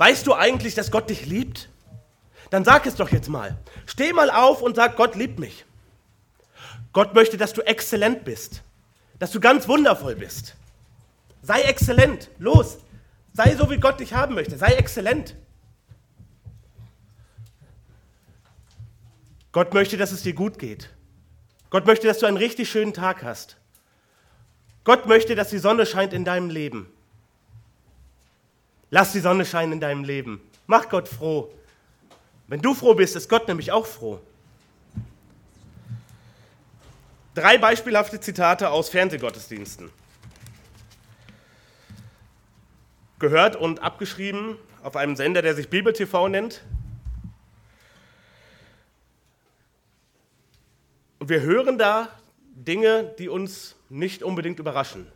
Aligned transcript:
Weißt 0.00 0.26
du 0.26 0.32
eigentlich, 0.32 0.74
dass 0.74 0.90
Gott 0.90 1.10
dich 1.10 1.26
liebt? 1.26 1.68
Dann 2.48 2.64
sag 2.64 2.86
es 2.86 2.94
doch 2.94 3.10
jetzt 3.10 3.28
mal. 3.28 3.58
Steh 3.84 4.14
mal 4.14 4.30
auf 4.30 4.62
und 4.62 4.74
sag, 4.74 4.96
Gott 4.96 5.14
liebt 5.14 5.38
mich. 5.38 5.66
Gott 6.94 7.14
möchte, 7.14 7.36
dass 7.36 7.52
du 7.52 7.60
exzellent 7.60 8.24
bist, 8.24 8.62
dass 9.18 9.30
du 9.30 9.40
ganz 9.40 9.68
wundervoll 9.68 10.16
bist. 10.16 10.56
Sei 11.42 11.60
exzellent, 11.60 12.30
los. 12.38 12.78
Sei 13.34 13.54
so, 13.54 13.68
wie 13.68 13.76
Gott 13.76 14.00
dich 14.00 14.14
haben 14.14 14.34
möchte. 14.34 14.56
Sei 14.56 14.68
exzellent. 14.68 15.34
Gott 19.52 19.74
möchte, 19.74 19.98
dass 19.98 20.12
es 20.12 20.22
dir 20.22 20.32
gut 20.32 20.58
geht. 20.58 20.88
Gott 21.68 21.84
möchte, 21.84 22.06
dass 22.06 22.20
du 22.20 22.24
einen 22.24 22.38
richtig 22.38 22.70
schönen 22.70 22.94
Tag 22.94 23.22
hast. 23.22 23.58
Gott 24.82 25.04
möchte, 25.04 25.34
dass 25.34 25.50
die 25.50 25.58
Sonne 25.58 25.84
scheint 25.84 26.14
in 26.14 26.24
deinem 26.24 26.48
Leben. 26.48 26.90
Lass 28.90 29.12
die 29.12 29.20
Sonne 29.20 29.44
scheinen 29.44 29.74
in 29.74 29.80
deinem 29.80 30.04
Leben. 30.04 30.40
Mach 30.66 30.88
Gott 30.88 31.08
froh. 31.08 31.52
Wenn 32.48 32.60
du 32.60 32.74
froh 32.74 32.94
bist, 32.94 33.14
ist 33.14 33.28
Gott 33.28 33.46
nämlich 33.46 33.70
auch 33.70 33.86
froh. 33.86 34.20
Drei 37.34 37.58
beispielhafte 37.58 38.18
Zitate 38.18 38.70
aus 38.70 38.88
Fernsehgottesdiensten. 38.88 39.90
Gehört 43.20 43.54
und 43.54 43.80
abgeschrieben 43.82 44.56
auf 44.82 44.96
einem 44.96 45.14
Sender, 45.14 45.42
der 45.42 45.54
sich 45.54 45.68
Bibel 45.68 45.92
TV 45.92 46.28
nennt. 46.28 46.62
Und 51.20 51.28
wir 51.28 51.42
hören 51.42 51.78
da 51.78 52.08
Dinge, 52.54 53.14
die 53.18 53.28
uns 53.28 53.76
nicht 53.88 54.22
unbedingt 54.22 54.58
überraschen. 54.58 55.06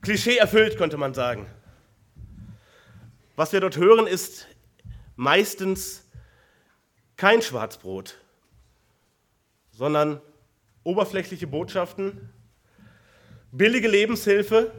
Klischee 0.00 0.36
erfüllt, 0.36 0.78
könnte 0.78 0.96
man 0.96 1.12
sagen. 1.12 1.46
Was 3.38 3.52
wir 3.52 3.60
dort 3.60 3.76
hören, 3.76 4.08
ist 4.08 4.48
meistens 5.14 6.04
kein 7.16 7.40
Schwarzbrot, 7.40 8.18
sondern 9.70 10.20
oberflächliche 10.82 11.46
Botschaften, 11.46 12.30
billige 13.52 13.86
Lebenshilfe, 13.86 14.72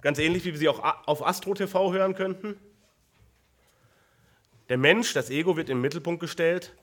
ganz 0.00 0.18
ähnlich 0.18 0.44
wie 0.44 0.50
wir 0.50 0.58
sie 0.58 0.68
auch 0.68 0.82
auf 1.06 1.24
Astro 1.24 1.54
TV 1.54 1.92
hören 1.92 2.16
könnten. 2.16 2.58
Der 4.68 4.76
Mensch, 4.76 5.12
das 5.12 5.30
Ego 5.30 5.56
wird 5.56 5.70
im 5.70 5.80
Mittelpunkt 5.80 6.18
gestellt 6.18 6.74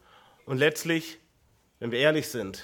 und 0.46 0.58
letztlich, 0.58 1.20
wenn 1.80 1.92
wir 1.92 2.00
ehrlich 2.00 2.30
sind, 2.30 2.64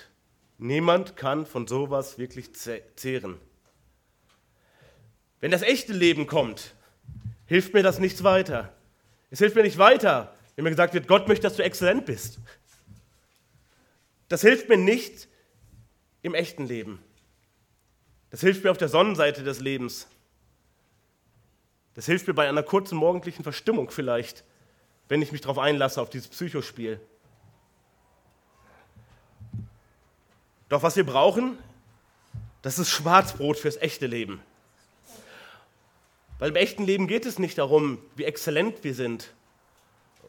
niemand 0.58 1.18
kann 1.18 1.46
von 1.46 1.68
sowas 1.68 2.18
wirklich 2.18 2.52
zehren. 2.54 3.38
Wenn 5.42 5.52
das 5.52 5.62
echte 5.62 5.92
Leben 5.92 6.26
kommt, 6.26 6.74
hilft 7.48 7.74
mir 7.74 7.84
das 7.84 8.00
nichts 8.00 8.24
weiter. 8.24 8.74
Es 9.30 9.40
hilft 9.40 9.56
mir 9.56 9.64
nicht 9.64 9.78
weiter, 9.78 10.34
wenn 10.56 10.64
mir 10.64 10.70
gesagt 10.70 10.94
wird, 10.94 11.08
Gott 11.08 11.28
möchte, 11.28 11.44
dass 11.44 11.56
du 11.56 11.64
exzellent 11.64 12.06
bist. 12.06 12.40
Das 14.30 14.42
hilft 14.42 14.70
mir 14.70 14.78
nicht 14.78 15.28
im 16.22 16.36
echten 16.36 16.66
Leben. 16.66 17.02
Das 18.30 18.42
hilft 18.42 18.64
mir 18.64 18.72
auf 18.72 18.78
der 18.78 18.90
Sonnenseite 18.90 19.44
des 19.44 19.60
Lebens. 19.60 20.08
Das 21.94 22.06
hilft 22.06 22.28
mir 22.28 22.34
bei 22.34 22.48
einer 22.48 22.64
kurzen 22.64 22.98
morgendlichen 22.98 23.44
Verstimmung 23.44 23.90
vielleicht, 23.90 24.44
wenn 25.08 25.22
ich 25.22 25.32
mich 25.32 25.42
darauf 25.42 25.58
einlasse, 25.58 26.02
auf 26.02 26.10
dieses 26.10 26.28
Psychospiel. 26.28 27.00
Doch 30.70 30.84
was 30.84 30.96
wir 30.98 31.06
brauchen, 31.06 31.58
das 32.62 32.78
ist 32.78 32.90
Schwarzbrot 32.90 33.58
fürs 33.58 33.78
echte 33.78 34.06
Leben. 34.06 34.42
Weil 36.40 36.50
im 36.50 36.56
echten 36.56 36.86
Leben 36.86 37.08
geht 37.08 37.26
es 37.26 37.40
nicht 37.40 37.58
darum, 37.58 38.00
wie 38.16 38.26
exzellent 38.26 38.84
wir 38.84 38.94
sind. 38.94 39.34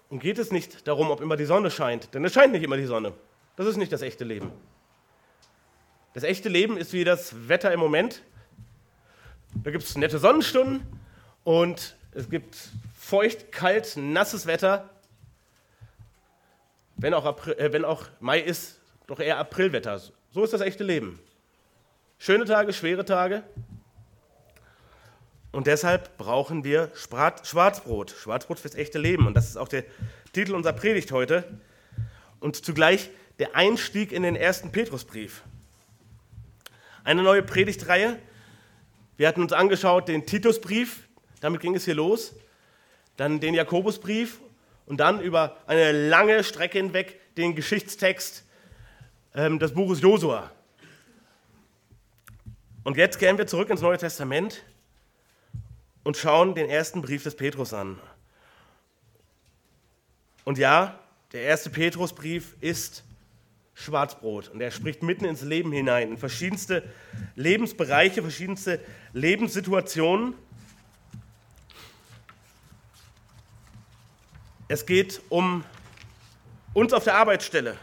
Und 0.08 0.20
geht 0.20 0.38
es 0.38 0.50
nicht 0.52 0.88
darum, 0.88 1.10
ob 1.10 1.20
immer 1.20 1.36
die 1.36 1.44
Sonne 1.44 1.70
scheint. 1.70 2.14
Denn 2.14 2.24
es 2.24 2.32
scheint 2.32 2.52
nicht 2.52 2.62
immer 2.62 2.78
die 2.78 2.86
Sonne. 2.86 3.12
Das 3.56 3.66
ist 3.66 3.76
nicht 3.76 3.92
das 3.92 4.02
echte 4.02 4.24
Leben. 4.24 4.50
Das 6.14 6.24
echte 6.24 6.48
Leben 6.48 6.78
ist 6.78 6.92
wie 6.92 7.04
das 7.04 7.48
Wetter 7.48 7.72
im 7.72 7.80
Moment. 7.80 8.22
Da 9.62 9.70
gibt 9.70 9.84
es 9.84 9.96
nette 9.96 10.18
Sonnenstunden 10.18 10.86
und 11.44 11.96
es 12.12 12.30
gibt 12.30 12.56
feucht, 12.98 13.52
kalt, 13.52 13.96
nasses 13.96 14.46
Wetter. 14.46 14.88
Wenn 16.96 17.14
auch, 17.14 17.24
April, 17.24 17.54
äh, 17.54 17.72
wenn 17.72 17.84
auch 17.84 18.06
Mai 18.20 18.40
ist, 18.40 18.80
doch 19.06 19.20
eher 19.20 19.38
Aprilwetter. 19.38 20.00
So 20.32 20.44
ist 20.44 20.52
das 20.52 20.60
echte 20.60 20.84
Leben. 20.84 21.20
Schöne 22.18 22.44
Tage, 22.44 22.72
schwere 22.72 23.04
Tage. 23.04 23.42
Und 25.50 25.66
deshalb 25.66 26.18
brauchen 26.18 26.62
wir 26.64 26.90
Schwarzbrot. 26.94 28.10
Schwarzbrot 28.10 28.58
fürs 28.58 28.74
echte 28.74 28.98
Leben. 28.98 29.26
Und 29.26 29.34
das 29.34 29.48
ist 29.48 29.56
auch 29.56 29.68
der 29.68 29.84
Titel 30.32 30.54
unserer 30.54 30.74
Predigt 30.74 31.10
heute. 31.12 31.44
Und 32.40 32.64
zugleich 32.64 33.10
der 33.38 33.56
Einstieg 33.56 34.12
in 34.12 34.22
den 34.22 34.36
ersten 34.36 34.72
Petrusbrief. 34.72 35.42
Eine 37.04 37.22
neue 37.22 37.42
Predigtreihe. 37.42 38.18
Wir 39.16 39.26
hatten 39.26 39.42
uns 39.42 39.52
angeschaut 39.52 40.08
den 40.08 40.26
Titusbrief, 40.26 41.08
damit 41.40 41.60
ging 41.60 41.74
es 41.74 41.84
hier 41.84 41.94
los, 41.94 42.34
dann 43.16 43.40
den 43.40 43.54
Jakobusbrief 43.54 44.40
und 44.86 44.98
dann 44.98 45.20
über 45.20 45.56
eine 45.66 45.90
lange 46.08 46.44
Strecke 46.44 46.78
hinweg 46.78 47.18
den 47.36 47.56
Geschichtstext 47.56 48.44
ähm, 49.34 49.58
des 49.58 49.72
Buches 49.72 50.00
Josua. 50.00 50.52
Und 52.84 52.96
jetzt 52.96 53.18
kehren 53.18 53.38
wir 53.38 53.46
zurück 53.46 53.70
ins 53.70 53.80
Neue 53.80 53.98
Testament 53.98 54.62
und 56.08 56.16
schauen 56.16 56.54
den 56.54 56.70
ersten 56.70 57.02
Brief 57.02 57.24
des 57.24 57.34
Petrus 57.34 57.74
an. 57.74 58.00
Und 60.46 60.56
ja, 60.56 60.98
der 61.32 61.42
erste 61.42 61.68
Petrusbrief 61.68 62.56
ist 62.62 63.04
Schwarzbrot. 63.74 64.48
Und 64.48 64.62
er 64.62 64.70
spricht 64.70 65.02
mitten 65.02 65.26
ins 65.26 65.42
Leben 65.42 65.70
hinein, 65.70 66.12
in 66.12 66.16
verschiedenste 66.16 66.82
Lebensbereiche, 67.34 68.22
verschiedenste 68.22 68.80
Lebenssituationen. 69.12 70.32
Es 74.68 74.86
geht 74.86 75.20
um 75.28 75.62
uns 76.72 76.94
auf 76.94 77.04
der 77.04 77.16
Arbeitsstelle. 77.16 77.76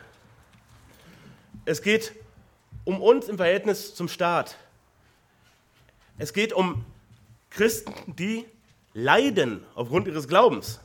Es 1.66 1.84
geht 1.84 2.12
um 2.86 3.04
uns 3.04 3.28
im 3.28 3.38
Verhältnis 3.38 3.94
zum 3.94 4.08
Staat. 4.08 4.58
Es 6.18 6.34
geht 6.34 6.54
um 6.54 6.84
Christen, 7.56 7.94
die 8.16 8.46
leiden 8.94 9.64
aufgrund 9.74 10.08
ihres 10.08 10.28
Glaubens. 10.28 10.80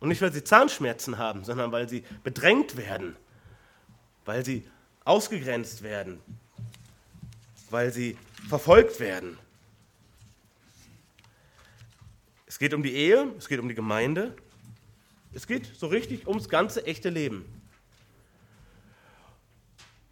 Und 0.00 0.08
nicht, 0.08 0.20
weil 0.20 0.32
sie 0.32 0.44
Zahnschmerzen 0.44 1.18
haben, 1.18 1.44
sondern 1.44 1.72
weil 1.72 1.88
sie 1.88 2.04
bedrängt 2.24 2.76
werden 2.76 3.16
weil 4.28 4.44
sie 4.44 4.62
ausgegrenzt 5.06 5.82
werden, 5.82 6.20
weil 7.70 7.90
sie 7.90 8.18
verfolgt 8.46 9.00
werden. 9.00 9.38
Es 12.44 12.58
geht 12.58 12.74
um 12.74 12.82
die 12.82 12.92
Ehe, 12.92 13.32
es 13.38 13.48
geht 13.48 13.58
um 13.58 13.70
die 13.70 13.74
Gemeinde, 13.74 14.36
es 15.32 15.46
geht 15.46 15.64
so 15.74 15.86
richtig 15.86 16.28
ums 16.28 16.50
ganze 16.50 16.84
echte 16.84 17.08
Leben. 17.08 17.46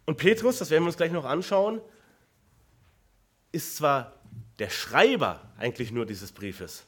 Und 0.07 0.17
Petrus, 0.17 0.57
das 0.57 0.71
werden 0.71 0.85
wir 0.85 0.87
uns 0.87 0.97
gleich 0.97 1.11
noch 1.11 1.25
anschauen, 1.25 1.79
ist 3.51 3.77
zwar 3.77 4.16
der 4.59 4.69
Schreiber 4.69 5.41
eigentlich 5.57 5.91
nur 5.91 6.05
dieses 6.05 6.31
Briefes, 6.31 6.85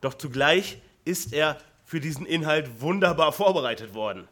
doch 0.00 0.14
zugleich 0.14 0.78
ist 1.04 1.32
er 1.32 1.58
für 1.84 2.00
diesen 2.00 2.26
Inhalt 2.26 2.80
wunderbar 2.80 3.32
vorbereitet 3.32 3.94
worden. 3.94 4.28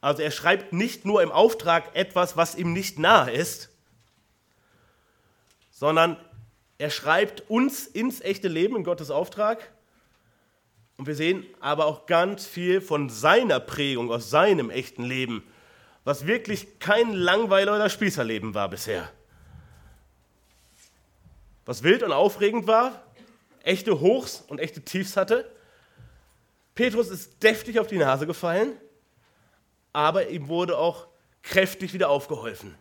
Also 0.00 0.22
er 0.22 0.30
schreibt 0.30 0.72
nicht 0.72 1.04
nur 1.04 1.22
im 1.22 1.32
Auftrag 1.32 1.94
etwas, 1.94 2.36
was 2.36 2.54
ihm 2.54 2.72
nicht 2.72 2.98
nahe 2.98 3.30
ist, 3.30 3.70
sondern 5.70 6.16
er 6.78 6.90
schreibt 6.90 7.48
uns 7.50 7.86
ins 7.86 8.20
echte 8.20 8.48
Leben 8.48 8.76
in 8.76 8.84
Gottes 8.84 9.10
Auftrag. 9.10 9.70
Und 10.96 11.06
wir 11.06 11.14
sehen 11.14 11.46
aber 11.60 11.86
auch 11.86 12.06
ganz 12.06 12.46
viel 12.46 12.80
von 12.80 13.08
seiner 13.08 13.60
Prägung 13.60 14.10
aus 14.10 14.30
seinem 14.30 14.70
echten 14.70 15.04
Leben, 15.04 15.42
was 16.04 16.26
wirklich 16.26 16.78
kein 16.78 17.12
Langweiler 17.12 17.74
oder 17.74 17.88
Spießerleben 17.88 18.54
war 18.54 18.68
bisher. 18.68 19.10
Was 21.70 21.84
wild 21.84 22.02
und 22.02 22.10
aufregend 22.10 22.66
war, 22.66 23.00
echte 23.62 24.00
Hochs 24.00 24.42
und 24.48 24.58
echte 24.58 24.82
Tiefs 24.82 25.16
hatte. 25.16 25.48
Petrus 26.74 27.10
ist 27.10 27.40
deftig 27.42 27.78
auf 27.78 27.86
die 27.86 27.98
Nase 27.98 28.26
gefallen 28.26 28.72
aber 29.92 30.28
ihm 30.28 30.48
wurde 30.48 30.78
auch 30.78 31.06
kräftig 31.42 31.92
wieder 31.92 32.08
aufgeholfen. 32.08 32.74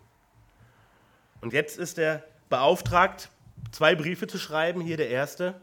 Und 1.42 1.54
jetzt 1.54 1.78
ist 1.78 1.98
er 1.98 2.24
beauftragt, 2.50 3.30
zwei 3.72 3.96
Briefe 3.96 4.28
zu 4.28 4.38
schreiben, 4.38 4.82
hier 4.82 4.98
der 4.98 5.10
erste. 5.10 5.60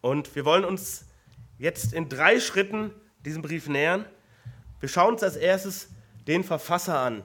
Und 0.00 0.34
wir 0.34 0.44
wollen 0.44 0.64
uns 0.64 1.04
jetzt 1.58 1.92
in 1.92 2.08
drei 2.08 2.40
Schritten 2.40 2.92
diesem 3.24 3.42
Brief 3.42 3.68
nähern. 3.68 4.06
Wir 4.80 4.88
schauen 4.88 5.14
uns 5.14 5.22
als 5.22 5.36
erstes 5.36 5.88
den 6.26 6.44
Verfasser 6.44 6.98
an, 7.00 7.22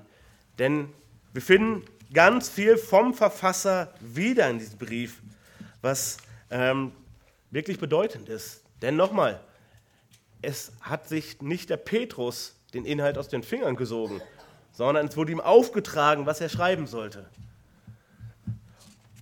denn 0.60 0.90
wir 1.34 1.42
finden 1.42 1.86
ganz 2.14 2.50
viel 2.50 2.78
vom 2.78 3.14
Verfasser 3.14 3.94
wieder 4.00 4.50
in 4.50 4.60
diesem 4.60 4.78
Brief, 4.78 5.22
was 5.82 6.18
ähm, 6.50 6.92
wirklich 7.52 7.80
bedeutend 7.80 8.30
ist. 8.30 8.64
Denn 8.82 8.96
nochmal, 8.96 9.40
es 10.42 10.72
hat 10.82 11.08
sich 11.08 11.42
nicht 11.42 11.70
der 11.70 11.78
Petrus 11.78 12.56
den 12.74 12.86
Inhalt 12.86 13.18
aus 13.18 13.28
den 13.28 13.44
Fingern 13.44 13.76
gesogen, 13.76 14.22
sondern 14.72 15.08
es 15.08 15.18
wurde 15.18 15.32
ihm 15.32 15.42
aufgetragen, 15.42 16.26
was 16.26 16.42
er 16.42 16.50
schreiben 16.50 16.88
sollte. 16.88 17.26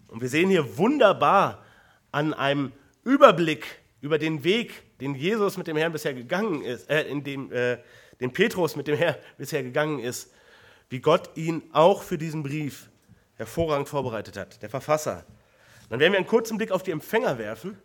Und 0.07 0.21
wir 0.21 0.29
sehen 0.29 0.49
hier 0.49 0.77
wunderbar 0.77 1.63
an 2.11 2.33
einem 2.33 2.71
Überblick 3.03 3.65
über 4.01 4.17
den 4.17 4.43
Weg, 4.43 4.83
den 4.99 5.15
Jesus 5.15 5.57
mit 5.57 5.67
dem 5.67 5.77
Herrn 5.77 5.91
bisher 5.91 6.13
gegangen 6.13 6.63
ist, 6.63 6.89
äh, 6.89 7.03
in 7.03 7.23
dem, 7.23 7.51
äh, 7.51 7.77
den 8.19 8.31
Petrus 8.33 8.75
mit 8.75 8.87
dem 8.87 8.95
Herrn 8.97 9.15
bisher 9.37 9.63
gegangen 9.63 9.99
ist, 9.99 10.31
wie 10.91 10.99
Gott 10.99 11.31
ihn 11.35 11.63
auch 11.71 12.03
für 12.03 12.17
diesen 12.17 12.43
Brief 12.43 12.89
hervorragend 13.35 13.87
vorbereitet 13.87 14.35
hat, 14.35 14.61
der 14.61 14.69
Verfasser. 14.69 15.25
Dann 15.89 16.01
werden 16.01 16.11
wir 16.11 16.19
einen 16.19 16.27
kurzen 16.27 16.57
Blick 16.57 16.71
auf 16.71 16.83
die 16.83 16.91
Empfänger 16.91 17.37
werfen 17.37 17.77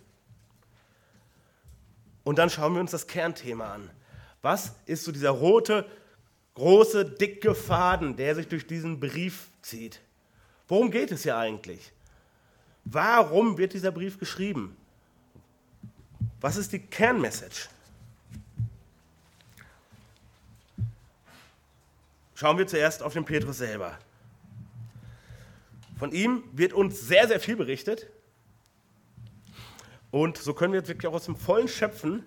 und 2.25 2.37
dann 2.39 2.51
schauen 2.51 2.75
wir 2.75 2.81
uns 2.81 2.91
das 2.91 3.07
Kernthema 3.07 3.75
an. 3.75 3.91
Was 4.43 4.73
ist 4.87 5.05
so 5.05 5.13
dieser 5.13 5.31
rote, 5.31 5.89
große, 6.55 7.05
dicke 7.05 7.55
Faden, 7.55 8.17
der 8.17 8.35
sich 8.35 8.49
durch 8.49 8.67
diesen 8.67 8.99
Brief 8.99 9.51
zieht? 9.63 10.01
Worum 10.67 10.91
geht 10.91 11.13
es 11.13 11.23
hier 11.23 11.37
eigentlich? 11.37 11.93
Warum 12.85 13.57
wird 13.57 13.73
dieser 13.73 13.93
Brief 13.93 14.19
geschrieben? 14.19 14.77
Was 16.41 16.57
ist 16.57 16.73
die 16.73 16.81
Kernmessage? 16.81 17.69
Schauen 22.37 22.59
wir 22.59 22.67
zuerst 22.67 23.03
auf 23.03 23.15
den 23.15 23.25
Petrus 23.25 23.57
selber. 23.57 23.99
Von 25.99 26.13
ihm 26.13 26.45
wird 26.53 26.75
uns 26.75 27.01
sehr, 27.01 27.27
sehr 27.29 27.41
viel 27.41 27.57
berichtet. 27.57 28.11
Und 30.11 30.37
so 30.37 30.53
können 30.53 30.75
wir 30.75 30.81
jetzt 30.81 30.89
wirklich 30.89 31.09
auch 31.09 31.15
aus 31.15 31.25
dem 31.25 31.37
Vollen 31.37 31.67
schöpfen 31.67 32.27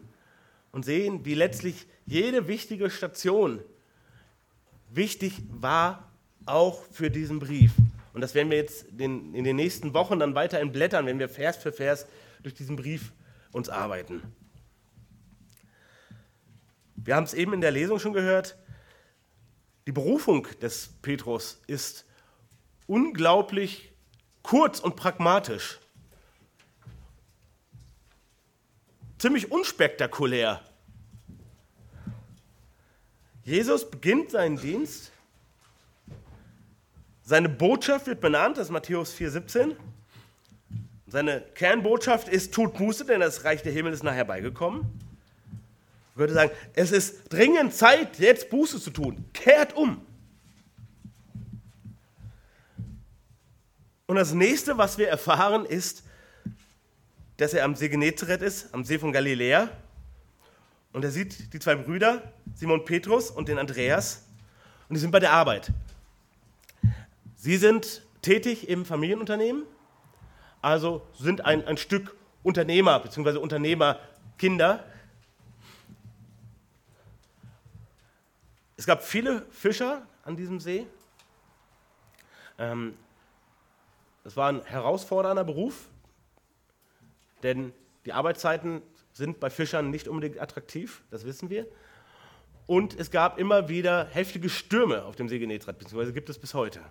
und 0.71 0.83
sehen, 0.83 1.25
wie 1.25 1.35
letztlich 1.35 1.85
jede 2.07 2.47
wichtige 2.47 2.89
Station 2.89 3.61
wichtig 4.89 5.43
war, 5.51 6.11
auch 6.47 6.81
für 6.91 7.11
diesen 7.11 7.37
Brief. 7.37 7.73
Und 8.15 8.21
das 8.21 8.33
werden 8.33 8.49
wir 8.49 8.57
jetzt 8.57 8.87
in 8.97 9.43
den 9.43 9.55
nächsten 9.55 9.93
Wochen 9.93 10.17
dann 10.17 10.33
weiter 10.33 10.59
entblättern, 10.59 11.05
wenn 11.05 11.19
wir 11.19 11.29
Vers 11.29 11.57
für 11.57 11.71
Vers 11.71 12.07
durch 12.41 12.55
diesen 12.55 12.77
Brief 12.77 13.11
uns 13.51 13.69
arbeiten. 13.69 14.23
Wir 16.95 17.15
haben 17.15 17.25
es 17.25 17.35
eben 17.35 17.53
in 17.53 17.61
der 17.61 17.69
Lesung 17.69 17.99
schon 17.99 18.13
gehört, 18.13 18.57
die 19.89 19.93
Berufung 19.93 20.45
des 20.61 20.89
Petrus 21.01 21.59
ist 21.65 22.05
unglaublich 22.85 23.91
kurz 24.43 24.79
und 24.79 24.95
pragmatisch. 24.95 25.79
Ziemlich 29.17 29.51
unspektakulär. 29.51 30.61
Jesus 33.43 33.89
beginnt 33.89 34.29
seinen 34.29 34.57
Dienst. 34.57 35.11
Seine 37.23 37.49
Botschaft 37.49 38.05
wird 38.05 38.21
benannt, 38.21 38.57
das 38.57 38.67
ist 38.67 38.71
Matthäus 38.71 39.15
4,17. 39.15 39.75
Seine 41.07 41.41
Kernbotschaft 41.55 42.27
ist, 42.27 42.53
tut 42.53 42.75
Buße, 42.75 43.05
denn 43.05 43.21
das 43.21 43.43
Reich 43.43 43.63
der 43.63 43.71
Himmel 43.71 43.93
ist 43.93 44.03
nachher 44.03 44.25
beigekommen. 44.25 45.08
Würde 46.19 46.33
sagen, 46.33 46.51
es 46.73 46.91
ist 46.91 47.33
dringend 47.33 47.73
Zeit, 47.73 48.19
jetzt 48.19 48.49
Buße 48.49 48.79
zu 48.79 48.91
tun. 48.91 49.25
Kehrt 49.33 49.75
um. 49.75 50.05
Und 54.05 54.15
das 54.15 54.33
nächste, 54.33 54.77
was 54.77 54.97
wir 54.97 55.07
erfahren, 55.07 55.65
ist, 55.65 56.03
dass 57.37 57.53
er 57.53 57.63
am 57.63 57.75
See 57.75 57.89
Genezareth 57.89 58.41
ist, 58.41 58.73
am 58.73 58.83
See 58.83 58.99
von 58.99 59.11
Galiläa. 59.11 59.69
Und 60.93 61.03
er 61.03 61.11
sieht 61.11 61.53
die 61.53 61.59
zwei 61.59 61.75
Brüder, 61.75 62.33
Simon 62.55 62.85
Petrus 62.85 63.31
und 63.31 63.47
den 63.47 63.57
Andreas, 63.57 64.23
und 64.87 64.95
die 64.95 64.99
sind 64.99 65.11
bei 65.11 65.19
der 65.19 65.31
Arbeit. 65.31 65.71
Sie 67.35 67.57
sind 67.57 68.01
tätig 68.21 68.67
im 68.67 68.85
Familienunternehmen 68.85 69.63
also 70.61 71.01
sind 71.17 71.45
ein, 71.45 71.65
ein 71.65 71.77
Stück 71.77 72.15
Unternehmer 72.43 72.99
bzw. 72.99 73.37
Unternehmerkinder. 73.37 74.83
Es 78.79 78.85
gab 78.87 79.03
viele 79.03 79.45
Fischer 79.51 80.07
an 80.23 80.35
diesem 80.35 80.59
See. 80.59 80.87
Ähm, 82.57 82.97
es 84.23 84.35
war 84.35 84.49
ein 84.49 84.63
herausfordernder 84.63 85.43
Beruf, 85.43 85.89
denn 87.43 87.73
die 88.05 88.13
Arbeitszeiten 88.13 88.81
sind 89.13 89.39
bei 89.39 89.51
Fischern 89.51 89.91
nicht 89.91 90.07
unbedingt 90.07 90.41
attraktiv, 90.41 91.03
das 91.11 91.25
wissen 91.25 91.51
wir. 91.51 91.67
Und 92.65 92.97
es 92.99 93.11
gab 93.11 93.37
immer 93.37 93.69
wieder 93.69 94.05
heftige 94.05 94.49
Stürme 94.49 95.05
auf 95.05 95.15
dem 95.15 95.29
See 95.29 95.37
Genezareth, 95.37 95.77
beziehungsweise 95.77 96.13
gibt 96.13 96.29
es 96.29 96.39
bis 96.39 96.55
heute. 96.55 96.81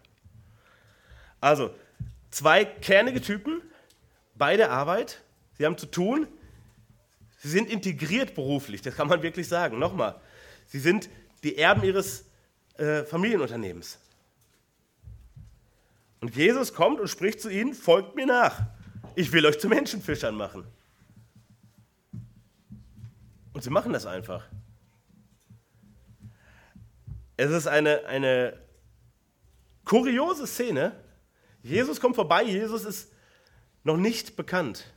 Also, 1.41 1.73
Zwei 2.31 2.65
kernige 2.65 3.21
Typen 3.21 3.63
bei 4.35 4.57
der 4.57 4.71
Arbeit. 4.71 5.23
Sie 5.57 5.65
haben 5.65 5.79
zu 5.79 5.87
tun. 5.87 6.29
Sie 7.39 7.49
sind 7.49 7.71
integriert 7.71 8.35
beruflich, 8.35 8.83
das 8.83 8.97
kann 8.97 9.09
man 9.09 9.23
wirklich 9.23 9.49
sagen. 9.49 9.79
Nochmal, 9.79 10.21
sie 10.67 10.81
sind 10.81 11.09
die 11.43 11.57
Erben 11.57 11.83
ihres 11.83 12.25
äh, 12.77 13.05
Familienunternehmens. 13.05 13.99
Und 16.21 16.35
Jesus 16.35 16.75
kommt 16.75 17.01
und 17.01 17.09
spricht 17.09 17.41
zu 17.41 17.49
ihnen, 17.49 17.75
folgt 17.75 18.17
mir 18.17 18.27
nach. 18.27 18.63
Ich 19.15 19.33
will 19.33 19.47
euch 19.47 19.59
zu 19.59 19.69
Menschenfischern 19.69 20.35
machen. 20.35 20.65
Und 23.53 23.63
sie 23.63 23.71
machen 23.71 23.93
das 23.93 24.07
einfach. 24.07 24.45
Es 27.37 27.51
ist 27.51 27.69
eine, 27.69 28.05
eine 28.07 28.59
kuriose 29.85 30.47
Szene, 30.47 30.93
Jesus 31.63 32.01
kommt 32.01 32.15
vorbei, 32.15 32.45
Jesus 32.45 32.85
ist 32.85 33.13
noch 33.85 33.97
nicht 33.97 34.37
bekannt. 34.37 34.93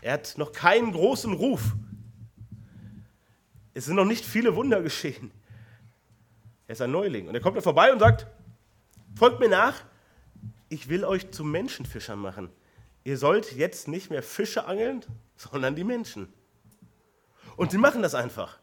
Er 0.00 0.14
hat 0.14 0.38
noch 0.38 0.52
keinen 0.52 0.92
großen 0.92 1.32
Ruf. 1.32 1.62
Es 3.76 3.84
sind 3.84 3.96
noch 3.96 4.06
nicht 4.06 4.24
viele 4.24 4.56
Wunder 4.56 4.80
geschehen. 4.80 5.30
Er 6.66 6.72
ist 6.72 6.80
ein 6.80 6.90
Neuling. 6.90 7.28
Und 7.28 7.34
er 7.34 7.42
kommt 7.42 7.58
da 7.58 7.60
vorbei 7.60 7.92
und 7.92 7.98
sagt, 7.98 8.26
folgt 9.14 9.38
mir 9.38 9.50
nach, 9.50 9.74
ich 10.70 10.88
will 10.88 11.04
euch 11.04 11.30
zu 11.30 11.44
Menschenfischern 11.44 12.18
machen. 12.18 12.48
Ihr 13.04 13.18
sollt 13.18 13.52
jetzt 13.52 13.86
nicht 13.86 14.08
mehr 14.08 14.22
Fische 14.22 14.64
angeln, 14.64 15.04
sondern 15.36 15.76
die 15.76 15.84
Menschen. 15.84 16.32
Und 17.56 17.70
sie 17.70 17.76
machen 17.76 18.00
das 18.00 18.14
einfach. 18.14 18.58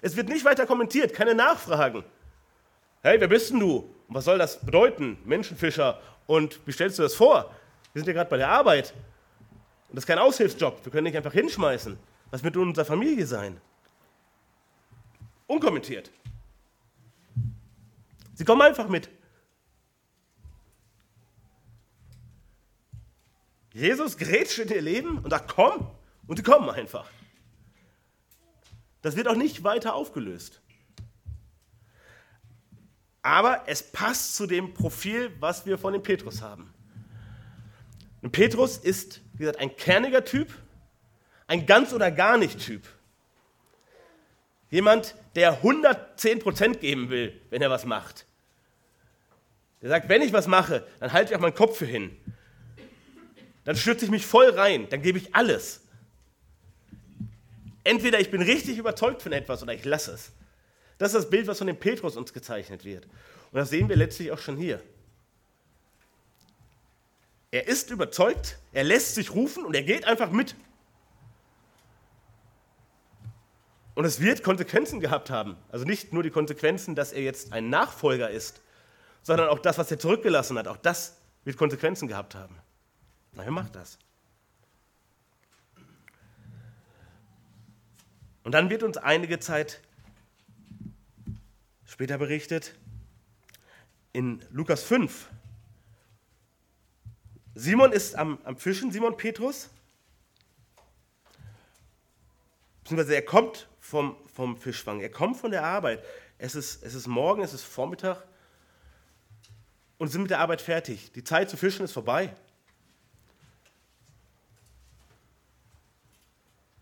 Es 0.00 0.16
wird 0.16 0.30
nicht 0.30 0.46
weiter 0.46 0.64
kommentiert, 0.64 1.12
keine 1.12 1.34
Nachfragen. 1.34 2.02
Hey, 3.02 3.20
wer 3.20 3.28
bist 3.28 3.50
denn 3.50 3.60
du? 3.60 3.76
Und 4.08 4.14
was 4.14 4.24
soll 4.24 4.38
das 4.38 4.64
bedeuten, 4.64 5.18
Menschenfischer? 5.26 6.00
Und 6.26 6.60
wie 6.64 6.72
stellst 6.72 6.98
du 6.98 7.02
das 7.02 7.14
vor? 7.14 7.54
Wir 7.92 8.00
sind 8.00 8.06
ja 8.06 8.14
gerade 8.14 8.30
bei 8.30 8.38
der 8.38 8.48
Arbeit. 8.48 8.94
Und 9.90 9.96
das 9.96 10.04
ist 10.04 10.08
kein 10.08 10.18
Aushilfsjob. 10.18 10.82
Wir 10.82 10.90
können 10.90 11.04
nicht 11.04 11.16
einfach 11.18 11.34
hinschmeißen. 11.34 11.98
Was 12.30 12.42
wird 12.42 12.54
nun 12.54 12.68
unserer 12.68 12.86
Familie 12.86 13.26
sein? 13.26 13.60
Unkommentiert. 15.46 16.10
Sie 18.34 18.44
kommen 18.44 18.62
einfach 18.62 18.88
mit. 18.88 19.08
Jesus 23.72 24.16
grätscht 24.16 24.58
in 24.58 24.68
ihr 24.68 24.82
Leben 24.82 25.18
und 25.18 25.30
sagt, 25.30 25.52
komm. 25.54 25.90
Und 26.26 26.36
sie 26.36 26.42
kommen 26.42 26.68
einfach. 26.70 27.08
Das 29.02 29.16
wird 29.16 29.28
auch 29.28 29.36
nicht 29.36 29.62
weiter 29.62 29.94
aufgelöst 29.94 30.60
aber 33.26 33.64
es 33.66 33.82
passt 33.82 34.36
zu 34.36 34.46
dem 34.46 34.72
Profil, 34.72 35.32
was 35.40 35.66
wir 35.66 35.78
von 35.78 35.92
dem 35.92 36.00
Petrus 36.04 36.42
haben. 36.42 36.72
Und 38.22 38.30
Petrus 38.30 38.78
ist, 38.78 39.20
wie 39.32 39.38
gesagt, 39.38 39.58
ein 39.58 39.74
kerniger 39.74 40.24
Typ, 40.24 40.48
ein 41.48 41.66
ganz 41.66 41.92
oder 41.92 42.12
gar 42.12 42.38
nicht 42.38 42.60
Typ. 42.60 42.86
Jemand, 44.70 45.14
der 45.34 45.62
110% 45.62 46.78
geben 46.78 47.10
will, 47.10 47.40
wenn 47.50 47.62
er 47.62 47.70
was 47.70 47.84
macht. 47.84 48.26
Der 49.80 49.90
sagt, 49.90 50.08
wenn 50.08 50.22
ich 50.22 50.32
was 50.32 50.46
mache, 50.46 50.86
dann 51.00 51.12
halte 51.12 51.32
ich 51.32 51.36
auch 51.36 51.40
meinen 51.40 51.54
Kopf 51.54 51.78
für 51.78 51.86
hin. 51.86 52.16
Dann 53.64 53.76
stürze 53.76 54.04
ich 54.04 54.10
mich 54.10 54.26
voll 54.26 54.50
rein, 54.50 54.88
dann 54.88 55.02
gebe 55.02 55.18
ich 55.18 55.34
alles. 55.34 55.82
Entweder 57.84 58.18
ich 58.18 58.30
bin 58.30 58.42
richtig 58.42 58.78
überzeugt 58.78 59.22
von 59.22 59.32
etwas 59.32 59.62
oder 59.62 59.74
ich 59.74 59.84
lasse 59.84 60.12
es. 60.12 60.32
Das 60.98 61.12
ist 61.12 61.22
das 61.22 61.30
Bild, 61.30 61.46
was 61.46 61.58
von 61.58 61.66
dem 61.66 61.76
Petrus 61.76 62.16
uns 62.16 62.32
gezeichnet 62.32 62.84
wird. 62.84 63.04
Und 63.04 63.58
das 63.58 63.70
sehen 63.70 63.88
wir 63.88 63.96
letztlich 63.96 64.32
auch 64.32 64.38
schon 64.38 64.56
hier. 64.56 64.82
Er 67.50 67.68
ist 67.68 67.90
überzeugt, 67.90 68.58
er 68.72 68.84
lässt 68.84 69.14
sich 69.14 69.34
rufen 69.34 69.64
und 69.64 69.74
er 69.74 69.82
geht 69.82 70.04
einfach 70.04 70.30
mit. 70.30 70.56
Und 73.96 74.04
es 74.04 74.20
wird 74.20 74.42
Konsequenzen 74.42 75.00
gehabt 75.00 75.30
haben. 75.30 75.56
Also 75.70 75.86
nicht 75.86 76.12
nur 76.12 76.22
die 76.22 76.30
Konsequenzen, 76.30 76.94
dass 76.94 77.12
er 77.12 77.22
jetzt 77.22 77.54
ein 77.54 77.70
Nachfolger 77.70 78.28
ist, 78.28 78.60
sondern 79.22 79.48
auch 79.48 79.58
das, 79.58 79.78
was 79.78 79.90
er 79.90 79.98
zurückgelassen 79.98 80.58
hat. 80.58 80.68
Auch 80.68 80.76
das 80.76 81.16
wird 81.44 81.56
Konsequenzen 81.56 82.06
gehabt 82.06 82.34
haben. 82.34 82.54
Na, 83.32 83.42
er 83.42 83.50
macht 83.50 83.74
das. 83.74 83.98
Und 88.44 88.52
dann 88.52 88.68
wird 88.68 88.82
uns 88.82 88.98
einige 88.98 89.40
Zeit 89.40 89.80
später 91.86 92.18
berichtet, 92.18 92.74
in 94.12 94.42
Lukas 94.50 94.82
5. 94.82 95.30
Simon 97.54 97.92
ist 97.92 98.14
am, 98.14 98.38
am 98.44 98.58
Fischen, 98.58 98.92
Simon 98.92 99.16
Petrus. 99.16 99.70
Beziehungsweise 102.82 103.14
er 103.14 103.22
kommt 103.22 103.68
vom, 103.86 104.16
vom 104.34 104.56
Fischfang, 104.56 105.00
er 105.00 105.10
kommt 105.10 105.36
von 105.36 105.52
der 105.52 105.64
Arbeit. 105.64 106.04
Es 106.38 106.54
ist, 106.54 106.82
es 106.82 106.94
ist 106.94 107.06
morgen, 107.06 107.42
es 107.42 107.54
ist 107.54 107.64
Vormittag 107.64 108.22
und 109.98 110.08
sind 110.08 110.22
mit 110.22 110.30
der 110.30 110.40
Arbeit 110.40 110.60
fertig. 110.60 111.12
Die 111.12 111.22
Zeit 111.22 111.48
zu 111.48 111.56
fischen 111.56 111.84
ist 111.84 111.92
vorbei. 111.92 112.34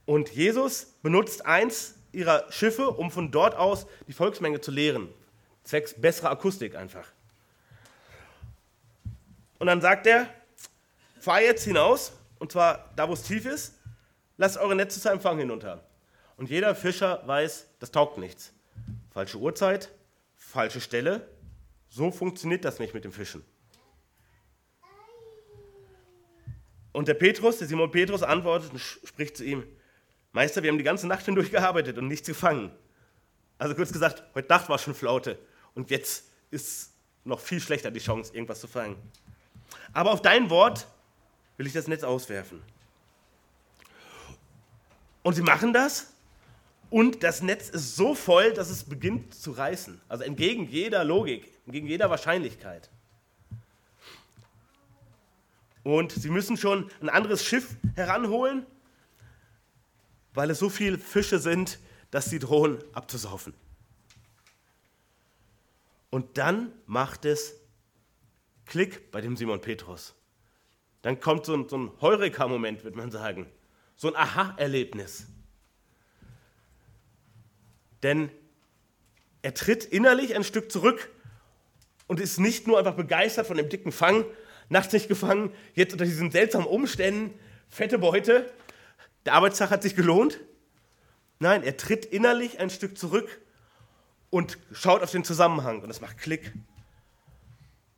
Und 0.07 0.31
Jesus 0.31 0.87
benutzt 1.03 1.45
eins 1.45 1.95
ihrer 2.13 2.51
Schiffe, 2.51 2.89
um 2.89 3.11
von 3.11 3.31
dort 3.31 3.55
aus 3.55 3.87
die 4.09 4.13
Volksmenge 4.13 4.61
zu 4.61 4.71
lehren. 4.71 5.09
Zwecks 5.63 5.95
besserer 5.95 6.31
Akustik 6.31 6.75
einfach. 6.75 7.07
Und 9.59 9.67
dann 9.67 9.81
sagt 9.81 10.07
er, 10.07 10.29
fahr 11.21 11.41
jetzt 11.41 11.65
hinaus, 11.65 12.13
und 12.39 12.53
zwar 12.53 12.91
da, 12.97 13.09
wo 13.09 13.13
es 13.13 13.23
tief 13.23 13.47
ist, 13.47 13.75
lasst 14.37 14.57
eure 14.57 14.75
Netze 14.75 15.01
zu 15.01 15.11
Empfang 15.11 15.39
hinunter. 15.39 15.83
Und 16.37 16.51
jeder 16.51 16.75
Fischer 16.75 17.23
weiß, 17.27 17.69
das 17.79 17.91
taugt 17.91 18.19
nichts. 18.19 18.53
Falsche 19.11 19.39
Uhrzeit, 19.39 19.91
falsche 20.37 20.81
Stelle, 20.81 21.29
so 21.89 22.11
funktioniert 22.11 22.65
das 22.65 22.81
nicht 22.81 22.93
mit 22.93 23.05
dem 23.05 23.13
Fischen. 23.13 23.45
Und 26.93 27.09
der 27.09 27.15
Petrus, 27.15 27.59
der 27.59 27.69
Simon 27.69 27.91
Petrus, 27.91 28.23
antwortet 28.23 28.73
und 28.73 28.79
spricht 28.79 29.37
zu 29.37 29.45
ihm: 29.45 29.65
Meister, 30.33 30.63
wir 30.63 30.71
haben 30.71 30.79
die 30.79 30.85
ganze 30.85 31.07
Nacht 31.07 31.25
hindurch 31.25 31.51
gearbeitet 31.51 31.99
und 31.99 32.09
nichts 32.09 32.27
gefangen. 32.27 32.73
Also 33.59 33.75
kurz 33.75 33.93
gesagt, 33.93 34.23
heute 34.35 34.49
Nacht 34.49 34.69
war 34.69 34.79
schon 34.79 34.95
Flaute 34.95 35.39
und 35.75 35.91
jetzt 35.91 36.25
ist 36.51 36.93
noch 37.25 37.41
viel 37.41 37.61
schlechter 37.61 37.91
die 37.91 38.01
Chance, 38.01 38.35
irgendwas 38.35 38.61
zu 38.61 38.69
fangen. 38.69 38.97
Aber 39.93 40.13
auf 40.13 40.23
dein 40.23 40.51
Wort 40.51 40.87
will 41.57 41.67
ich 41.67 41.73
das 41.73 41.89
Netz 41.89 42.03
auswerfen. 42.03 42.63
Und 45.23 45.35
sie 45.35 45.43
machen 45.43 45.73
das 45.73 46.14
und 46.95 47.25
das 47.25 47.43
Netz 47.43 47.71
ist 47.71 47.97
so 47.97 48.15
voll, 48.15 48.53
dass 48.53 48.71
es 48.71 48.85
beginnt 48.85 49.35
zu 49.35 49.51
reißen. 49.51 50.01
Also 50.07 50.23
entgegen 50.23 50.69
jeder 50.69 51.03
Logik, 51.03 51.51
entgegen 51.67 51.89
jeder 51.89 52.09
Wahrscheinlichkeit. 52.09 52.89
Und 55.83 56.13
sie 56.13 56.31
müssen 56.31 56.57
schon 56.57 56.89
ein 57.01 57.09
anderes 57.09 57.45
Schiff 57.45 57.75
heranholen, 57.97 58.65
weil 60.35 60.51
es 60.51 60.61
so 60.61 60.69
viele 60.69 60.97
Fische 60.97 61.41
sind, 61.41 61.81
dass 62.13 62.27
sie 62.27 62.39
drohen 62.39 62.79
abzusaufen. 62.93 63.55
Und 66.11 66.39
dann 66.39 66.71
macht 66.87 67.25
es 67.25 67.57
Klick 68.67 69.11
bei 69.11 69.21
dem 69.21 69.37
Simon 69.37 69.61
Petrus. 69.61 70.15
Dann 71.03 71.19
kommt 71.19 71.45
so 71.45 71.57
ein, 71.57 71.69
so 71.69 71.77
ein 71.77 71.91
Heureka-Moment, 72.01 72.85
würde 72.85 72.97
man 72.97 73.11
sagen. 73.11 73.51
So 73.97 74.07
ein 74.07 74.15
Aha-Erlebnis. 74.15 75.27
Denn 78.05 78.31
er 79.43 79.55
tritt 79.55 79.85
innerlich 79.85 80.37
ein 80.37 80.45
Stück 80.45 80.71
zurück 80.71 81.11
und 82.07 82.21
ist 82.21 82.39
nicht 82.39 82.67
nur 82.67 82.79
einfach 82.79 82.95
begeistert 82.95 83.47
von 83.47 83.57
dem 83.57 83.69
dicken 83.69 83.93
Fang, 83.93 84.25
nachts 84.69 84.93
nicht 84.93 85.09
gefangen, 85.09 85.53
jetzt 85.75 85.93
unter 85.93 86.05
diesen 86.05 86.31
seltsamen 86.31 86.67
Umständen, 86.67 87.39
fette 87.69 87.99
Beute, 87.99 88.53
der 89.25 89.33
Arbeitstag 89.33 89.71
hat 89.71 89.83
sich 89.83 89.97
gelohnt. 89.97 90.39
Nein, 91.39 91.63
er 91.63 91.77
tritt 91.77 92.05
innerlich 92.05 92.61
ein 92.61 92.71
Stück 92.71 92.99
zurück 92.99 93.41
und 94.29 94.59
schaut 94.73 95.03
auf 95.03 95.11
den 95.11 95.25
Zusammenhang 95.25 95.81
und 95.81 95.91
es 95.91 96.01
macht 96.01 96.19
Klick. 96.19 96.53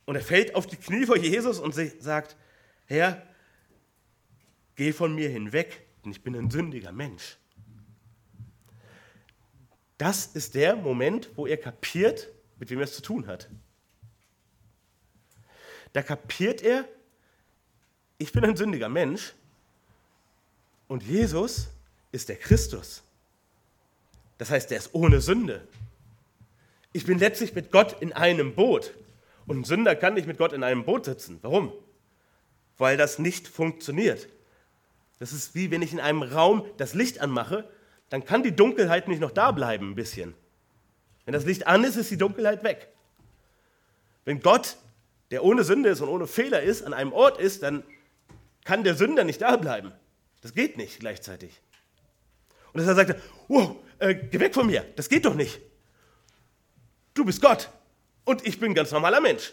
Und 0.04 0.14
er 0.14 0.22
fällt 0.22 0.54
auf 0.54 0.68
die 0.68 0.76
Knie 0.76 1.04
vor 1.04 1.16
Jesus 1.16 1.58
und 1.58 1.74
sagt, 1.74 2.36
Herr, 2.86 3.26
geh 4.76 4.92
von 4.92 5.16
mir 5.16 5.28
hinweg, 5.28 5.84
denn 6.04 6.12
ich 6.12 6.22
bin 6.22 6.36
ein 6.36 6.48
sündiger 6.48 6.92
Mensch. 6.92 7.38
Das 9.98 10.26
ist 10.26 10.54
der 10.54 10.76
Moment, 10.76 11.30
wo 11.36 11.46
er 11.46 11.56
kapiert, 11.56 12.28
mit 12.58 12.70
wem 12.70 12.78
er 12.78 12.84
es 12.84 12.94
zu 12.94 13.02
tun 13.02 13.26
hat. 13.26 13.48
Da 15.92 16.02
kapiert 16.02 16.62
er, 16.62 16.84
ich 18.18 18.32
bin 18.32 18.44
ein 18.44 18.56
sündiger 18.56 18.88
Mensch 18.88 19.34
und 20.88 21.02
Jesus 21.02 21.68
ist 22.12 22.28
der 22.28 22.36
Christus. 22.36 23.02
Das 24.38 24.50
heißt, 24.50 24.70
er 24.72 24.78
ist 24.78 24.94
ohne 24.94 25.20
Sünde. 25.20 25.66
Ich 26.92 27.06
bin 27.06 27.18
letztlich 27.18 27.54
mit 27.54 27.70
Gott 27.70 28.00
in 28.00 28.12
einem 28.12 28.54
Boot. 28.54 28.94
Und 29.46 29.60
ein 29.60 29.64
Sünder 29.64 29.94
kann 29.96 30.14
nicht 30.14 30.26
mit 30.26 30.38
Gott 30.38 30.52
in 30.52 30.62
einem 30.62 30.84
Boot 30.84 31.04
sitzen. 31.04 31.38
Warum? 31.42 31.72
Weil 32.78 32.96
das 32.96 33.18
nicht 33.18 33.48
funktioniert. 33.48 34.28
Das 35.18 35.32
ist 35.32 35.54
wie 35.54 35.70
wenn 35.70 35.82
ich 35.82 35.92
in 35.92 36.00
einem 36.00 36.22
Raum 36.22 36.66
das 36.76 36.94
Licht 36.94 37.20
anmache, 37.20 37.68
dann 38.08 38.24
kann 38.24 38.42
die 38.42 38.54
Dunkelheit 38.54 39.08
nicht 39.08 39.20
noch 39.20 39.32
da 39.32 39.50
bleiben 39.50 39.90
ein 39.90 39.94
bisschen. 39.94 40.34
Wenn 41.24 41.34
das 41.34 41.44
Licht 41.44 41.66
an 41.66 41.84
ist, 41.84 41.96
ist 41.96 42.10
die 42.10 42.16
Dunkelheit 42.16 42.62
weg. 42.62 42.88
Wenn 44.24 44.40
Gott, 44.40 44.76
der 45.30 45.44
ohne 45.44 45.64
Sünde 45.64 45.88
ist 45.88 46.00
und 46.00 46.08
ohne 46.08 46.26
Fehler 46.26 46.62
ist, 46.62 46.82
an 46.82 46.94
einem 46.94 47.12
Ort 47.12 47.38
ist, 47.38 47.62
dann 47.62 47.82
kann 48.64 48.84
der 48.84 48.94
Sünder 48.94 49.24
nicht 49.24 49.42
da 49.42 49.56
bleiben. 49.56 49.92
Das 50.42 50.54
geht 50.54 50.76
nicht 50.76 51.00
gleichzeitig. 51.00 51.60
Und 52.72 52.80
deshalb 52.80 52.96
sagt 52.96 53.10
er, 53.10 53.16
wow, 53.48 53.76
äh, 53.98 54.14
geh 54.14 54.38
weg 54.38 54.54
von 54.54 54.66
mir, 54.66 54.84
das 54.96 55.08
geht 55.08 55.24
doch 55.24 55.34
nicht. 55.34 55.60
Du 57.14 57.24
bist 57.24 57.40
Gott 57.40 57.70
und 58.24 58.46
ich 58.46 58.60
bin 58.60 58.72
ein 58.72 58.74
ganz 58.74 58.90
normaler 58.90 59.20
Mensch. 59.20 59.52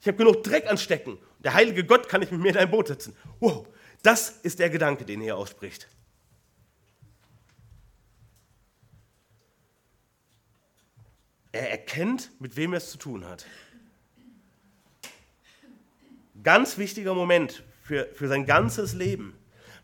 Ich 0.00 0.08
habe 0.08 0.18
genug 0.18 0.42
Dreck 0.42 0.66
anstecken. 0.68 1.18
Der 1.38 1.54
heilige 1.54 1.84
Gott 1.84 2.08
kann 2.08 2.20
nicht 2.20 2.32
mit 2.32 2.40
mir 2.40 2.50
in 2.50 2.56
ein 2.56 2.70
Boot 2.70 2.88
sitzen. 2.88 3.16
Wow, 3.40 3.66
das 4.02 4.30
ist 4.42 4.58
der 4.58 4.70
Gedanke, 4.70 5.04
den 5.04 5.20
er 5.20 5.24
hier 5.24 5.36
ausspricht. 5.36 5.88
Er 11.52 11.70
erkennt, 11.70 12.30
mit 12.40 12.56
wem 12.56 12.72
er 12.72 12.78
es 12.78 12.90
zu 12.90 12.98
tun 12.98 13.24
hat. 13.24 13.46
Ganz 16.42 16.78
wichtiger 16.78 17.14
Moment 17.14 17.62
für, 17.82 18.06
für 18.14 18.28
sein 18.28 18.46
ganzes 18.46 18.94
Leben. 18.94 19.36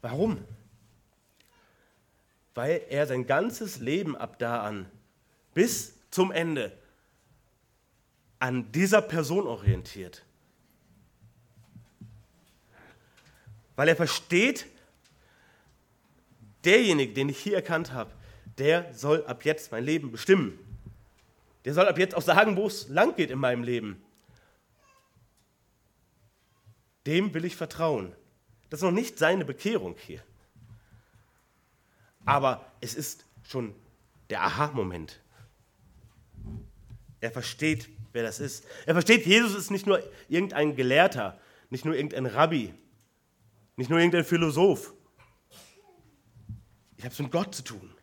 Warum? 0.03 0.45
Weil 2.55 2.83
er 2.89 3.07
sein 3.07 3.27
ganzes 3.27 3.79
Leben 3.79 4.17
ab 4.17 4.39
da 4.39 4.63
an 4.63 4.87
bis 5.55 5.95
zum 6.11 6.31
Ende 6.31 6.77
an 8.39 8.71
dieser 8.73 9.01
Person 9.01 9.47
orientiert. 9.47 10.23
Weil 13.77 13.89
er 13.89 13.97
versteht, 13.97 14.67
derjenige, 16.65 17.13
den 17.15 17.29
ich 17.29 17.39
hier 17.39 17.57
erkannt 17.57 17.93
habe, 17.93 18.13
der 18.59 18.93
soll 18.95 19.25
ab 19.27 19.45
jetzt 19.45 19.73
mein 19.73 19.85
Leben 19.85 20.13
bestimmen. 20.13 20.59
Der 21.65 21.75
soll 21.75 21.89
ab 21.89 21.99
jetzt 21.99 22.15
auch 22.15 22.23
sagen, 22.23 22.57
wo 22.57 22.67
es 22.67 22.89
lang 22.89 23.17
geht 23.17 23.31
in 23.31 23.39
meinem 23.39 23.63
Leben. 23.63 24.03
Dem 27.07 27.33
will 27.35 27.45
ich 27.45 27.57
vertrauen. 27.57 28.15
Das 28.71 28.81
ist 28.81 28.85
noch 28.85 28.91
nicht 28.91 29.19
seine 29.19 29.45
Bekehrung 29.45 29.97
hier. 29.99 30.23
Aber 32.25 32.65
es 32.81 32.95
ist 32.95 33.25
schon 33.45 33.75
der 34.31 34.43
Aha-Moment. 34.43 35.21
Er 37.21 37.31
versteht, 37.31 37.89
wer 38.13 38.23
das 38.23 38.41
ist. 38.41 38.65
Er 38.87 38.95
versteht, 38.95 39.27
Jesus 39.27 39.55
ist 39.55 39.71
nicht 39.71 39.87
nur 39.87 40.03
irgendein 40.29 40.77
Gelehrter, 40.77 41.39
nicht 41.71 41.85
nur 41.85 41.95
irgendein 41.95 42.27
Rabbi, 42.27 42.75
nicht 43.77 43.91
nur 43.91 43.99
irgendein 43.99 44.25
Philosoph. 44.25 44.93
Ich 46.97 47.05
habe 47.05 47.13
es 47.13 47.19
mit 47.19 47.31
Gott 47.31 47.55
zu 47.55 47.63
tun. 47.63 47.94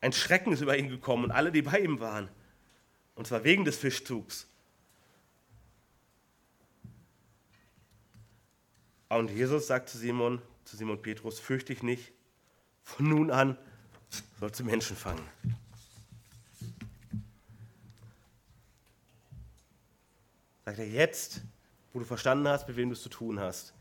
Ein 0.00 0.12
Schrecken 0.12 0.52
ist 0.52 0.60
über 0.60 0.76
ihn 0.76 0.88
gekommen 0.88 1.24
und 1.24 1.30
alle, 1.30 1.52
die 1.52 1.62
bei 1.62 1.80
ihm 1.80 2.00
waren. 2.00 2.28
Und 3.14 3.26
zwar 3.26 3.44
wegen 3.44 3.64
des 3.64 3.76
Fischzugs. 3.76 4.46
Und 9.08 9.30
Jesus 9.30 9.66
sagt 9.66 9.88
zu 9.88 9.98
Simon, 9.98 10.42
zu 10.64 10.76
Simon 10.76 11.00
Petrus, 11.00 11.38
fürchte 11.38 11.72
dich 11.72 11.82
nicht, 11.82 12.12
von 12.82 13.08
nun 13.08 13.30
an 13.30 13.56
sollst 14.38 14.60
du 14.60 14.64
Menschen 14.64 14.96
fangen. 14.96 15.26
Sagt 20.64 20.78
er, 20.78 20.88
jetzt, 20.88 21.42
wo 21.92 22.00
du 22.00 22.04
verstanden 22.04 22.48
hast, 22.48 22.66
mit 22.66 22.76
wem 22.76 22.88
du 22.88 22.94
es 22.94 23.02
zu 23.02 23.08
tun 23.08 23.38
hast, 23.38 23.72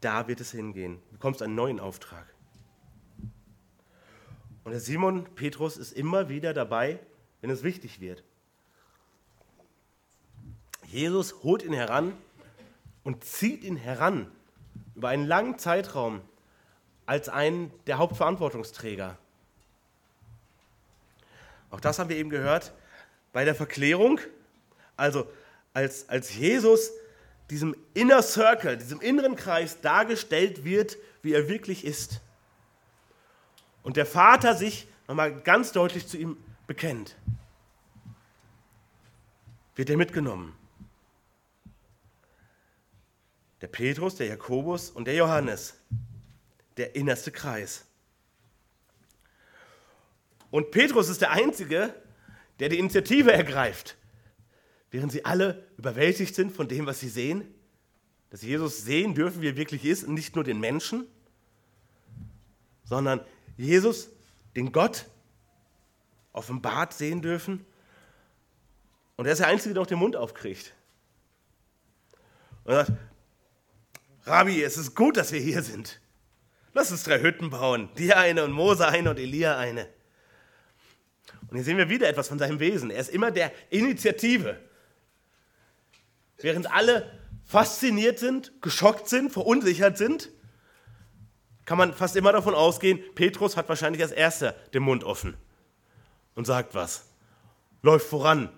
da 0.00 0.26
wird 0.28 0.40
es 0.40 0.50
hingehen. 0.50 1.00
Du 1.06 1.12
bekommst 1.12 1.40
einen 1.40 1.54
neuen 1.54 1.80
Auftrag. 1.80 2.26
Und 4.66 4.72
der 4.72 4.80
Simon 4.80 5.24
Petrus 5.36 5.76
ist 5.76 5.92
immer 5.92 6.28
wieder 6.28 6.52
dabei, 6.52 6.98
wenn 7.40 7.50
es 7.50 7.62
wichtig 7.62 8.00
wird. 8.00 8.24
Jesus 10.88 11.44
holt 11.44 11.62
ihn 11.62 11.72
heran 11.72 12.14
und 13.04 13.22
zieht 13.22 13.62
ihn 13.62 13.76
heran 13.76 14.28
über 14.96 15.10
einen 15.10 15.24
langen 15.24 15.56
Zeitraum 15.60 16.20
als 17.06 17.28
einen 17.28 17.70
der 17.86 17.98
Hauptverantwortungsträger. 17.98 19.16
Auch 21.70 21.78
das 21.78 22.00
haben 22.00 22.10
wir 22.10 22.16
eben 22.16 22.30
gehört 22.30 22.72
bei 23.32 23.44
der 23.44 23.54
Verklärung. 23.54 24.18
Also 24.96 25.30
als, 25.74 26.08
als 26.08 26.34
Jesus 26.34 26.90
diesem 27.50 27.76
Inner 27.94 28.20
Circle, 28.20 28.78
diesem 28.78 29.00
inneren 29.00 29.36
Kreis 29.36 29.80
dargestellt 29.80 30.64
wird, 30.64 30.98
wie 31.22 31.34
er 31.34 31.48
wirklich 31.48 31.84
ist. 31.84 32.20
Und 33.86 33.96
der 33.96 34.04
Vater 34.04 34.56
sich 34.56 34.88
nochmal 35.06 35.32
ganz 35.42 35.70
deutlich 35.70 36.08
zu 36.08 36.18
ihm 36.18 36.36
bekennt. 36.66 37.14
Wird 39.76 39.88
er 39.88 39.96
mitgenommen. 39.96 40.56
Der 43.60 43.68
Petrus, 43.68 44.16
der 44.16 44.26
Jakobus 44.26 44.90
und 44.90 45.04
der 45.04 45.14
Johannes, 45.14 45.74
der 46.76 46.96
innerste 46.96 47.30
Kreis. 47.30 47.84
Und 50.50 50.72
Petrus 50.72 51.08
ist 51.08 51.20
der 51.20 51.30
Einzige, 51.30 51.94
der 52.58 52.68
die 52.68 52.80
Initiative 52.80 53.32
ergreift, 53.32 53.96
während 54.90 55.12
sie 55.12 55.24
alle 55.24 55.64
überwältigt 55.78 56.34
sind 56.34 56.50
von 56.50 56.66
dem, 56.66 56.86
was 56.86 56.98
sie 56.98 57.08
sehen, 57.08 57.54
dass 58.30 58.40
sie 58.40 58.48
Jesus 58.48 58.78
sehen 58.82 59.14
dürfen, 59.14 59.42
wie 59.42 59.50
er 59.50 59.56
wirklich 59.56 59.84
ist, 59.84 60.02
und 60.02 60.14
nicht 60.14 60.34
nur 60.34 60.42
den 60.42 60.58
Menschen, 60.58 61.06
sondern 62.82 63.20
Jesus, 63.56 64.10
den 64.54 64.72
Gott, 64.72 65.06
offenbart 66.32 66.92
sehen 66.92 67.22
dürfen. 67.22 67.64
Und 69.16 69.26
er 69.26 69.32
ist 69.32 69.38
der 69.38 69.48
Einzige, 69.48 69.74
der 69.74 69.82
auch 69.82 69.86
den 69.86 69.98
Mund 69.98 70.16
aufkriegt. 70.16 70.74
Und 72.64 72.74
er 72.74 72.84
sagt, 72.84 72.98
Rabbi, 74.24 74.62
es 74.62 74.76
ist 74.76 74.94
gut, 74.94 75.16
dass 75.16 75.32
wir 75.32 75.40
hier 75.40 75.62
sind. 75.62 76.00
Lass 76.74 76.90
uns 76.90 77.04
drei 77.04 77.20
Hütten 77.20 77.50
bauen. 77.50 77.88
Dir 77.96 78.18
eine 78.18 78.44
und 78.44 78.52
Mose 78.52 78.86
eine 78.86 79.10
und 79.10 79.18
Elia 79.18 79.56
eine. 79.56 79.88
Und 81.48 81.56
hier 81.56 81.64
sehen 81.64 81.78
wir 81.78 81.88
wieder 81.88 82.08
etwas 82.08 82.28
von 82.28 82.38
seinem 82.38 82.58
Wesen. 82.58 82.90
Er 82.90 83.00
ist 83.00 83.10
immer 83.10 83.30
der 83.30 83.52
Initiative. 83.70 84.60
Während 86.38 86.70
alle 86.70 87.10
fasziniert 87.44 88.18
sind, 88.18 88.60
geschockt 88.60 89.08
sind, 89.08 89.32
verunsichert 89.32 89.96
sind, 89.96 90.30
kann 91.66 91.76
man 91.76 91.92
fast 91.92 92.16
immer 92.16 92.32
davon 92.32 92.54
ausgehen, 92.54 93.00
Petrus 93.14 93.56
hat 93.56 93.68
wahrscheinlich 93.68 94.00
als 94.00 94.12
erster 94.12 94.52
den 94.72 94.84
Mund 94.84 95.04
offen 95.04 95.36
und 96.36 96.46
sagt 96.46 96.74
was, 96.74 97.06
läuft 97.82 98.06
voran, 98.06 98.48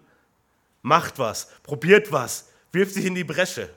macht 0.82 1.18
was, 1.18 1.48
probiert 1.62 2.12
was, 2.12 2.50
wirft 2.70 2.92
sich 2.94 3.06
in 3.06 3.14
die 3.14 3.24
Bresche. 3.24 3.70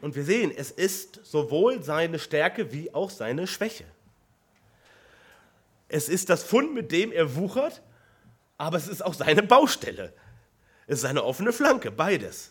Und 0.00 0.16
wir 0.16 0.24
sehen, 0.24 0.52
es 0.56 0.70
ist 0.70 1.20
sowohl 1.24 1.82
seine 1.82 2.18
Stärke 2.18 2.72
wie 2.72 2.92
auch 2.94 3.10
seine 3.10 3.46
Schwäche. 3.46 3.84
Es 5.88 6.08
ist 6.08 6.30
das 6.30 6.44
Fund, 6.44 6.74
mit 6.74 6.90
dem 6.90 7.12
er 7.12 7.34
wuchert, 7.34 7.82
aber 8.56 8.76
es 8.76 8.88
ist 8.88 9.04
auch 9.04 9.14
seine 9.14 9.42
Baustelle. 9.42 10.12
Es 10.86 11.00
ist 11.00 11.04
eine 11.04 11.24
offene 11.24 11.52
Flanke, 11.52 11.90
beides. 11.90 12.50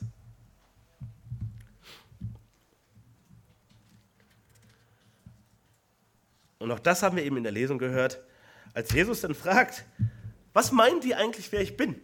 Und 6.60 6.72
auch 6.72 6.80
das 6.80 7.04
haben 7.04 7.16
wir 7.18 7.24
eben 7.24 7.38
in 7.38 7.44
der 7.44 7.52
Lesung 7.52 7.78
gehört, 7.78 8.22
als 8.74 8.92
Jesus 8.92 9.22
dann 9.22 9.36
fragt, 9.36 9.86
was 10.54 10.72
meint 10.72 11.06
ihr 11.06 11.18
eigentlich, 11.18 11.52
wer 11.52 11.62
ich 11.62 11.78
bin? 11.78 12.02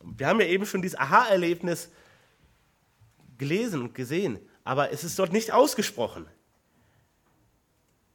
Wir 0.00 0.28
haben 0.28 0.40
ja 0.40 0.46
eben 0.46 0.66
schon 0.66 0.82
dieses 0.82 0.98
Aha-Erlebnis 0.98 1.90
gelesen 3.38 3.82
und 3.82 3.94
gesehen, 3.94 4.38
aber 4.64 4.92
es 4.92 5.04
ist 5.04 5.18
dort 5.18 5.32
nicht 5.32 5.52
ausgesprochen. 5.52 6.26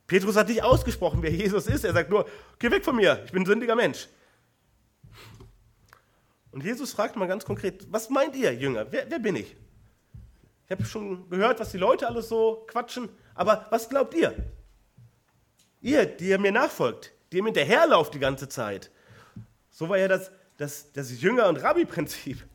Petrus 0.07 0.35
hat 0.35 0.49
nicht 0.49 0.63
ausgesprochen, 0.63 1.21
wer 1.21 1.31
Jesus 1.31 1.67
ist. 1.67 1.85
Er 1.85 1.93
sagt 1.93 2.09
nur, 2.09 2.27
geh 2.59 2.69
weg 2.71 2.83
von 2.83 2.95
mir, 2.95 3.21
ich 3.25 3.31
bin 3.31 3.43
ein 3.43 3.45
sündiger 3.45 3.75
Mensch. 3.75 4.07
Und 6.51 6.63
Jesus 6.63 6.91
fragt 6.91 7.15
mal 7.15 7.27
ganz 7.27 7.45
konkret, 7.45 7.87
was 7.91 8.09
meint 8.09 8.35
ihr, 8.35 8.53
Jünger? 8.53 8.91
Wer, 8.91 9.09
wer 9.09 9.19
bin 9.19 9.37
ich? 9.37 9.55
Ich 10.65 10.71
habe 10.71 10.85
schon 10.85 11.29
gehört, 11.29 11.59
was 11.59 11.71
die 11.71 11.77
Leute 11.77 12.07
alles 12.07 12.27
so 12.27 12.65
quatschen, 12.67 13.09
aber 13.35 13.67
was 13.69 13.87
glaubt 13.87 14.13
ihr? 14.13 14.35
Ihr, 15.81 16.05
die 16.05 16.29
ihr 16.29 16.39
mir 16.39 16.51
nachfolgt, 16.51 17.11
die 17.31 17.37
ihr 17.37 17.43
mir 17.43 17.49
hinterherlauft 17.49 18.13
die 18.13 18.19
ganze 18.19 18.47
Zeit. 18.47 18.91
So 19.69 19.89
war 19.89 19.97
ja 19.97 20.07
das, 20.07 20.31
das, 20.57 20.91
das 20.91 21.21
Jünger- 21.21 21.47
und 21.47 21.57
Rabbi-Prinzip, 21.57 22.45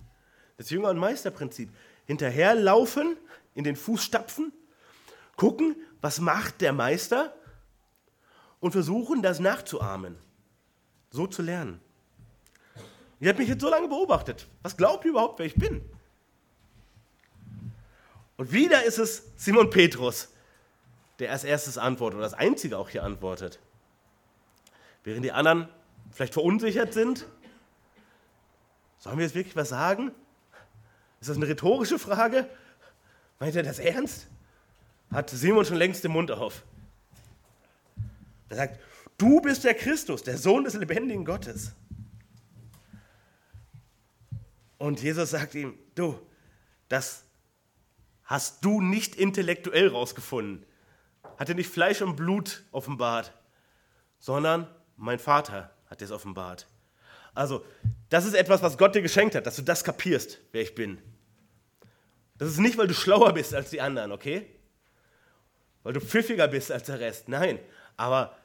das 0.56 0.70
Jünger- 0.70 0.90
und 0.90 0.98
Meisterprinzip 0.98 1.70
hinterherlaufen, 2.06 3.16
in 3.54 3.64
den 3.64 3.74
Fußstapfen, 3.74 4.52
gucken, 5.36 5.76
was 6.00 6.20
macht 6.20 6.60
der 6.60 6.72
Meister 6.72 7.34
und 8.60 8.72
versuchen, 8.72 9.22
das 9.22 9.40
nachzuahmen, 9.40 10.16
so 11.10 11.26
zu 11.26 11.42
lernen. 11.42 11.80
Ihr 13.18 13.30
habt 13.30 13.38
mich 13.38 13.48
jetzt 13.48 13.62
so 13.62 13.70
lange 13.70 13.88
beobachtet. 13.88 14.46
Was 14.62 14.76
glaubt 14.76 15.04
ihr 15.04 15.12
überhaupt, 15.12 15.38
wer 15.38 15.46
ich 15.46 15.54
bin? 15.54 15.82
Und 18.36 18.52
wieder 18.52 18.84
ist 18.84 18.98
es 18.98 19.22
Simon 19.36 19.70
Petrus, 19.70 20.28
der 21.18 21.32
als 21.32 21.44
erstes 21.44 21.78
antwortet 21.78 22.16
oder 22.16 22.24
als 22.24 22.34
einzige 22.34 22.78
auch 22.78 22.88
hier 22.88 23.04
antwortet. 23.04 23.58
Während 25.04 25.24
die 25.24 25.32
anderen 25.32 25.68
vielleicht 26.10 26.34
verunsichert 26.34 26.92
sind, 26.92 27.26
sollen 28.98 29.18
wir 29.18 29.24
jetzt 29.24 29.34
wirklich 29.34 29.56
was 29.56 29.68
sagen? 29.68 30.10
Ist 31.20 31.30
das 31.30 31.36
eine 31.36 31.48
rhetorische 31.48 31.98
Frage? 31.98 32.48
Meint 33.38 33.54
er 33.56 33.62
das 33.62 33.78
ernst? 33.78 34.26
Hat 35.10 35.30
Simon 35.30 35.64
schon 35.64 35.76
längst 35.76 36.04
den 36.04 36.12
Mund 36.12 36.30
auf. 36.30 36.64
Er 38.48 38.56
sagt, 38.56 38.80
du 39.16 39.40
bist 39.40 39.64
der 39.64 39.74
Christus, 39.74 40.22
der 40.22 40.38
Sohn 40.38 40.64
des 40.64 40.74
lebendigen 40.74 41.24
Gottes. 41.24 41.72
Und 44.78 45.02
Jesus 45.02 45.30
sagt 45.30 45.54
ihm, 45.54 45.78
du, 45.94 46.18
das 46.88 47.24
hast 48.24 48.64
du 48.64 48.80
nicht 48.80 49.14
intellektuell 49.14 49.88
rausgefunden. 49.88 50.65
Hat 51.38 51.48
dir 51.48 51.54
nicht 51.54 51.70
Fleisch 51.70 52.02
und 52.02 52.16
Blut 52.16 52.62
offenbart, 52.72 53.32
sondern 54.18 54.66
mein 54.96 55.18
Vater 55.18 55.70
hat 55.88 56.02
es 56.02 56.10
offenbart. 56.10 56.66
Also, 57.34 57.64
das 58.08 58.24
ist 58.24 58.34
etwas, 58.34 58.62
was 58.62 58.78
Gott 58.78 58.94
dir 58.94 59.02
geschenkt 59.02 59.34
hat, 59.34 59.46
dass 59.46 59.56
du 59.56 59.62
das 59.62 59.84
kapierst, 59.84 60.38
wer 60.52 60.62
ich 60.62 60.74
bin. 60.74 60.98
Das 62.38 62.48
ist 62.48 62.58
nicht, 62.58 62.78
weil 62.78 62.86
du 62.86 62.94
schlauer 62.94 63.32
bist 63.34 63.54
als 63.54 63.70
die 63.70 63.80
anderen, 63.80 64.12
okay? 64.12 64.46
Weil 65.82 65.92
du 65.92 66.00
pfiffiger 66.00 66.48
bist 66.48 66.72
als 66.72 66.84
der 66.84 67.00
Rest. 67.00 67.28
Nein, 67.28 67.58
aber 67.96 68.36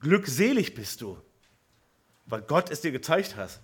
glückselig 0.00 0.74
bist 0.74 1.00
du, 1.00 1.18
weil 2.26 2.42
Gott 2.42 2.70
es 2.70 2.80
dir 2.80 2.92
gezeigt 2.92 3.36
hat. 3.36 3.60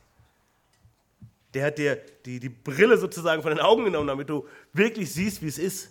Der 1.52 1.66
hat 1.66 1.78
dir 1.78 1.96
die, 2.24 2.40
die 2.40 2.48
Brille 2.48 2.96
sozusagen 2.96 3.42
von 3.42 3.50
den 3.50 3.60
Augen 3.60 3.84
genommen, 3.84 4.06
damit 4.06 4.30
du 4.30 4.48
wirklich 4.72 5.12
siehst, 5.12 5.42
wie 5.42 5.48
es 5.48 5.58
ist. 5.58 5.90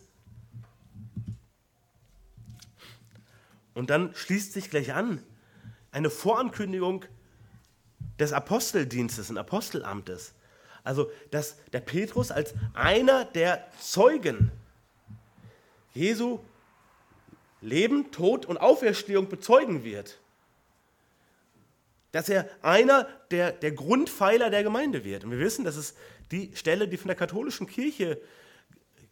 Und 3.80 3.90
dann 3.90 4.14
schließt 4.14 4.52
sich 4.52 4.70
gleich 4.70 4.94
an 4.94 5.24
eine 5.94 6.10
Vorankündigung 6.10 7.06
des 8.20 8.34
Aposteldienstes 8.34 9.30
und 9.30 9.38
Apostelamtes. 9.38 10.34
Also, 10.84 11.10
dass 11.32 11.56
der 11.72 11.80
Petrus 11.80 12.30
als 12.30 12.54
einer 12.74 13.24
der 13.24 13.66
Zeugen 13.80 14.52
Jesu 15.94 16.42
Leben, 17.62 18.12
Tod 18.12 18.46
und 18.46 18.58
Auferstehung 18.58 19.30
bezeugen 19.30 19.86
wird. 19.86 20.20
Dass 22.12 22.28
er 22.28 22.50
einer 22.62 23.08
der, 23.32 23.54
der 23.54 23.72
Grundpfeiler 23.72 24.50
der 24.50 24.64
Gemeinde 24.64 25.06
wird. 25.06 25.24
Und 25.24 25.32
wir 25.32 25.40
wissen, 25.40 25.64
dass 25.64 25.78
es 25.78 25.96
die 26.32 26.54
Stelle, 26.54 26.90
die 26.90 26.98
von 26.98 27.08
der 27.08 27.16
katholischen 27.16 27.66
Kirche 27.66 28.22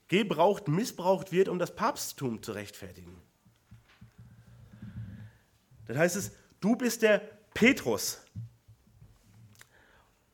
gebraucht, 0.09 0.67
missbraucht 0.67 1.31
wird, 1.31 1.47
um 1.47 1.57
das 1.57 1.73
Papsttum 1.73 2.43
zu 2.43 2.51
rechtfertigen. 2.51 3.26
Das 5.87 5.97
heißt 5.97 6.15
es, 6.15 6.31
du 6.59 6.75
bist 6.75 7.01
der 7.01 7.19
Petrus, 7.53 8.21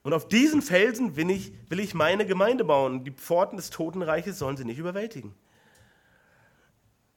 und 0.04 0.13
auf 0.13 0.28
diesen 0.28 0.62
Felsen 0.62 1.16
will 1.16 1.32
ich, 1.32 1.54
will 1.70 1.80
ich 1.80 1.94
meine 1.94 2.26
Gemeinde 2.26 2.66
bauen. 2.66 3.06
Die 3.06 3.12
Pforten 3.12 3.56
des 3.56 3.70
Totenreiches 3.70 4.38
sollen 4.38 4.58
sie 4.58 4.66
nicht 4.66 4.78
überwältigen. 4.78 5.34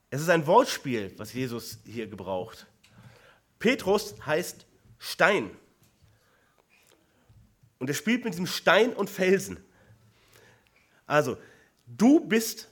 Es 0.08 0.20
ist 0.20 0.28
ein 0.28 0.46
Wortspiel, 0.46 1.12
was 1.16 1.32
Jesus 1.32 1.80
hier 1.84 2.06
gebraucht. 2.06 2.66
Petrus 3.58 4.14
heißt 4.24 4.66
Stein. 4.98 5.50
Und 7.80 7.88
er 7.88 7.94
spielt 7.94 8.24
mit 8.24 8.34
diesem 8.34 8.46
Stein 8.46 8.92
und 8.92 9.10
Felsen. 9.10 9.58
Also, 11.06 11.36
du 11.86 12.20
bist 12.20 12.68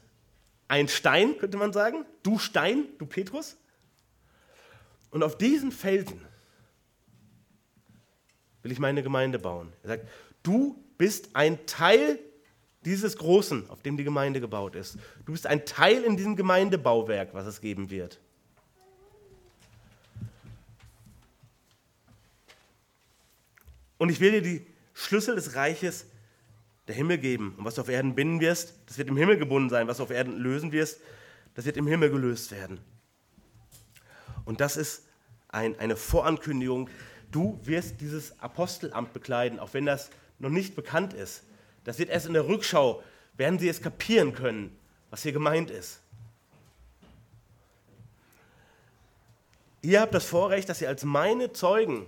ein 0.68 0.86
Stein, 0.86 1.36
könnte 1.38 1.56
man 1.56 1.72
sagen. 1.72 2.06
Du 2.22 2.38
Stein, 2.38 2.86
du 2.98 3.06
Petrus. 3.06 3.56
Und 5.14 5.22
auf 5.22 5.38
diesen 5.38 5.70
Felsen 5.70 6.20
will 8.64 8.72
ich 8.72 8.80
meine 8.80 9.00
Gemeinde 9.00 9.38
bauen. 9.38 9.72
Er 9.84 9.90
sagt, 9.90 10.08
du 10.42 10.76
bist 10.98 11.36
ein 11.36 11.64
Teil 11.66 12.18
dieses 12.84 13.16
Großen, 13.16 13.70
auf 13.70 13.80
dem 13.80 13.96
die 13.96 14.02
Gemeinde 14.02 14.40
gebaut 14.40 14.74
ist. 14.74 14.98
Du 15.24 15.30
bist 15.30 15.46
ein 15.46 15.64
Teil 15.66 16.02
in 16.02 16.16
diesem 16.16 16.34
Gemeindebauwerk, 16.34 17.32
was 17.32 17.46
es 17.46 17.60
geben 17.60 17.90
wird. 17.90 18.18
Und 23.98 24.08
ich 24.08 24.18
will 24.18 24.32
dir 24.32 24.42
die 24.42 24.66
Schlüssel 24.94 25.36
des 25.36 25.54
Reiches 25.54 26.06
der 26.88 26.96
Himmel 26.96 27.18
geben. 27.18 27.54
Und 27.56 27.64
was 27.64 27.76
du 27.76 27.82
auf 27.82 27.88
Erden 27.88 28.16
binden 28.16 28.40
wirst, 28.40 28.74
das 28.86 28.98
wird 28.98 29.06
im 29.06 29.16
Himmel 29.16 29.36
gebunden 29.36 29.70
sein. 29.70 29.86
Was 29.86 29.98
du 29.98 30.02
auf 30.02 30.10
Erden 30.10 30.36
lösen 30.38 30.72
wirst, 30.72 31.00
das 31.54 31.66
wird 31.66 31.76
im 31.76 31.86
Himmel 31.86 32.10
gelöst 32.10 32.50
werden. 32.50 32.80
Und 34.44 34.60
das 34.60 34.76
ist 34.76 35.03
ein, 35.54 35.78
eine 35.78 35.96
Vorankündigung. 35.96 36.90
Du 37.30 37.58
wirst 37.62 38.00
dieses 38.00 38.38
Apostelamt 38.40 39.12
bekleiden, 39.12 39.58
auch 39.58 39.72
wenn 39.72 39.86
das 39.86 40.10
noch 40.38 40.50
nicht 40.50 40.74
bekannt 40.76 41.14
ist. 41.14 41.44
Das 41.84 41.98
wird 41.98 42.10
erst 42.10 42.26
in 42.26 42.34
der 42.34 42.46
Rückschau, 42.46 43.02
werden 43.36 43.58
sie 43.58 43.68
es 43.68 43.80
kapieren 43.80 44.34
können, 44.34 44.76
was 45.10 45.22
hier 45.22 45.32
gemeint 45.32 45.70
ist. 45.70 46.00
Ihr 49.82 50.00
habt 50.00 50.14
das 50.14 50.24
Vorrecht, 50.24 50.68
dass 50.68 50.80
ihr 50.80 50.88
als 50.88 51.04
meine 51.04 51.52
Zeugen 51.52 52.06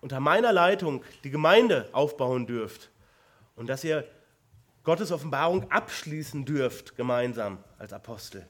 unter 0.00 0.20
meiner 0.20 0.52
Leitung 0.52 1.02
die 1.24 1.30
Gemeinde 1.30 1.88
aufbauen 1.92 2.46
dürft 2.46 2.90
und 3.54 3.66
dass 3.66 3.84
ihr 3.84 4.08
Gottes 4.82 5.10
Offenbarung 5.10 5.70
abschließen 5.70 6.44
dürft 6.44 6.96
gemeinsam 6.96 7.58
als 7.78 7.92
Apostel. 7.92 8.48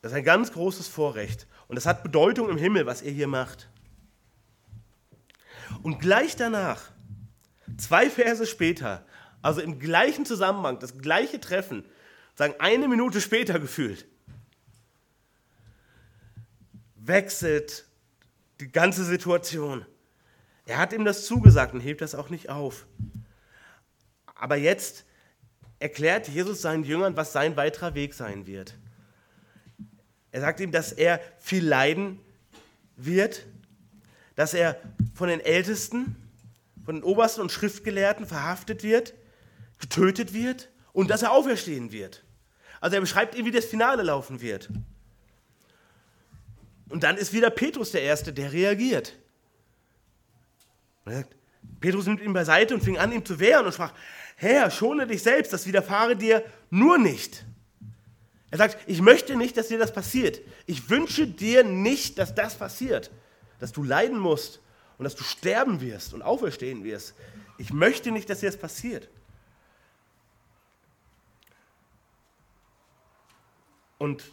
Das 0.00 0.12
ist 0.12 0.18
ein 0.18 0.24
ganz 0.24 0.52
großes 0.52 0.88
Vorrecht 0.88 1.46
und 1.68 1.76
das 1.76 1.86
hat 1.86 2.02
Bedeutung 2.02 2.48
im 2.48 2.56
Himmel, 2.56 2.86
was 2.86 3.02
ihr 3.02 3.12
hier 3.12 3.28
macht. 3.28 3.68
Und 5.82 6.00
gleich 6.00 6.36
danach, 6.36 6.90
zwei 7.76 8.10
Verse 8.10 8.46
später, 8.46 9.04
also 9.42 9.60
im 9.60 9.78
gleichen 9.78 10.24
Zusammenhang, 10.24 10.78
das 10.78 10.98
gleiche 10.98 11.40
Treffen, 11.40 11.84
sagen 12.34 12.54
eine 12.58 12.88
Minute 12.88 13.20
später 13.20 13.58
gefühlt, 13.58 14.06
wechselt 16.96 17.86
die 18.60 18.70
ganze 18.70 19.04
Situation. 19.04 19.86
Er 20.66 20.78
hat 20.78 20.92
ihm 20.92 21.04
das 21.04 21.26
zugesagt 21.26 21.74
und 21.74 21.80
hebt 21.80 22.00
das 22.00 22.14
auch 22.14 22.30
nicht 22.30 22.50
auf. 22.50 22.86
Aber 24.34 24.56
jetzt 24.56 25.04
erklärt 25.78 26.28
Jesus 26.28 26.62
seinen 26.62 26.84
Jüngern, 26.84 27.16
was 27.16 27.32
sein 27.32 27.56
weiterer 27.56 27.94
Weg 27.94 28.14
sein 28.14 28.46
wird. 28.46 28.74
Er 30.32 30.40
sagt 30.40 30.60
ihm, 30.60 30.72
dass 30.72 30.92
er 30.92 31.20
viel 31.38 31.66
leiden 31.66 32.20
wird, 32.96 33.46
dass 34.36 34.54
er 34.54 34.80
von 35.14 35.28
den 35.28 35.40
Ältesten, 35.40 36.16
von 36.84 36.96
den 36.96 37.04
Obersten 37.04 37.40
und 37.40 37.52
Schriftgelehrten 37.52 38.26
verhaftet 38.26 38.82
wird, 38.82 39.14
getötet 39.78 40.32
wird 40.32 40.68
und 40.92 41.10
dass 41.10 41.22
er 41.22 41.32
auferstehen 41.32 41.92
wird. 41.92 42.24
Also 42.80 42.96
er 42.96 43.00
beschreibt 43.00 43.34
ihm, 43.34 43.44
wie 43.44 43.50
das 43.50 43.66
Finale 43.66 44.02
laufen 44.02 44.40
wird. 44.40 44.70
Und 46.88 47.02
dann 47.02 47.16
ist 47.16 47.32
wieder 47.32 47.50
Petrus 47.50 47.92
der 47.92 48.02
Erste, 48.02 48.32
der 48.32 48.52
reagiert. 48.52 49.14
Sagt, 51.04 51.36
Petrus 51.80 52.06
nimmt 52.06 52.20
ihn 52.20 52.32
beiseite 52.32 52.74
und 52.74 52.82
fing 52.82 52.98
an, 52.98 53.12
ihm 53.12 53.24
zu 53.24 53.38
wehren 53.38 53.66
und 53.66 53.72
sprach, 53.72 53.92
Herr, 54.36 54.70
schone 54.70 55.06
dich 55.06 55.22
selbst, 55.22 55.52
das 55.52 55.66
widerfahre 55.66 56.16
dir 56.16 56.44
nur 56.70 56.98
nicht. 56.98 57.44
Er 58.50 58.58
sagt, 58.58 58.78
ich 58.88 59.00
möchte 59.00 59.36
nicht, 59.36 59.56
dass 59.56 59.68
dir 59.68 59.78
das 59.78 59.92
passiert. 59.92 60.40
Ich 60.66 60.90
wünsche 60.90 61.26
dir 61.26 61.62
nicht, 61.62 62.18
dass 62.18 62.34
das 62.34 62.56
passiert, 62.56 63.10
dass 63.60 63.72
du 63.72 63.82
leiden 63.82 64.18
musst 64.18 64.60
und 64.98 65.04
dass 65.04 65.14
du 65.14 65.22
sterben 65.22 65.80
wirst 65.80 66.14
und 66.14 66.22
auferstehen 66.22 66.82
wirst. 66.82 67.14
Ich 67.58 67.72
möchte 67.72 68.10
nicht, 68.10 68.28
dass 68.28 68.40
dir 68.40 68.50
das 68.50 68.58
passiert. 68.58 69.08
Und 73.98 74.24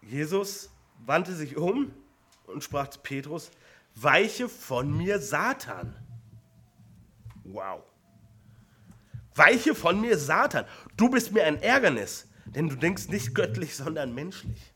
Jesus 0.00 0.70
wandte 1.04 1.34
sich 1.34 1.56
um 1.56 1.92
und 2.46 2.62
sprach 2.62 2.88
zu 2.88 3.00
Petrus, 3.00 3.50
weiche 3.94 4.48
von 4.48 4.96
mir, 4.96 5.18
Satan. 5.18 5.94
Wow. 7.44 7.82
Weiche 9.34 9.74
von 9.74 10.00
mir, 10.00 10.16
Satan. 10.16 10.66
Du 10.96 11.08
bist 11.08 11.32
mir 11.32 11.44
ein 11.44 11.60
Ärgernis, 11.60 12.28
denn 12.46 12.68
du 12.68 12.76
denkst 12.76 13.08
nicht 13.08 13.34
göttlich, 13.34 13.76
sondern 13.76 14.14
menschlich. 14.14 14.72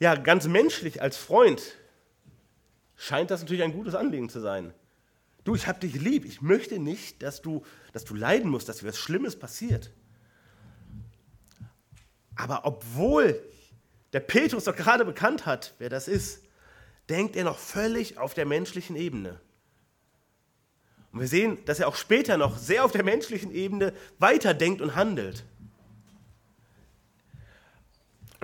Ja, 0.00 0.14
ganz 0.14 0.46
menschlich 0.46 1.00
als 1.02 1.16
Freund 1.16 1.62
scheint 2.96 3.30
das 3.30 3.42
natürlich 3.42 3.62
ein 3.62 3.72
gutes 3.72 3.94
Anliegen 3.94 4.28
zu 4.28 4.40
sein. 4.40 4.74
Du, 5.44 5.54
ich 5.54 5.66
habe 5.66 5.78
dich 5.78 5.94
lieb. 5.94 6.24
Ich 6.24 6.40
möchte 6.40 6.78
nicht, 6.78 7.22
dass 7.22 7.42
du, 7.42 7.64
dass 7.92 8.04
du 8.04 8.14
leiden 8.14 8.50
musst, 8.50 8.68
dass 8.68 8.78
dir 8.78 8.88
was 8.88 8.98
Schlimmes 8.98 9.38
passiert. 9.38 9.90
Aber 12.34 12.64
obwohl 12.64 13.40
der 14.12 14.20
Petrus 14.20 14.64
doch 14.64 14.74
gerade 14.74 15.04
bekannt 15.04 15.46
hat, 15.46 15.74
wer 15.78 15.90
das 15.90 16.08
ist, 16.08 16.42
denkt 17.08 17.36
er 17.36 17.44
noch 17.44 17.58
völlig 17.58 18.18
auf 18.18 18.34
der 18.34 18.46
menschlichen 18.46 18.96
Ebene. 18.96 19.40
Und 21.12 21.20
wir 21.20 21.28
sehen, 21.28 21.64
dass 21.66 21.78
er 21.78 21.88
auch 21.88 21.96
später 21.96 22.36
noch 22.36 22.58
sehr 22.58 22.84
auf 22.84 22.92
der 22.92 23.04
menschlichen 23.04 23.52
Ebene 23.52 23.92
weiterdenkt 24.18 24.80
und 24.80 24.96
handelt. 24.96 25.44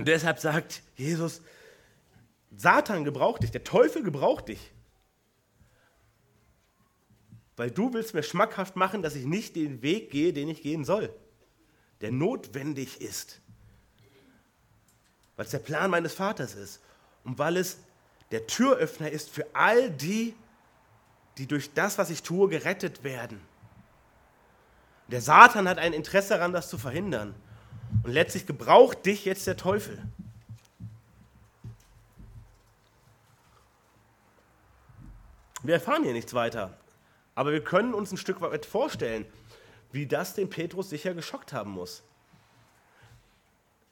Und 0.00 0.08
deshalb 0.08 0.38
sagt 0.38 0.82
Jesus, 0.96 1.40
Satan 2.56 3.04
gebraucht 3.04 3.42
dich, 3.42 3.50
der 3.50 3.64
Teufel 3.64 4.02
gebraucht 4.02 4.48
dich. 4.48 4.72
Weil 7.56 7.70
du 7.70 7.92
willst 7.92 8.14
mir 8.14 8.22
schmackhaft 8.22 8.74
machen, 8.76 9.02
dass 9.02 9.14
ich 9.14 9.26
nicht 9.26 9.54
den 9.54 9.82
Weg 9.82 10.10
gehe, 10.10 10.32
den 10.32 10.48
ich 10.48 10.62
gehen 10.62 10.84
soll, 10.84 11.14
der 12.00 12.10
notwendig 12.10 13.00
ist 13.00 13.40
weil 15.40 15.46
es 15.46 15.52
der 15.52 15.60
Plan 15.60 15.90
meines 15.90 16.12
Vaters 16.12 16.54
ist 16.54 16.82
und 17.24 17.38
weil 17.38 17.56
es 17.56 17.78
der 18.30 18.46
Türöffner 18.46 19.10
ist 19.10 19.30
für 19.30 19.46
all 19.54 19.90
die, 19.90 20.34
die 21.38 21.46
durch 21.46 21.72
das, 21.72 21.96
was 21.96 22.10
ich 22.10 22.22
tue, 22.22 22.50
gerettet 22.50 23.04
werden. 23.04 23.40
Der 25.08 25.22
Satan 25.22 25.66
hat 25.66 25.78
ein 25.78 25.94
Interesse 25.94 26.34
daran, 26.34 26.52
das 26.52 26.68
zu 26.68 26.76
verhindern. 26.76 27.34
Und 28.02 28.12
letztlich 28.12 28.46
gebraucht 28.46 29.04
dich 29.06 29.24
jetzt 29.24 29.46
der 29.46 29.56
Teufel. 29.56 30.02
Wir 35.62 35.74
erfahren 35.74 36.02
hier 36.04 36.14
nichts 36.14 36.32
weiter, 36.32 36.78
aber 37.34 37.52
wir 37.52 37.62
können 37.62 37.92
uns 37.92 38.10
ein 38.12 38.16
Stück 38.16 38.40
weit 38.40 38.64
vorstellen, 38.64 39.26
wie 39.92 40.06
das 40.06 40.34
den 40.34 40.48
Petrus 40.48 40.88
sicher 40.88 41.14
geschockt 41.14 41.52
haben 41.52 41.72
muss. 41.72 42.02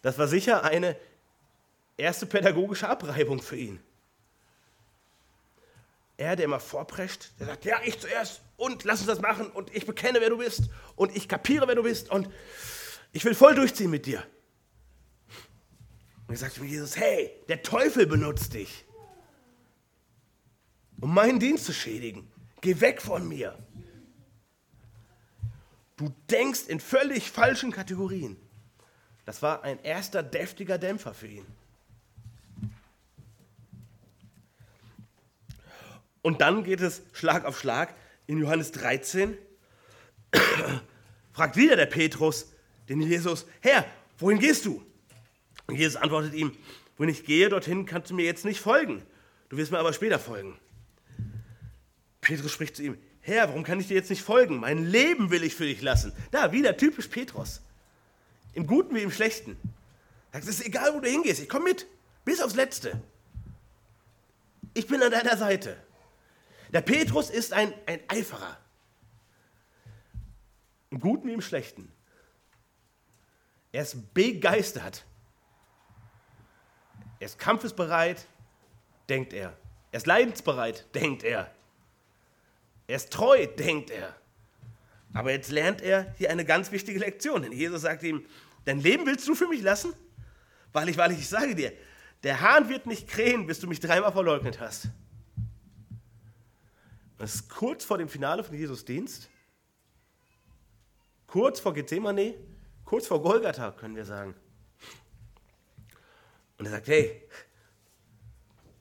Das 0.01 0.19
war 0.19 0.29
sicher 0.29 0.65
eine 0.65 0.97
erste 1.97 2.25
pädagogische 2.27 2.89
Abreibung 2.89 3.43
für 3.43 3.57
ihn. 3.57 3.81
Er, 6.17 6.37
der 6.37 6.47
immer 6.47 6.61
vorprescht, 6.61 7.31
der 7.39 7.47
sagt, 7.47 7.65
ja, 7.65 7.79
ich 7.85 8.01
zuerst 8.01 8.41
und 8.57 8.85
lass 8.85 9.01
uns 9.01 9.07
das 9.07 9.21
machen 9.21 9.49
und 9.49 9.75
ich 9.75 9.87
bekenne, 9.87 10.21
wer 10.21 10.31
du 10.31 10.39
bist 10.39 10.65
und 10.97 11.15
ich 11.15 11.29
kapiere, 11.29 11.69
wer 11.69 11.75
du 11.75 11.83
bist 11.83 12.11
und 12.11 12.29
ich 13.13 13.25
will 13.25 13.35
voll 13.35 13.55
durchziehen 13.55 13.91
mit 13.91 14.07
dir. 14.07 14.25
Und 16.27 16.35
er 16.35 16.39
sagt 16.39 16.55
zu 16.55 16.65
Jesus, 16.65 16.97
hey, 16.97 17.31
der 17.49 17.63
Teufel 17.63 18.07
benutzt 18.07 18.55
dich, 18.55 18.85
um 21.01 21.15
meinen 21.15 21.41
Dienst 21.41 21.65
zu 21.65 21.73
schädigen. 21.73 22.31
Geh 22.61 22.81
weg 22.81 23.01
von 23.01 23.27
mir. 23.27 23.59
Du 25.97 26.15
denkst 26.31 26.67
in 26.69 26.81
völlig 26.81 27.31
falschen 27.31 27.73
Kategorien. 27.73 28.37
Das 29.25 29.43
war 29.43 29.63
ein 29.63 29.83
erster 29.83 30.23
deftiger 30.23 30.79
Dämpfer 30.79 31.15
für 31.15 31.27
ihn. 31.27 31.47
Und 36.23 36.41
dann 36.41 36.63
geht 36.65 36.81
es 36.81 37.03
Schlag 37.13 37.45
auf 37.45 37.59
Schlag 37.59 37.95
in 38.27 38.39
Johannes 38.39 38.73
13. 38.73 39.37
Fragt 41.33 41.57
wieder 41.57 41.77
der 41.77 41.87
Petrus 41.87 42.53
den 42.89 43.01
Jesus, 43.01 43.47
Herr, 43.61 43.85
wohin 44.19 44.39
gehst 44.39 44.65
du? 44.65 44.83
Und 45.67 45.77
Jesus 45.77 45.97
antwortet 45.97 46.35
ihm, 46.35 46.57
wohin 46.97 47.11
ich 47.11 47.25
gehe, 47.25 47.49
dorthin 47.49 47.87
kannst 47.87 48.11
du 48.11 48.15
mir 48.15 48.25
jetzt 48.25 48.45
nicht 48.45 48.61
folgen. 48.61 49.03
Du 49.49 49.57
wirst 49.57 49.71
mir 49.71 49.79
aber 49.79 49.93
später 49.93 50.19
folgen. 50.19 50.59
Petrus 52.21 52.53
spricht 52.53 52.77
zu 52.77 52.83
ihm, 52.83 52.99
Herr, 53.21 53.49
warum 53.49 53.63
kann 53.63 53.79
ich 53.79 53.89
dir 53.89 53.95
jetzt 53.95 54.11
nicht 54.11 54.23
folgen? 54.23 54.59
Mein 54.59 54.85
Leben 54.85 55.31
will 55.31 55.45
ich 55.45 55.55
für 55.55 55.65
dich 55.65 55.83
lassen. 55.83 56.13
Da, 56.31 56.53
wieder 56.53 56.77
typisch 56.77 57.09
Petrus. 57.09 57.61
Im 58.55 58.67
Guten 58.67 58.95
wie 58.95 59.03
im 59.03 59.11
Schlechten. 59.11 59.57
Es 60.33 60.47
ist 60.47 60.65
egal, 60.65 60.95
wo 60.95 61.01
du 61.01 61.09
hingehst, 61.09 61.41
ich 61.41 61.49
komme 61.49 61.65
mit. 61.65 61.87
Bis 62.25 62.41
aufs 62.41 62.55
Letzte. 62.55 63.03
Ich 64.75 64.87
bin 64.87 65.03
an 65.03 65.11
deiner 65.11 65.37
Seite. 65.37 65.77
Der 66.73 66.81
Petrus 66.81 67.31
ist 67.31 67.53
ein, 67.53 67.73
ein 67.87 68.01
Eiferer. 68.09 68.59
Im 70.91 71.01
Guten 71.01 71.29
wie 71.29 71.33
im 71.35 71.41
Schlechten. 71.41 71.91
Er 73.73 73.83
ist 73.83 74.15
begeistert. 74.15 75.05
Er 77.21 77.27
ist 77.27 77.39
kampfesbereit, 77.39 78.27
denkt 79.09 79.33
er. 79.33 79.57
Er 79.91 79.97
ist 79.97 80.07
leidensbereit, 80.07 80.95
denkt 80.95 81.23
er. 81.23 81.53
Er 82.87 82.97
ist 82.97 83.13
treu, 83.13 83.47
denkt 83.47 83.91
er. 83.91 84.15
Aber 85.13 85.33
jetzt 85.33 85.51
lernt 85.51 85.83
er 85.83 86.15
hier 86.17 86.31
eine 86.31 86.45
ganz 86.45 86.71
wichtige 86.71 86.99
Lektion. 86.99 87.43
Denn 87.43 87.53
Jesus 87.53 87.83
sagt 87.83 88.03
ihm, 88.03 88.25
dein 88.65 88.81
Leben 88.81 89.07
willst 89.07 89.27
du 89.27 89.35
für 89.35 89.49
mich 89.49 89.63
lassen? 89.63 89.93
Weil 90.73 90.89
ich, 90.89 90.97
weil 90.97 91.13
ich 91.13 91.29
sage 91.29 91.55
dir, 91.55 91.73
der 92.23 92.41
Hahn 92.41 92.69
wird 92.69 92.87
nicht 92.87 93.09
krähen, 93.09 93.47
bis 93.47 93.61
du 93.61 93.67
mich 93.67 93.81
dreimal 93.81 94.13
verleugnet 94.13 94.61
hast. 94.61 94.89
Das 97.17 97.35
ist 97.35 97.49
kurz 97.49 97.85
vor 97.85 97.99
dem 97.99 98.09
Finale 98.09 98.45
von 98.45 98.57
Jesus 98.57 98.85
Dienst. 98.85 99.29
Kurz 101.27 101.61
vor 101.61 101.75
Gethsemane, 101.75 102.35
kurz 102.89 103.07
vor 103.07 103.21
Golgatha, 103.21 103.73
können 103.73 103.97
wir 103.97 104.07
sagen. 104.07 104.35
Und 106.57 106.65
er 106.65 106.71
sagt, 106.71 106.89
hey, 106.89 107.23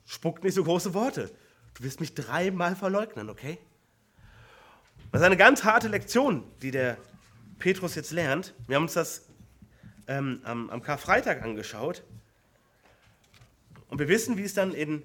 spuckt 0.05 0.45
nicht 0.45 0.53
so 0.53 0.63
große 0.63 0.93
Worte. 0.93 1.29
Du 1.73 1.83
wirst 1.83 1.99
mich 1.99 2.15
dreimal 2.15 2.77
verleugnen, 2.77 3.29
okay? 3.29 3.57
Das 5.11 5.19
ist 5.19 5.25
eine 5.25 5.35
ganz 5.35 5.65
harte 5.65 5.89
Lektion, 5.89 6.49
die 6.61 6.71
der 6.71 6.97
Petrus 7.59 7.95
jetzt 7.95 8.11
lernt. 8.11 8.53
Wir 8.65 8.77
haben 8.77 8.83
uns 8.83 8.93
das 8.93 9.25
ähm, 10.07 10.39
am, 10.45 10.69
am 10.69 10.81
Karfreitag 10.81 11.41
angeschaut. 11.41 12.01
Und 13.89 13.99
wir 13.99 14.07
wissen, 14.07 14.37
wie 14.37 14.43
es 14.43 14.53
dann 14.53 14.73
in 14.73 15.03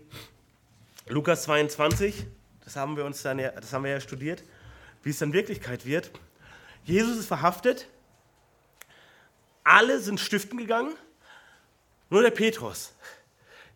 Lukas 1.09 1.43
22, 1.43 2.25
das 2.65 2.77
haben 2.77 2.97
wir 2.97 3.05
uns 3.05 3.23
dann 3.23 3.41
ja, 3.41 3.51
das 3.51 3.73
haben 3.73 3.83
wir 3.83 3.91
ja 3.91 4.01
studiert, 4.01 4.45
wie 5.03 5.11
es 5.11 5.19
dann 5.19 5.33
Wirklichkeit 5.33 5.87
wird. 5.87 6.13
Jesus 6.85 7.19
ist 7.19 7.27
verhaftet, 7.27 7.89
alle 9.65 10.01
sind 10.01 10.21
stiften 10.21 10.59
gegangen, 10.59 10.95
nur 12.11 12.23
der 12.23 12.31
Petrus, 12.31 12.95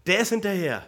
der 0.06 0.20
ist 0.20 0.30
hinterher 0.30 0.86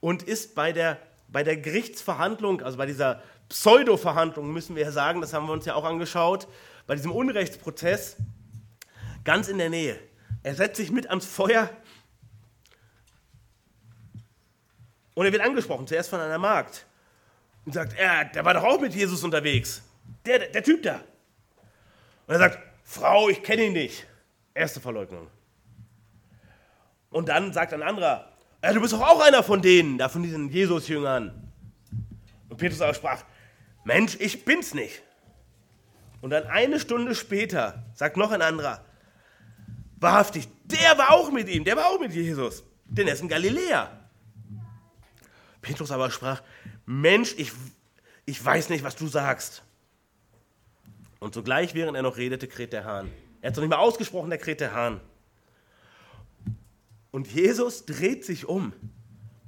und 0.00 0.22
ist 0.22 0.54
bei 0.54 0.72
der, 0.72 0.98
bei 1.28 1.42
der 1.42 1.56
Gerichtsverhandlung, 1.56 2.62
also 2.62 2.78
bei 2.78 2.86
dieser 2.86 3.22
Pseudo-Verhandlung, 3.48 4.52
müssen 4.52 4.76
wir 4.76 4.84
ja 4.84 4.92
sagen, 4.92 5.20
das 5.20 5.32
haben 5.32 5.46
wir 5.46 5.52
uns 5.52 5.64
ja 5.64 5.74
auch 5.74 5.84
angeschaut, 5.84 6.46
bei 6.86 6.94
diesem 6.94 7.12
Unrechtsprozess 7.12 8.16
ganz 9.24 9.48
in 9.48 9.58
der 9.58 9.70
Nähe. 9.70 9.98
Er 10.42 10.54
setzt 10.54 10.76
sich 10.76 10.90
mit 10.90 11.08
ans 11.08 11.24
Feuer 11.24 11.70
und 15.14 15.26
er 15.26 15.32
wird 15.32 15.42
angesprochen, 15.42 15.86
zuerst 15.86 16.10
von 16.10 16.20
einer 16.20 16.38
Magd. 16.38 16.86
Und 17.64 17.72
sagt, 17.72 17.94
er, 17.96 18.26
der 18.26 18.44
war 18.44 18.54
doch 18.54 18.64
auch 18.64 18.80
mit 18.80 18.94
Jesus 18.94 19.22
unterwegs. 19.24 19.82
Der, 20.26 20.38
der, 20.38 20.48
der 20.48 20.62
Typ 20.62 20.82
da. 20.82 20.96
Und 22.26 22.34
er 22.34 22.38
sagt, 22.38 22.58
Frau, 22.84 23.30
ich 23.30 23.42
kenne 23.42 23.64
ihn 23.64 23.72
nicht. 23.72 24.06
Erste 24.54 24.80
Verleugnung. 24.80 25.28
Und 27.10 27.28
dann 27.28 27.52
sagt 27.52 27.72
ein 27.72 27.82
anderer, 27.82 28.28
ja, 28.62 28.72
du 28.72 28.80
bist 28.80 28.92
doch 28.92 29.02
auch 29.02 29.20
einer 29.20 29.42
von 29.42 29.60
denen, 29.60 29.98
da 29.98 30.08
von 30.08 30.22
diesen 30.22 30.48
Jesus-Jüngern. 30.48 31.52
Und 32.48 32.56
Petrus 32.56 32.80
aber 32.80 32.94
sprach, 32.94 33.24
Mensch, 33.84 34.16
ich 34.18 34.44
bin's 34.44 34.72
nicht. 34.74 35.02
Und 36.20 36.30
dann 36.30 36.46
eine 36.46 36.80
Stunde 36.80 37.14
später 37.14 37.84
sagt 37.94 38.16
noch 38.16 38.30
ein 38.30 38.40
anderer, 38.40 38.84
wahrhaftig, 39.96 40.48
der 40.64 40.96
war 40.96 41.10
auch 41.10 41.30
mit 41.30 41.48
ihm, 41.48 41.64
der 41.64 41.76
war 41.76 41.86
auch 41.86 42.00
mit 42.00 42.12
Jesus, 42.12 42.64
denn 42.86 43.06
er 43.06 43.14
ist 43.14 43.22
ein 43.22 43.28
Galiläer. 43.28 43.90
Petrus 45.60 45.90
aber 45.90 46.10
sprach, 46.10 46.42
Mensch, 46.86 47.34
ich, 47.36 47.52
ich 48.24 48.42
weiß 48.42 48.70
nicht, 48.70 48.84
was 48.84 48.96
du 48.96 49.06
sagst. 49.08 49.62
Und 51.20 51.34
sogleich, 51.34 51.74
während 51.74 51.96
er 51.96 52.02
noch 52.02 52.16
redete, 52.16 52.48
kräht 52.48 52.72
der 52.72 52.84
Hahn. 52.84 53.10
Er 53.44 53.48
hat 53.48 53.52
es 53.52 53.56
noch 53.58 53.64
nicht 53.64 53.76
mal 53.76 53.76
ausgesprochen, 53.76 54.30
der 54.30 54.38
kräht 54.38 54.62
der 54.62 54.72
Hahn. 54.72 55.02
Und 57.10 57.30
Jesus 57.30 57.84
dreht 57.84 58.24
sich 58.24 58.48
um 58.48 58.72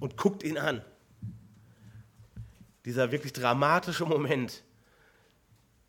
und 0.00 0.18
guckt 0.18 0.42
ihn 0.42 0.58
an. 0.58 0.84
Dieser 2.84 3.10
wirklich 3.10 3.32
dramatische 3.32 4.04
Moment. 4.04 4.64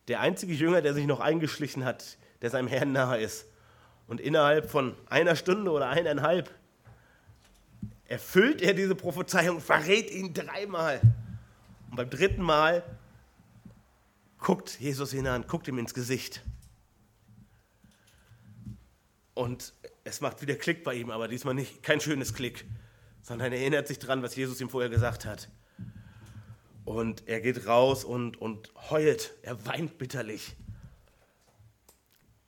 Der 0.07 0.21
einzige 0.21 0.53
Jünger, 0.53 0.81
der 0.81 0.93
sich 0.93 1.05
noch 1.05 1.19
eingeschlichen 1.19 1.83
hat, 1.83 2.17
der 2.41 2.49
seinem 2.49 2.69
Herrn 2.69 2.93
nahe 2.93 3.19
ist. 3.19 3.45
Und 4.07 4.21
innerhalb 4.21 4.71
von 4.71 4.95
einer 5.09 5.35
Stunde 5.35 5.69
oder 5.69 5.89
eineinhalb 5.89 6.49
erfüllt 8.05 8.61
er 8.61 8.73
diese 8.73 8.95
Prophezeiung, 8.95 9.59
verrät 9.59 10.11
ihn 10.11 10.33
dreimal. 10.33 11.01
Und 11.89 11.97
beim 11.97 12.09
dritten 12.09 12.41
Mal 12.41 12.83
guckt 14.39 14.79
Jesus 14.79 15.13
ihn 15.13 15.27
an, 15.27 15.45
guckt 15.45 15.67
ihm 15.67 15.77
ins 15.77 15.93
Gesicht. 15.93 16.41
Und 19.37 19.73
es 20.03 20.19
macht 20.19 20.41
wieder 20.41 20.55
Klick 20.55 20.83
bei 20.83 20.95
ihm, 20.95 21.11
aber 21.11 21.27
diesmal 21.27 21.53
nicht 21.53 21.83
kein 21.83 22.01
schönes 22.01 22.33
Klick, 22.33 22.65
sondern 23.21 23.53
er 23.53 23.59
erinnert 23.59 23.87
sich 23.87 23.99
dran, 23.99 24.23
was 24.23 24.35
Jesus 24.35 24.59
ihm 24.59 24.69
vorher 24.71 24.89
gesagt 24.89 25.25
hat. 25.25 25.47
Und 26.85 27.27
er 27.27 27.39
geht 27.39 27.67
raus 27.67 28.03
und, 28.03 28.41
und 28.41 28.73
heult, 28.89 29.35
er 29.43 29.63
weint 29.67 29.99
bitterlich. 29.99 30.55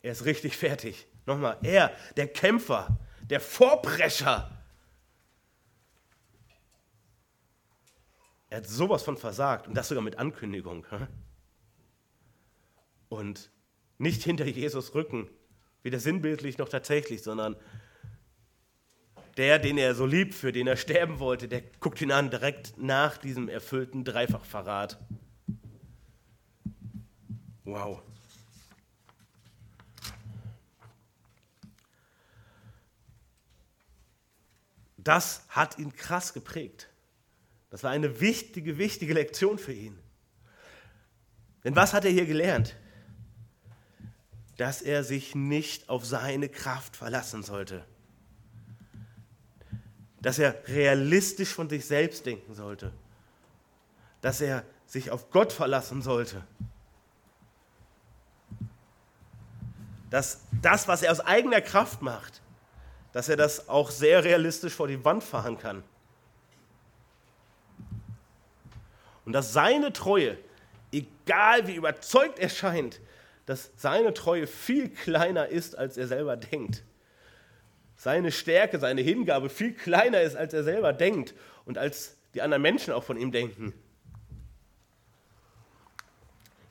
Er 0.02 0.13
ist 0.13 0.25
richtig 0.25 0.58
fertig. 0.58 1.06
Nochmal, 1.28 1.60
er, 1.62 1.91
der 2.17 2.28
Kämpfer, 2.28 2.97
der 3.21 3.39
Vorprescher, 3.39 4.49
Er 8.52 8.58
hat 8.58 8.67
sowas 8.67 9.04
von 9.04 9.15
versagt 9.15 9.67
und 9.67 9.75
das 9.75 9.89
sogar 9.89 10.04
mit 10.04 10.17
Ankündigung. 10.17 10.84
Und 13.10 13.52
nicht 13.99 14.23
hinter 14.23 14.47
Jesus 14.47 14.95
Rücken, 14.95 15.30
weder 15.83 15.99
sinnbildlich 15.99 16.57
noch 16.57 16.69
tatsächlich, 16.69 17.23
sondern 17.23 17.55
der, 19.37 19.59
den 19.59 19.77
er 19.77 19.95
so 19.95 20.05
liebt, 20.05 20.33
für 20.33 20.51
den 20.51 20.67
er 20.67 20.77
sterben 20.77 21.19
wollte, 21.19 21.47
der 21.47 21.61
guckt 21.79 22.01
ihn 22.01 22.11
an 22.11 22.29
direkt 22.29 22.77
nach 22.77 23.17
diesem 23.17 23.49
erfüllten 23.49 24.03
Dreifachverrat. 24.03 24.99
Wow. 27.63 28.01
Das 34.97 35.45
hat 35.49 35.79
ihn 35.79 35.95
krass 35.95 36.33
geprägt. 36.33 36.89
Das 37.69 37.83
war 37.83 37.91
eine 37.91 38.19
wichtige, 38.19 38.77
wichtige 38.77 39.13
Lektion 39.13 39.57
für 39.57 39.73
ihn. 39.73 39.97
Denn 41.63 41.75
was 41.75 41.93
hat 41.93 42.05
er 42.05 42.11
hier 42.11 42.25
gelernt? 42.25 42.75
Dass 44.60 44.82
er 44.82 45.06
sich 45.06 45.36
nicht 45.36 45.88
auf 45.88 46.06
seine 46.06 46.50
Kraft 46.50 46.98
verlassen 46.98 47.43
sollte. 47.43 47.86
Dass 50.22 50.38
er 50.38 50.67
realistisch 50.67 51.54
von 51.54 51.69
sich 51.69 51.86
selbst 51.86 52.26
denken 52.26 52.54
sollte. 52.54 52.91
Dass 54.19 54.41
er 54.41 54.65
sich 54.86 55.12
auf 55.12 55.32
Gott 55.32 55.54
verlassen 55.54 56.02
sollte. 56.02 56.43
Dass 60.10 60.41
das, 60.62 60.89
was 60.89 61.04
er 61.04 61.13
aus 61.13 61.22
eigener 61.22 61.62
Kraft 61.62 62.02
macht, 62.02 62.41
dass 63.13 63.30
er 63.30 63.38
das 63.38 63.69
auch 63.69 63.89
sehr 63.89 64.26
realistisch 64.26 64.74
vor 64.74 64.89
die 64.89 65.06
Wand 65.06 65.24
fahren 65.24 65.58
kann. 65.58 65.84
Und 69.24 69.32
dass 69.32 69.54
seine 69.54 69.93
Treue, 69.93 70.38
egal 70.91 71.65
wie 71.65 71.76
überzeugt 71.76 72.39
er 72.39 72.50
scheint, 72.50 73.00
dass 73.49 73.71
seine 73.75 74.13
Treue 74.13 74.45
viel 74.45 74.89
kleiner 74.89 75.47
ist, 75.47 75.75
als 75.75 75.97
er 75.97 76.07
selber 76.07 76.38
denkt. 76.38 76.83
Seine 77.95 78.31
Stärke, 78.31 78.77
seine 78.77 79.01
Hingabe 79.01 79.49
viel 79.49 79.73
kleiner 79.73 80.21
ist, 80.21 80.35
als 80.35 80.53
er 80.53 80.63
selber 80.63 80.93
denkt 80.93 81.33
und 81.65 81.79
als 81.79 82.15
die 82.35 82.43
anderen 82.43 82.62
Menschen 82.62 82.93
auch 82.93 83.03
von 83.03 83.17
ihm 83.17 83.31
denken. 83.31 83.73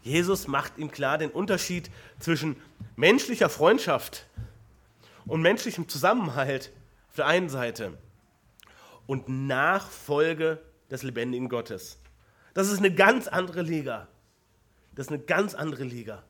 Jesus 0.03 0.47
macht 0.47 0.79
ihm 0.79 0.93
klar 0.93 1.19
den 1.19 1.33
Unterschied 1.33 1.91
zwischen 2.21 2.55
menschlicher 2.95 3.49
Freundschaft 3.49 4.29
und 5.27 5.43
menschlichem 5.43 5.89
Zusammenhalt 5.89 6.71
auf 7.09 7.17
der 7.17 7.27
einen 7.27 7.49
Seite 7.49 7.99
und 9.09 9.29
Nachfolge 9.29 10.63
des 10.93 11.03
lebendigen 11.03 11.49
Gottes. 11.49 11.99
Das 12.55 12.71
ist 12.71 12.79
eine 12.79 12.95
ganz 12.95 13.27
andere 13.27 13.63
Liga. 13.63 14.07
Das 14.95 15.07
ist 15.07 15.13
eine 15.13 15.25
ganz 15.25 15.57
andere 15.57 15.83
Liga. 15.83 16.23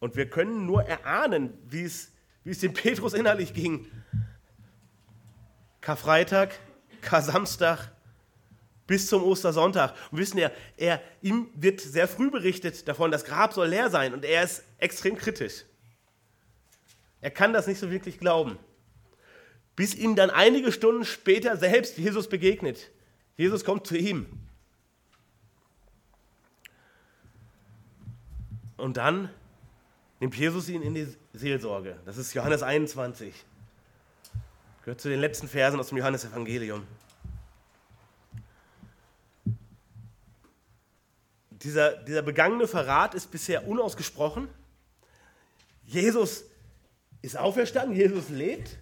Und 0.00 0.16
wir 0.16 0.28
können 0.28 0.66
nur 0.66 0.84
erahnen, 0.84 1.52
wie 1.68 1.84
es, 1.84 2.12
dem 2.44 2.72
Petrus 2.74 3.14
innerlich 3.14 3.54
ging. 3.54 3.86
Karfreitag, 5.80 6.50
Kar-Samstag 7.00 7.92
bis 8.86 9.08
zum 9.08 9.22
Ostersonntag. 9.24 9.94
Und 10.10 10.18
wissen 10.18 10.38
ja, 10.38 10.50
er, 10.76 11.00
ihm 11.22 11.48
wird 11.54 11.80
sehr 11.80 12.08
früh 12.08 12.30
berichtet 12.30 12.86
davon, 12.88 13.10
das 13.10 13.24
Grab 13.24 13.52
soll 13.52 13.68
leer 13.68 13.90
sein 13.90 14.14
und 14.14 14.24
er 14.24 14.42
ist 14.42 14.64
extrem 14.78 15.16
kritisch. 15.16 15.64
Er 17.20 17.30
kann 17.30 17.52
das 17.52 17.66
nicht 17.66 17.80
so 17.80 17.90
wirklich 17.90 18.18
glauben. 18.18 18.58
Bis 19.74 19.94
ihm 19.94 20.16
dann 20.16 20.30
einige 20.30 20.72
Stunden 20.72 21.04
später 21.04 21.56
selbst 21.56 21.98
Jesus 21.98 22.28
begegnet. 22.28 22.90
Jesus 23.36 23.64
kommt 23.64 23.86
zu 23.86 23.96
ihm. 23.96 24.26
Und 28.76 28.96
dann 28.96 29.30
nimmt 30.20 30.36
Jesus 30.36 30.68
ihn 30.68 30.82
in 30.82 30.94
die 30.94 31.06
Seelsorge. 31.32 31.98
Das 32.04 32.16
ist 32.16 32.34
Johannes 32.34 32.62
21. 32.62 33.34
Gehört 34.84 35.00
zu 35.00 35.08
den 35.08 35.20
letzten 35.20 35.48
Versen 35.48 35.80
aus 35.80 35.88
dem 35.88 35.98
Johannesevangelium. 35.98 36.86
dieser, 41.66 41.96
dieser 41.96 42.22
begangene 42.22 42.68
Verrat 42.68 43.14
ist 43.14 43.30
bisher 43.30 43.66
unausgesprochen. 43.66 44.48
Jesus 45.84 46.44
ist 47.22 47.36
auferstanden, 47.36 47.96
Jesus 47.96 48.28
lebt. 48.28 48.78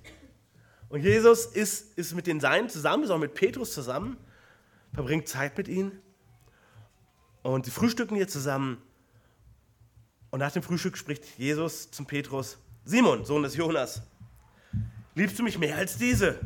Und 0.91 1.03
Jesus 1.03 1.47
ist, 1.47 1.97
ist 1.99 2.15
mit 2.15 2.27
den 2.27 2.41
Seinen 2.41 2.69
zusammen, 2.69 3.05
ist 3.05 3.11
auch 3.11 3.19
mit 3.19 3.35
Petrus 3.35 3.73
zusammen, 3.73 4.17
verbringt 4.93 5.27
Zeit 5.29 5.57
mit 5.57 5.67
ihnen. 5.67 6.01
Und 7.43 7.65
sie 7.65 7.71
frühstücken 7.71 8.17
hier 8.17 8.29
zusammen. 8.29 8.81
Und 10.35 10.41
nach 10.41 10.51
dem 10.51 10.65
Frühstück 10.65 10.99
spricht 10.99 11.39
Jesus 11.39 11.93
zum 11.93 12.07
Petrus: 12.07 12.59
Simon, 12.85 13.25
Sohn 13.25 13.45
des 13.45 13.55
Jonas, 13.55 14.03
liebst 15.15 15.39
du 15.39 15.45
mich 15.45 15.59
mehr 15.59 15.77
als 15.77 15.97
diese? 15.97 16.41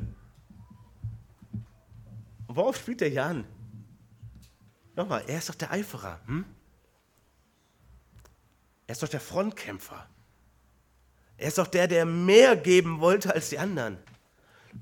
Und 2.46 2.56
worauf 2.56 2.76
spielt 2.76 3.00
der 3.00 3.08
Jan? 3.08 3.46
Nochmal, 4.94 5.24
er 5.26 5.38
ist 5.38 5.48
doch 5.48 5.54
der 5.54 5.70
Eiferer. 5.70 6.20
Hm? 6.26 6.44
Er 8.86 8.92
ist 8.92 9.02
doch 9.02 9.08
der 9.08 9.20
Frontkämpfer. 9.20 10.06
Er 11.38 11.48
ist 11.48 11.56
doch 11.56 11.66
der, 11.66 11.88
der 11.88 12.04
mehr 12.04 12.56
geben 12.56 13.00
wollte 13.00 13.32
als 13.32 13.48
die 13.48 13.58
anderen. 13.58 13.96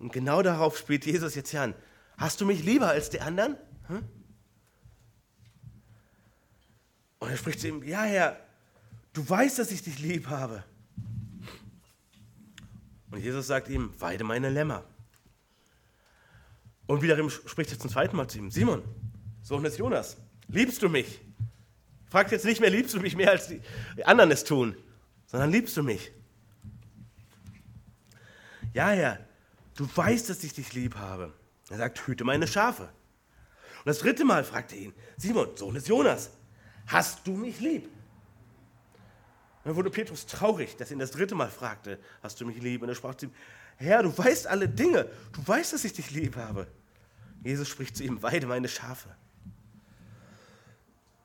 Und 0.01 0.13
genau 0.13 0.43
darauf 0.43 0.77
spielt 0.77 1.07
Jesus 1.07 1.37
jetzt 1.37 1.55
an. 1.55 1.77
Hast 2.19 2.41
du 2.41 2.45
mich 2.45 2.65
lieber 2.65 2.89
als 2.89 3.09
die 3.09 3.21
anderen? 3.21 3.57
Hm? 3.87 4.03
Und 7.21 7.31
er 7.31 7.37
spricht 7.37 7.61
zu 7.61 7.69
ihm, 7.69 7.85
ja 7.85 8.03
Herr, 8.03 8.46
du 9.17 9.29
weißt, 9.29 9.59
dass 9.59 9.71
ich 9.71 9.83
dich 9.83 9.99
lieb 9.99 10.29
habe. 10.29 10.63
Und 13.11 13.21
Jesus 13.21 13.47
sagt 13.47 13.69
ihm, 13.69 13.95
weide 13.99 14.25
meine 14.25 14.51
Lämmer. 14.51 14.85
Und 16.87 17.03
wiederum 17.03 17.31
spricht 17.31 17.73
er 17.73 17.79
zum 17.79 17.91
zweiten 17.91 18.17
Mal 18.17 18.29
zu 18.29 18.39
ihm, 18.39 18.51
Simon, 18.51 18.83
Sohn 19.43 19.63
des 19.63 19.79
Jonas, 19.79 20.19
liebst 20.49 20.83
du 20.83 20.89
mich? 20.89 21.21
Fragt 22.11 22.31
jetzt 22.31 22.45
nicht 22.45 22.61
mehr, 22.61 22.71
liebst 22.71 22.95
du 22.95 23.01
mich 23.01 23.17
mehr 23.17 23.31
als 23.31 23.49
die 23.49 23.61
anderen 24.05 24.31
es 24.31 24.45
tun, 24.45 24.77
sondern 25.27 25.51
liebst 25.51 25.77
du 25.77 25.83
mich? 25.83 26.13
Ja, 28.75 28.91
Herr, 28.91 29.19
du 29.77 29.89
weißt, 29.93 30.29
dass 30.29 30.45
ich 30.45 30.53
dich 30.53 30.75
lieb 30.75 30.97
habe. 30.97 31.33
Er 31.71 31.79
sagt, 31.79 32.07
hüte 32.07 32.25
meine 32.25 32.47
Schafe. 32.47 32.83
Und 32.83 33.87
das 33.87 33.99
dritte 33.99 34.25
Mal 34.25 34.45
fragt 34.45 34.73
er 34.73 34.79
ihn, 34.79 34.93
Simon, 35.17 35.57
Sohn 35.57 35.75
des 35.75 35.89
Jonas, 35.89 36.31
hast 36.87 37.27
du 37.27 37.33
mich 37.33 37.59
lieb? 37.61 37.89
Dann 39.67 39.75
wurde 39.75 39.91
Petrus 39.91 40.27
traurig, 40.27 40.77
dass 40.77 40.93
ihn 40.93 41.01
das 41.01 41.11
dritte 41.11 41.35
Mal 41.35 41.51
fragte, 41.51 41.99
hast 42.23 42.41
du 42.41 42.47
mich 42.47 42.63
lieb? 42.63 42.83
Und 42.83 42.89
er 42.89 42.95
sprach 42.95 43.17
zu 43.17 43.27
ihm, 43.27 43.33
Herr, 43.75 44.05
du 44.05 44.17
weißt 44.17 44.47
alle 44.47 44.69
Dinge, 44.69 45.11
du 45.33 45.45
weißt, 45.45 45.73
dass 45.73 45.85
ich 45.85 45.93
dich 45.93 46.13
lieb 46.13 46.37
habe. 46.37 46.69
Jesus 47.43 47.69
spricht 47.69 47.97
zu 47.97 48.05
ihm, 48.05 48.23
weide 48.23 48.47
meine 48.47 48.69
Schafe. 48.69 49.09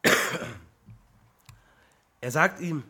Er 2.24 2.32
sagt 2.32 2.60
ihm, 2.62 2.84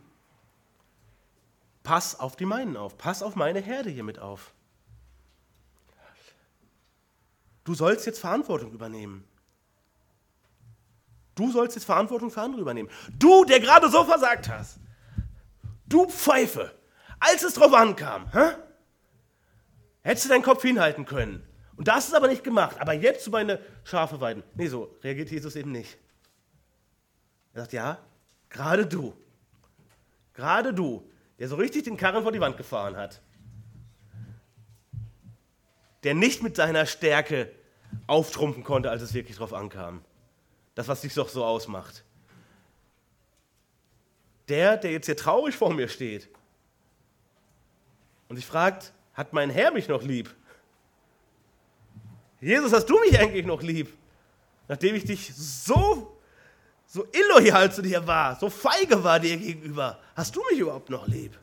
pass 1.83 2.17
auf 2.17 2.37
die 2.37 2.45
meinen 2.45 2.77
auf, 2.77 2.97
pass 2.97 3.21
auf 3.21 3.35
meine 3.35 3.59
Herde 3.59 3.89
hiermit 3.89 4.19
auf. 4.19 4.53
Du 7.65 7.73
sollst 7.73 8.05
jetzt 8.05 8.19
Verantwortung 8.19 8.71
übernehmen. 8.71 9.25
Du 11.35 11.51
sollst 11.51 11.75
jetzt 11.75 11.85
Verantwortung 11.85 12.31
für 12.31 12.41
andere 12.41 12.61
übernehmen. 12.61 12.89
Du, 13.17 13.43
der 13.43 13.59
gerade 13.59 13.89
so 13.89 14.05
versagt 14.05 14.47
hast. 14.47 14.79
Du 15.91 16.08
Pfeife, 16.08 16.73
als 17.19 17.43
es 17.43 17.54
drauf 17.54 17.73
ankam, 17.73 18.32
hä? 18.32 18.56
hättest 20.01 20.25
du 20.25 20.30
deinen 20.30 20.43
Kopf 20.43 20.62
hinhalten 20.62 21.06
können. 21.06 21.45
Und 21.75 21.88
das 21.88 22.08
ist 22.08 22.13
aber 22.13 22.27
nicht 22.27 22.43
gemacht. 22.43 22.77
Aber 22.80 22.93
jetzt 22.93 23.23
zu 23.23 23.30
meine 23.30 23.60
Schafe 23.84 24.21
weiden. 24.21 24.43
Nee, 24.56 24.67
so 24.67 24.95
reagiert 25.04 25.32
Jesus 25.32 25.56
eben 25.56 25.71
nicht. 25.71 25.97
Er 27.54 27.62
sagt, 27.62 27.73
ja, 27.73 27.97
gerade 28.49 28.86
du. 28.86 29.13
Gerade 30.34 30.73
du, 30.73 31.10
der 31.39 31.47
so 31.47 31.56
richtig 31.56 31.84
den 31.84 31.97
Karren 31.97 32.23
vor 32.23 32.32
die 32.32 32.39
Wand 32.39 32.58
gefahren 32.58 32.95
hat. 32.95 33.21
Der 36.04 36.13
nicht 36.13 36.41
mit 36.41 36.56
seiner 36.56 36.86
Stärke 36.86 37.51
auftrumpfen 38.08 38.63
konnte, 38.63 38.89
als 38.89 39.01
es 39.01 39.13
wirklich 39.13 39.38
drauf 39.38 39.54
ankam. 39.54 40.04
Das, 40.73 40.88
was 40.88 41.01
dich 41.01 41.13
doch 41.13 41.30
so 41.30 41.43
ausmacht. 41.43 42.06
Der, 44.51 44.75
der 44.75 44.91
jetzt 44.91 45.05
hier 45.05 45.15
traurig 45.15 45.55
vor 45.55 45.73
mir 45.73 45.87
steht 45.87 46.27
und 48.27 48.35
sich 48.35 48.45
fragt, 48.45 48.91
hat 49.13 49.31
mein 49.31 49.49
Herr 49.49 49.71
mich 49.71 49.87
noch 49.87 50.03
lieb? 50.03 50.35
Jesus, 52.41 52.73
hast 52.73 52.87
du 52.87 52.99
mich 52.99 53.17
eigentlich 53.17 53.45
noch 53.45 53.61
lieb? 53.61 53.93
Nachdem 54.67 54.95
ich 54.95 55.05
dich 55.05 55.33
so, 55.33 56.19
so 56.85 57.07
illoyal 57.13 57.71
zu 57.71 57.81
dir 57.81 58.05
war, 58.05 58.37
so 58.37 58.49
feige 58.49 59.01
war 59.05 59.21
dir 59.21 59.37
gegenüber, 59.37 60.01
hast 60.17 60.35
du 60.35 60.41
mich 60.51 60.59
überhaupt 60.59 60.89
noch 60.89 61.07
lieb? 61.07 61.39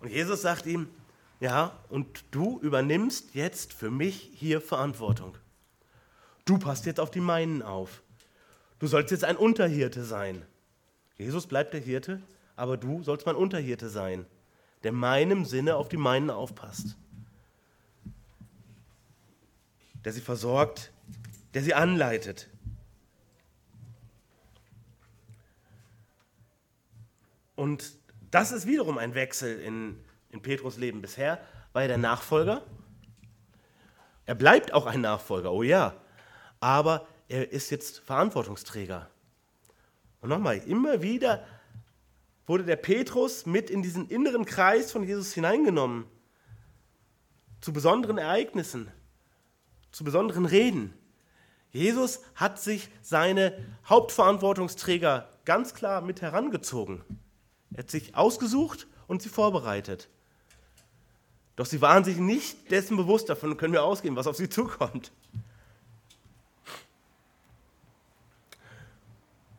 Und 0.00 0.10
Jesus 0.10 0.42
sagt 0.42 0.66
ihm, 0.66 0.88
ja, 1.38 1.78
und 1.90 2.24
du 2.32 2.58
übernimmst 2.58 3.36
jetzt 3.36 3.72
für 3.72 3.92
mich 3.92 4.32
hier 4.34 4.60
Verantwortung. 4.60 5.36
Du 6.44 6.58
passt 6.58 6.86
jetzt 6.86 6.98
auf 6.98 7.12
die 7.12 7.20
meinen 7.20 7.62
auf. 7.62 8.02
Du 8.80 8.88
sollst 8.88 9.12
jetzt 9.12 9.22
ein 9.22 9.36
Unterhirte 9.36 10.02
sein. 10.02 10.44
Jesus 11.18 11.48
bleibt 11.48 11.74
der 11.74 11.80
Hirte, 11.80 12.22
aber 12.54 12.76
du 12.76 13.02
sollst 13.02 13.26
mein 13.26 13.34
Unterhirte 13.34 13.88
sein, 13.88 14.24
der 14.84 14.92
meinem 14.92 15.44
Sinne 15.44 15.76
auf 15.76 15.88
die 15.88 15.96
meinen 15.96 16.30
aufpasst. 16.30 16.96
Der 20.04 20.12
sie 20.12 20.20
versorgt, 20.20 20.92
der 21.54 21.62
sie 21.62 21.74
anleitet. 21.74 22.48
Und 27.56 27.96
das 28.30 28.52
ist 28.52 28.66
wiederum 28.66 28.98
ein 28.98 29.14
Wechsel 29.14 29.60
in, 29.60 29.98
in 30.30 30.40
Petrus 30.40 30.76
Leben. 30.76 31.02
Bisher 31.02 31.40
war 31.72 31.82
er 31.82 31.88
der 31.88 31.98
Nachfolger. 31.98 32.62
Er 34.26 34.36
bleibt 34.36 34.72
auch 34.72 34.86
ein 34.86 35.00
Nachfolger, 35.00 35.50
oh 35.52 35.64
ja. 35.64 35.94
Aber 36.60 37.08
er 37.28 37.50
ist 37.50 37.70
jetzt 37.70 37.98
Verantwortungsträger. 37.98 39.10
Und 40.20 40.30
nochmal, 40.30 40.58
immer 40.66 41.02
wieder 41.02 41.44
wurde 42.46 42.64
der 42.64 42.76
Petrus 42.76 43.46
mit 43.46 43.70
in 43.70 43.82
diesen 43.82 44.08
inneren 44.08 44.44
Kreis 44.44 44.90
von 44.90 45.04
Jesus 45.04 45.32
hineingenommen. 45.32 46.06
Zu 47.60 47.72
besonderen 47.72 48.18
Ereignissen, 48.18 48.90
zu 49.92 50.04
besonderen 50.04 50.46
Reden. 50.46 50.94
Jesus 51.70 52.20
hat 52.34 52.60
sich 52.60 52.88
seine 53.02 53.52
Hauptverantwortungsträger 53.86 55.28
ganz 55.44 55.74
klar 55.74 56.00
mit 56.00 56.22
herangezogen. 56.22 57.04
Er 57.72 57.80
hat 57.80 57.90
sich 57.90 58.14
ausgesucht 58.14 58.86
und 59.06 59.22
sie 59.22 59.28
vorbereitet. 59.28 60.08
Doch 61.56 61.66
sie 61.66 61.80
waren 61.80 62.04
sich 62.04 62.18
nicht 62.18 62.70
dessen 62.70 62.96
bewusst, 62.96 63.28
davon 63.28 63.56
können 63.56 63.72
wir 63.72 63.82
ausgehen, 63.82 64.16
was 64.16 64.26
auf 64.26 64.36
sie 64.36 64.48
zukommt. 64.48 65.12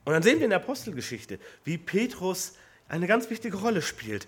Und 0.09 0.13
dann 0.13 0.23
sehen 0.23 0.39
wir 0.39 0.45
in 0.45 0.49
der 0.49 0.59
Apostelgeschichte, 0.59 1.37
wie 1.65 1.77
Petrus 1.77 2.53
eine 2.87 3.05
ganz 3.05 3.29
wichtige 3.29 3.57
Rolle 3.57 3.83
spielt. 3.83 4.27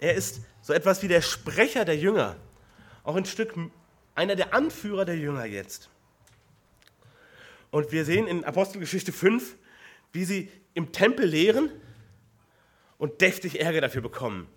Er 0.00 0.14
ist 0.14 0.40
so 0.62 0.72
etwas 0.72 1.02
wie 1.02 1.08
der 1.08 1.20
Sprecher 1.20 1.84
der 1.84 1.98
Jünger, 1.98 2.36
auch 3.04 3.14
ein 3.14 3.26
Stück 3.26 3.52
einer 4.14 4.36
der 4.36 4.54
Anführer 4.54 5.04
der 5.04 5.18
Jünger 5.18 5.44
jetzt. 5.44 5.90
Und 7.70 7.92
wir 7.92 8.06
sehen 8.06 8.26
in 8.26 8.42
Apostelgeschichte 8.42 9.12
5, 9.12 9.54
wie 10.14 10.24
sie 10.24 10.50
im 10.72 10.92
Tempel 10.92 11.26
lehren 11.26 11.72
und 12.96 13.20
deftig 13.20 13.60
Ärger 13.60 13.82
dafür 13.82 14.00
bekommen. 14.00 14.48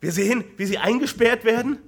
Wir 0.00 0.12
sehen, 0.12 0.44
wie 0.56 0.66
sie 0.66 0.78
eingesperrt 0.78 1.44
werden 1.44 1.80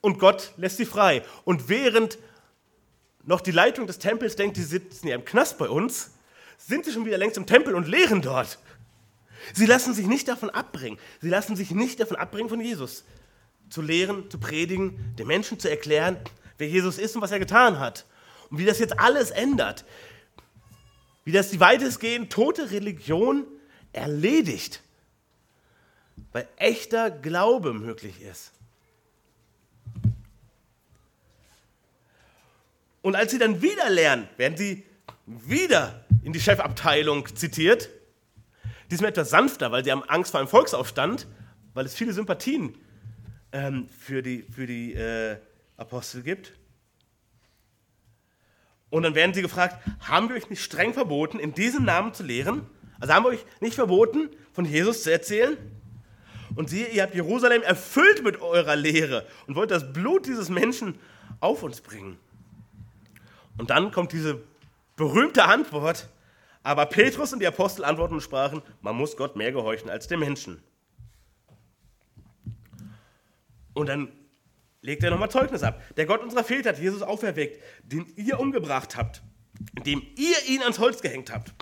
und 0.00 0.18
Gott 0.18 0.54
lässt 0.56 0.78
sie 0.78 0.86
frei. 0.86 1.22
Und 1.44 1.68
während 1.68 2.16
noch 3.24 3.40
die 3.40 3.50
Leitung 3.50 3.86
des 3.86 3.98
Tempels 3.98 4.36
denkt, 4.36 4.56
die 4.56 4.62
sitzen 4.62 5.08
ja 5.08 5.14
im 5.14 5.24
Knast 5.24 5.58
bei 5.58 5.68
uns, 5.68 6.10
sind 6.58 6.84
sie 6.84 6.92
schon 6.92 7.04
wieder 7.04 7.18
längst 7.18 7.36
im 7.36 7.46
Tempel 7.46 7.74
und 7.74 7.88
lehren 7.88 8.22
dort. 8.22 8.58
Sie 9.54 9.66
lassen 9.66 9.94
sich 9.94 10.06
nicht 10.06 10.28
davon 10.28 10.50
abbringen. 10.50 10.98
Sie 11.20 11.28
lassen 11.28 11.56
sich 11.56 11.70
nicht 11.72 12.00
davon 12.00 12.16
abbringen, 12.16 12.48
von 12.48 12.60
Jesus 12.60 13.04
zu 13.68 13.82
lehren, 13.82 14.30
zu 14.30 14.38
predigen, 14.38 15.14
den 15.18 15.26
Menschen 15.26 15.58
zu 15.58 15.68
erklären, 15.68 16.18
wer 16.58 16.68
Jesus 16.68 16.98
ist 16.98 17.16
und 17.16 17.22
was 17.22 17.32
er 17.32 17.38
getan 17.38 17.80
hat. 17.80 18.06
Und 18.50 18.58
wie 18.58 18.64
das 18.64 18.78
jetzt 18.78 18.98
alles 19.00 19.30
ändert. 19.30 19.84
Wie 21.24 21.32
das 21.32 21.50
die 21.50 21.60
weitestgehend 21.60 22.30
tote 22.30 22.70
Religion 22.70 23.46
erledigt. 23.92 24.82
Weil 26.32 26.46
echter 26.56 27.10
Glaube 27.10 27.72
möglich 27.72 28.20
ist. 28.20 28.52
Und 33.02 33.16
als 33.16 33.32
sie 33.32 33.38
dann 33.38 33.60
wieder 33.60 33.90
lernen, 33.90 34.28
werden 34.36 34.56
sie 34.56 34.84
wieder 35.26 36.04
in 36.22 36.32
die 36.32 36.40
Chefabteilung 36.40 37.34
zitiert. 37.34 37.90
Diesmal 38.90 39.10
etwas 39.10 39.30
sanfter, 39.30 39.72
weil 39.72 39.84
sie 39.84 39.92
haben 39.92 40.04
Angst 40.04 40.30
vor 40.30 40.40
einem 40.40 40.48
Volksaufstand, 40.48 41.26
weil 41.74 41.84
es 41.84 41.94
viele 41.94 42.12
Sympathien 42.12 42.76
ähm, 43.52 43.88
für 43.88 44.22
die, 44.22 44.42
für 44.42 44.66
die 44.66 44.94
äh, 44.94 45.36
Apostel 45.76 46.22
gibt. 46.22 46.52
Und 48.90 49.04
dann 49.04 49.14
werden 49.14 49.32
sie 49.32 49.42
gefragt, 49.42 49.82
haben 50.00 50.28
wir 50.28 50.36
euch 50.36 50.50
nicht 50.50 50.62
streng 50.62 50.92
verboten, 50.92 51.38
in 51.38 51.54
diesem 51.54 51.84
Namen 51.84 52.12
zu 52.12 52.22
lehren? 52.22 52.66
Also 53.00 53.14
haben 53.14 53.24
wir 53.24 53.30
euch 53.30 53.44
nicht 53.60 53.74
verboten, 53.74 54.28
von 54.52 54.66
Jesus 54.66 55.02
zu 55.02 55.10
erzählen? 55.10 55.56
Und 56.54 56.68
siehe, 56.68 56.88
ihr 56.88 57.02
habt 57.02 57.14
Jerusalem 57.14 57.62
erfüllt 57.62 58.22
mit 58.22 58.40
eurer 58.42 58.76
Lehre 58.76 59.26
und 59.46 59.56
wollt 59.56 59.70
das 59.70 59.94
Blut 59.94 60.26
dieses 60.26 60.50
Menschen 60.50 60.98
auf 61.40 61.62
uns 61.62 61.80
bringen. 61.80 62.18
Und 63.58 63.70
dann 63.70 63.90
kommt 63.90 64.12
diese 64.12 64.42
berühmte 64.96 65.44
Antwort, 65.44 66.08
aber 66.62 66.86
Petrus 66.86 67.32
und 67.32 67.40
die 67.40 67.46
Apostel 67.46 67.84
antworten 67.84 68.14
und 68.14 68.20
sprachen, 68.20 68.62
man 68.80 68.96
muss 68.96 69.16
Gott 69.16 69.36
mehr 69.36 69.52
gehorchen 69.52 69.90
als 69.90 70.06
dem 70.06 70.20
Menschen. 70.20 70.62
Und 73.74 73.88
dann 73.88 74.12
legt 74.82 75.02
er 75.02 75.10
nochmal 75.10 75.30
Zeugnis 75.30 75.62
ab. 75.62 75.82
Der 75.96 76.06
Gott 76.06 76.22
unserer 76.22 76.44
Väter 76.44 76.70
hat 76.70 76.78
Jesus 76.78 77.02
auferweckt, 77.02 77.62
den 77.84 78.06
ihr 78.16 78.38
umgebracht 78.38 78.96
habt, 78.96 79.22
indem 79.76 80.02
ihr 80.16 80.36
ihn 80.48 80.62
ans 80.62 80.78
Holz 80.78 81.00
gehängt 81.00 81.32
habt. 81.32 81.52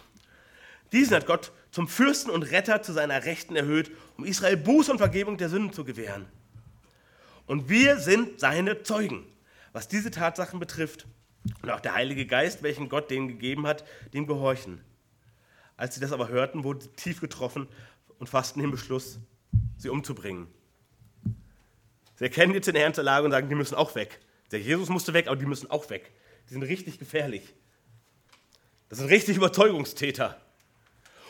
Diesen 0.92 1.14
hat 1.14 1.26
Gott 1.26 1.52
zum 1.70 1.86
Fürsten 1.86 2.30
und 2.30 2.42
Retter 2.42 2.82
zu 2.82 2.92
seiner 2.92 3.24
Rechten 3.24 3.54
erhöht, 3.54 3.92
um 4.16 4.24
Israel 4.24 4.56
Buß 4.56 4.88
und 4.88 4.98
Vergebung 4.98 5.36
der 5.36 5.48
Sünden 5.48 5.72
zu 5.72 5.84
gewähren. 5.84 6.26
Und 7.46 7.68
wir 7.68 7.98
sind 7.98 8.40
seine 8.40 8.82
Zeugen, 8.82 9.24
was 9.72 9.88
diese 9.88 10.10
Tatsachen 10.10 10.58
betrifft. 10.58 11.06
Und 11.62 11.70
auch 11.70 11.80
der 11.80 11.94
Heilige 11.94 12.26
Geist, 12.26 12.62
welchen 12.62 12.88
Gott 12.88 13.10
denen 13.10 13.28
gegeben 13.28 13.66
hat, 13.66 13.84
dem 14.12 14.26
gehorchen. 14.26 14.80
Als 15.76 15.94
sie 15.94 16.00
das 16.00 16.12
aber 16.12 16.28
hörten, 16.28 16.64
wurden 16.64 16.80
sie 16.80 16.88
tief 16.90 17.20
getroffen 17.20 17.66
und 18.18 18.28
fassten 18.28 18.60
den 18.60 18.70
Beschluss, 18.70 19.18
sie 19.78 19.88
umzubringen. 19.88 20.46
Sie 22.16 22.24
erkennen 22.24 22.52
jetzt 22.52 22.68
in 22.68 22.74
der 22.74 22.84
ernsten 22.84 23.04
Lage 23.04 23.24
und 23.24 23.30
sagen, 23.30 23.48
die 23.48 23.54
müssen 23.54 23.74
auch 23.74 23.94
weg. 23.94 24.20
Der 24.50 24.60
Jesus 24.60 24.90
musste 24.90 25.14
weg, 25.14 25.26
aber 25.26 25.36
die 25.36 25.46
müssen 25.46 25.70
auch 25.70 25.88
weg. 25.88 26.12
Die 26.48 26.52
sind 26.52 26.62
richtig 26.62 26.98
gefährlich. 26.98 27.54
Das 28.90 28.98
sind 28.98 29.08
richtig 29.08 29.36
Überzeugungstäter. 29.36 30.38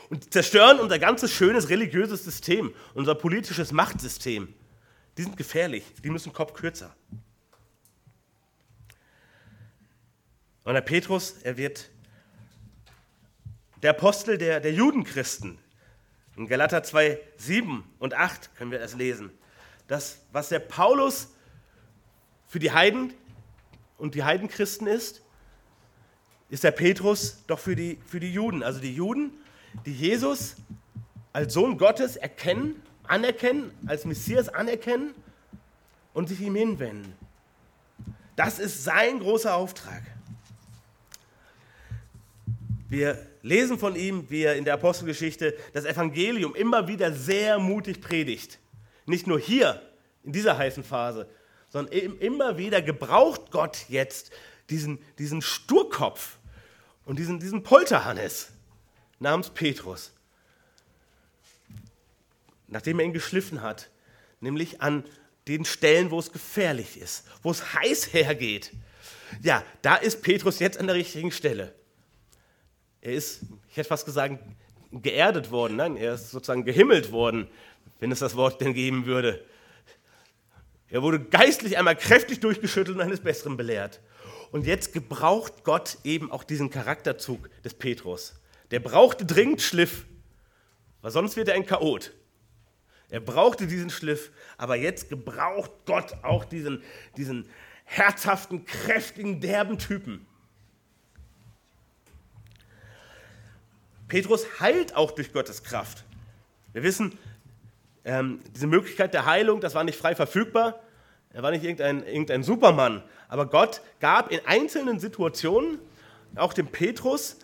Und 0.09 0.33
zerstören 0.33 0.81
unser 0.81 0.99
ganzes 0.99 1.31
schönes 1.31 1.69
religiöses 1.69 2.25
System, 2.25 2.75
unser 2.95 3.15
politisches 3.15 3.71
Machtsystem. 3.71 4.53
Die 5.17 5.23
sind 5.23 5.37
gefährlich, 5.37 5.85
die 6.03 6.11
müssen 6.11 6.33
Kopf 6.33 6.55
kürzer. 6.55 6.97
Und 10.65 10.75
der 10.75 10.81
Petrus, 10.81 11.37
er 11.43 11.57
wird 11.57 11.91
der 13.83 13.91
Apostel 13.91 14.39
der, 14.39 14.61
der 14.61 14.73
Judenchristen. 14.73 15.59
In 16.37 16.47
Galater 16.47 16.83
2, 16.83 17.19
7 17.37 17.85
und 17.99 18.15
8 18.15 18.55
können 18.57 18.71
wir 18.71 18.79
das 18.79 18.95
lesen 18.95 19.31
das, 19.91 20.21
was 20.31 20.51
der 20.51 20.61
Paulus 20.61 21.29
für 22.47 22.61
die 22.61 22.71
Heiden 22.71 23.13
und 23.99 24.15
die 24.15 24.23
Heidenchristen 24.23 24.87
ist, 24.87 25.21
ist 26.49 26.63
der 26.63 26.71
Petrus 26.71 27.43
doch 27.49 27.59
für 27.59 27.75
die, 27.75 27.99
für 28.07 28.21
die 28.21 28.33
Juden. 28.33 28.63
Also 28.63 28.79
die 28.79 28.95
Juden, 28.95 29.33
die 29.85 29.93
Jesus 29.93 30.55
als 31.33 31.55
Sohn 31.55 31.77
Gottes 31.77 32.15
erkennen, 32.15 32.81
anerkennen, 33.03 33.73
als 33.87 34.05
Messias 34.05 34.49
anerkennen 34.49 35.13
und 36.15 36.29
sich 36.29 36.41
ihm 36.41 36.55
hinwenden. 36.55 37.13
Das 38.37 38.61
ist 38.61 38.85
sein 38.85 39.19
großer 39.19 39.57
Auftrag. 39.57 40.03
Wir 42.91 43.24
lesen 43.43 43.78
von 43.78 43.95
ihm, 43.95 44.28
wie 44.30 44.43
er 44.43 44.57
in 44.57 44.64
der 44.64 44.74
Apostelgeschichte 44.74 45.57
das 45.72 45.84
Evangelium 45.84 46.57
immer 46.57 46.88
wieder 46.88 47.12
sehr 47.12 47.61
mutig 47.61 48.01
predigt. 48.01 48.59
Nicht 49.07 49.28
nur 49.28 49.38
hier 49.38 49.80
in 50.24 50.32
dieser 50.32 50.59
heißen 50.59 50.82
Phase, 50.82 51.28
sondern 51.68 51.95
immer 51.95 52.59
wieder 52.59 52.82
gebraucht 52.82 53.53
Gott 53.53 53.86
jetzt 53.88 54.32
diesen, 54.70 54.99
diesen 55.18 55.41
Sturkopf 55.41 56.38
und 57.05 57.20
diesen, 57.20 57.38
diesen 57.38 57.62
Polterhannes 57.62 58.51
namens 59.20 59.51
Petrus. 59.51 60.12
Nachdem 62.66 62.99
er 62.99 63.05
ihn 63.05 63.12
geschliffen 63.12 63.62
hat, 63.62 63.88
nämlich 64.41 64.82
an 64.82 65.05
den 65.47 65.64
Stellen, 65.64 66.11
wo 66.11 66.18
es 66.18 66.32
gefährlich 66.32 66.99
ist, 66.99 67.24
wo 67.45 67.53
es 67.53 67.72
heiß 67.72 68.12
hergeht. 68.12 68.72
Ja, 69.43 69.62
da 69.82 69.95
ist 69.95 70.22
Petrus 70.22 70.59
jetzt 70.59 70.76
an 70.78 70.88
der 70.88 70.97
richtigen 70.97 71.30
Stelle. 71.30 71.72
Er 73.01 73.12
ist, 73.12 73.42
ich 73.68 73.76
hätte 73.76 73.88
fast 73.88 74.05
gesagt, 74.05 74.38
geerdet 74.92 75.51
worden, 75.51 75.76
nein, 75.76 75.96
er 75.96 76.14
ist 76.14 76.30
sozusagen 76.30 76.64
gehimmelt 76.64 77.12
worden 77.12 77.48
wenn 78.01 78.11
es 78.11 78.18
das 78.18 78.34
Wort 78.34 78.61
denn 78.61 78.74
geben 78.74 79.07
würde. 79.07 79.44
Er 80.88 81.03
wurde 81.03 81.20
geistlich 81.20 81.78
einmal 81.78 81.94
kräftig 81.94 82.40
durchgeschüttelt 82.40 82.96
und 82.96 83.03
eines 83.03 83.20
Besseren 83.20 83.57
belehrt. 83.57 84.01
Und 84.51 84.66
jetzt 84.66 84.92
gebraucht 84.92 85.62
Gott 85.62 85.98
eben 86.03 86.32
auch 86.32 86.42
diesen 86.42 86.70
Charakterzug 86.70 87.48
des 87.62 87.74
Petrus. 87.74 88.34
Der 88.72 88.80
brauchte 88.80 89.24
dringend 89.24 89.62
Schliff, 89.62 90.07
weil 91.03 91.12
sonst 91.12 91.36
wird 91.36 91.48
er 91.48 91.55
ein 91.55 91.66
Chaot. 91.66 92.12
Er 93.11 93.20
brauchte 93.20 93.66
diesen 93.66 93.90
Schliff, 93.90 94.32
aber 94.57 94.76
jetzt 94.76 95.09
gebraucht 95.09 95.70
Gott 95.84 96.14
auch 96.22 96.44
diesen, 96.44 96.82
diesen 97.16 97.48
herzhaften, 97.84 98.64
kräftigen, 98.64 99.40
derben 99.40 99.78
Typen. 99.78 100.26
Petrus 104.11 104.61
heilt 104.61 104.97
auch 104.97 105.13
durch 105.13 105.33
Gottes 105.33 105.63
Kraft. 105.63 106.05
Wir 106.73 106.83
wissen, 106.83 107.17
ähm, 108.05 108.41
diese 108.55 108.67
Möglichkeit 108.67 109.15
der 109.15 109.25
Heilung, 109.25 109.61
das 109.61 109.75
war 109.75 109.85
nicht 109.85 109.97
frei 109.97 110.17
verfügbar. 110.17 110.81
Er 111.33 111.45
war 111.45 111.53
nicht 111.53 111.63
irgendein, 111.63 112.05
irgendein 112.05 112.43
Supermann. 112.43 113.05
Aber 113.29 113.47
Gott 113.47 113.83
gab 114.01 114.33
in 114.33 114.41
einzelnen 114.47 114.99
Situationen 114.99 115.79
auch 116.35 116.53
dem 116.53 116.67
Petrus 116.67 117.37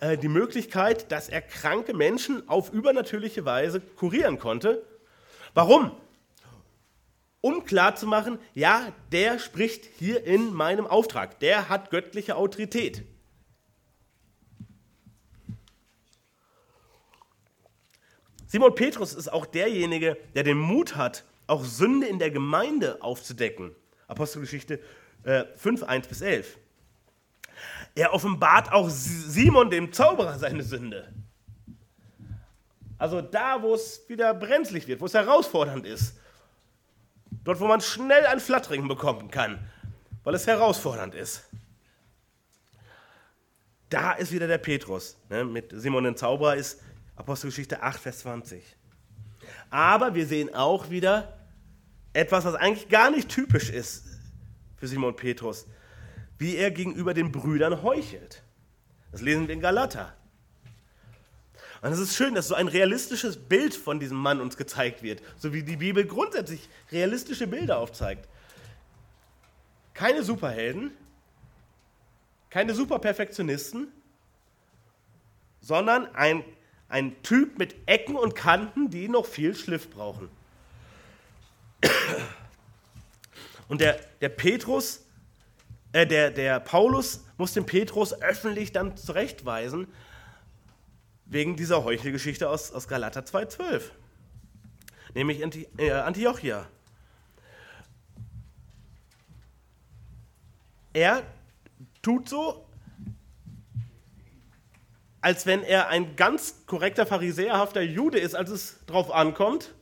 äh, 0.00 0.18
die 0.18 0.28
Möglichkeit, 0.28 1.12
dass 1.12 1.28
er 1.28 1.40
kranke 1.40 1.94
Menschen 1.94 2.48
auf 2.48 2.72
übernatürliche 2.72 3.44
Weise 3.44 3.80
kurieren 3.80 4.40
konnte. 4.40 4.82
Warum? 5.54 5.92
Um 7.40 7.64
klarzumachen, 7.64 8.40
ja, 8.54 8.92
der 9.12 9.38
spricht 9.38 9.84
hier 9.84 10.24
in 10.24 10.52
meinem 10.52 10.88
Auftrag. 10.88 11.38
Der 11.38 11.68
hat 11.68 11.90
göttliche 11.90 12.34
Autorität. 12.34 13.04
Simon 18.48 18.74
Petrus 18.74 19.12
ist 19.12 19.30
auch 19.30 19.44
derjenige, 19.44 20.16
der 20.34 20.42
den 20.42 20.56
Mut 20.56 20.96
hat, 20.96 21.24
auch 21.46 21.64
Sünde 21.64 22.06
in 22.06 22.18
der 22.18 22.30
Gemeinde 22.30 23.00
aufzudecken. 23.02 23.74
Apostelgeschichte 24.08 24.80
äh, 25.24 25.44
5, 25.56 25.82
1 25.82 26.08
bis 26.08 26.22
11. 26.22 26.58
Er 27.94 28.14
offenbart 28.14 28.72
auch 28.72 28.88
Simon, 28.88 29.70
dem 29.70 29.92
Zauberer, 29.92 30.38
seine 30.38 30.62
Sünde. 30.62 31.12
Also 32.96 33.20
da, 33.20 33.62
wo 33.62 33.74
es 33.74 34.08
wieder 34.08 34.32
brenzlig 34.32 34.88
wird, 34.88 35.00
wo 35.00 35.06
es 35.06 35.14
herausfordernd 35.14 35.86
ist. 35.86 36.18
Dort, 37.44 37.60
wo 37.60 37.66
man 37.66 37.82
schnell 37.82 38.24
ein 38.26 38.40
Flattering 38.40 38.88
bekommen 38.88 39.30
kann, 39.30 39.58
weil 40.24 40.34
es 40.34 40.46
herausfordernd 40.46 41.14
ist. 41.14 41.44
Da 43.90 44.12
ist 44.12 44.32
wieder 44.32 44.46
der 44.46 44.58
Petrus. 44.58 45.18
Ne? 45.28 45.44
Mit 45.44 45.70
Simon 45.74 46.04
dem 46.04 46.16
Zauberer 46.16 46.56
ist 46.56 46.80
Apostelgeschichte 47.18 47.82
8, 47.82 48.00
Vers 48.00 48.20
20. 48.20 48.62
Aber 49.70 50.14
wir 50.14 50.26
sehen 50.26 50.54
auch 50.54 50.88
wieder 50.88 51.36
etwas, 52.12 52.44
was 52.44 52.54
eigentlich 52.54 52.88
gar 52.88 53.10
nicht 53.10 53.28
typisch 53.28 53.70
ist 53.70 54.04
für 54.76 54.86
Simon 54.86 55.16
Petrus, 55.16 55.66
wie 56.38 56.56
er 56.56 56.70
gegenüber 56.70 57.14
den 57.14 57.32
Brüdern 57.32 57.82
heuchelt. 57.82 58.42
Das 59.10 59.20
lesen 59.20 59.48
wir 59.48 59.54
in 59.54 59.60
Galater. 59.60 60.14
Und 61.82 61.92
es 61.92 61.98
ist 61.98 62.16
schön, 62.16 62.34
dass 62.34 62.48
so 62.48 62.54
ein 62.54 62.68
realistisches 62.68 63.36
Bild 63.36 63.74
von 63.74 63.98
diesem 63.98 64.16
Mann 64.16 64.40
uns 64.40 64.56
gezeigt 64.56 65.02
wird, 65.02 65.20
so 65.36 65.52
wie 65.52 65.62
die 65.62 65.76
Bibel 65.76 66.06
grundsätzlich 66.06 66.68
realistische 66.92 67.48
Bilder 67.48 67.78
aufzeigt. 67.78 68.28
Keine 69.94 70.22
Superhelden, 70.22 70.92
keine 72.50 72.74
Superperfektionisten, 72.74 73.88
sondern 75.60 76.06
ein 76.14 76.44
ein 76.88 77.22
Typ 77.22 77.58
mit 77.58 77.74
Ecken 77.86 78.16
und 78.16 78.34
Kanten, 78.34 78.90
die 78.90 79.08
noch 79.08 79.26
viel 79.26 79.54
Schliff 79.54 79.90
brauchen. 79.90 80.28
Und 83.68 83.80
der, 83.80 84.00
der 84.20 84.30
Petrus, 84.30 85.04
äh, 85.92 86.06
der, 86.06 86.30
der 86.30 86.60
Paulus 86.60 87.24
muss 87.36 87.52
den 87.52 87.66
Petrus 87.66 88.20
öffentlich 88.22 88.72
dann 88.72 88.96
zurechtweisen, 88.96 89.86
wegen 91.26 91.56
dieser 91.56 91.84
Heuchelgeschichte 91.84 92.48
aus, 92.48 92.72
aus 92.72 92.88
Galater 92.88 93.20
2,12. 93.20 93.82
Nämlich 95.14 95.44
Anti, 95.44 95.68
äh, 95.76 95.90
Antiochia. 95.90 96.66
Er 100.94 101.22
tut 102.00 102.28
so, 102.28 102.67
als 105.20 105.46
wenn 105.46 105.62
er 105.62 105.88
ein 105.88 106.16
ganz 106.16 106.66
korrekter 106.66 107.06
pharisäerhafter 107.06 107.82
Jude 107.82 108.18
ist, 108.18 108.34
als 108.34 108.50
es 108.50 108.84
drauf 108.86 109.12
ankommt. 109.12 109.74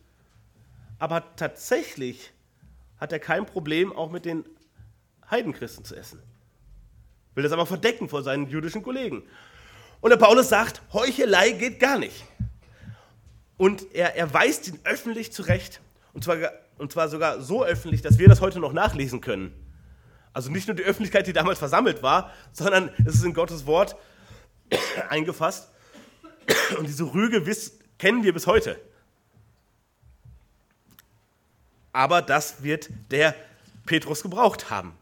Aber 0.99 1.37
tatsächlich 1.37 2.32
hat 2.99 3.12
er 3.12 3.18
kein 3.18 3.45
Problem, 3.45 3.93
auch 3.93 4.11
mit 4.11 4.24
den 4.24 4.45
Heidenchristen 5.30 5.84
zu 5.84 5.95
essen. 5.95 6.22
will 7.34 7.43
das 7.43 7.53
aber 7.53 7.66
verdecken 7.66 8.09
vor 8.09 8.22
seinen 8.22 8.49
jüdischen 8.49 8.82
Kollegen. 8.82 9.22
Und 10.01 10.11
der 10.11 10.16
Paulus 10.16 10.49
sagt, 10.49 10.80
Heuchelei 10.93 11.51
geht 11.51 11.80
gar 11.80 11.99
nicht. 11.99 12.24
Und 13.59 13.95
er, 13.95 14.16
er 14.16 14.32
weist 14.32 14.68
ihn 14.68 14.78
öffentlich 14.84 15.32
zurecht. 15.32 15.80
Und 16.12 16.24
zwar, 16.24 16.37
und 16.78 16.93
zwar 16.93 17.09
sogar 17.09 17.43
so 17.43 17.64
öffentlich, 17.64 18.01
dass 18.01 18.18
wir 18.18 18.28
das 18.28 18.41
heute 18.41 18.61
noch 18.61 18.72
nachlesen 18.72 19.20
können. 19.20 19.53
Also 20.32 20.51
nicht 20.51 20.68
nur 20.68 20.76
die 20.76 20.82
Öffentlichkeit, 20.82 21.26
die 21.26 21.32
damals 21.32 21.59
versammelt 21.59 22.03
war, 22.03 22.30
sondern 22.53 22.91
es 23.05 23.14
ist 23.14 23.24
in 23.24 23.34
Gottes 23.34 23.66
Wort 23.66 23.97
eingefasst. 25.08 25.70
Und 26.78 26.86
diese 26.86 27.04
Rüge 27.04 27.42
kennen 27.98 28.22
wir 28.22 28.32
bis 28.32 28.46
heute. 28.46 28.80
Aber 31.92 32.22
das 32.22 32.62
wird 32.62 32.90
der 33.10 33.34
Petrus 33.86 34.22
gebraucht 34.22 34.70
haben. 34.70 34.92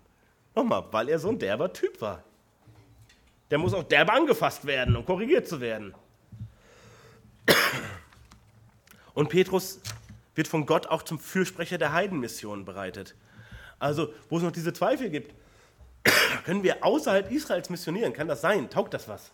Nochmal, 0.54 0.84
weil 0.92 1.08
er 1.08 1.18
so 1.18 1.28
ein 1.28 1.38
derber 1.38 1.72
Typ 1.72 2.00
war. 2.00 2.22
Der 3.50 3.58
muss 3.58 3.74
auch 3.74 3.82
derbe 3.82 4.12
angefasst 4.12 4.64
werden, 4.64 4.96
um 4.96 5.04
korrigiert 5.04 5.48
zu 5.48 5.60
werden. 5.60 5.94
Und 9.14 9.28
Petrus 9.28 9.80
wird 10.34 10.48
von 10.48 10.66
Gott 10.66 10.86
auch 10.86 11.02
zum 11.02 11.18
Fürsprecher 11.18 11.78
der 11.78 11.92
Heidenmission 11.92 12.64
bereitet. 12.64 13.14
Also, 13.78 14.12
wo 14.28 14.38
es 14.38 14.42
noch 14.42 14.52
diese 14.52 14.72
Zweifel 14.72 15.10
gibt, 15.10 15.34
können 16.44 16.62
wir 16.62 16.84
außerhalb 16.84 17.30
Israels 17.30 17.70
missionieren? 17.70 18.12
Kann 18.12 18.28
das 18.28 18.40
sein? 18.40 18.70
Taugt 18.70 18.94
das 18.94 19.08
was? 19.08 19.32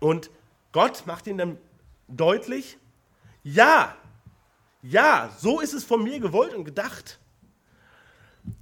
Und 0.00 0.30
Gott 0.72 1.06
macht 1.06 1.26
ihm 1.26 1.38
dann 1.38 1.58
deutlich, 2.08 2.78
ja, 3.42 3.96
ja, 4.82 5.34
so 5.38 5.60
ist 5.60 5.72
es 5.72 5.84
von 5.84 6.02
mir 6.02 6.20
gewollt 6.20 6.54
und 6.54 6.64
gedacht. 6.64 7.18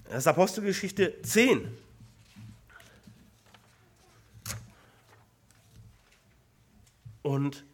Das 0.05 0.19
ist 0.19 0.27
Apostelgeschichte 0.27 1.21
10. 1.23 1.77
Und 7.23 7.65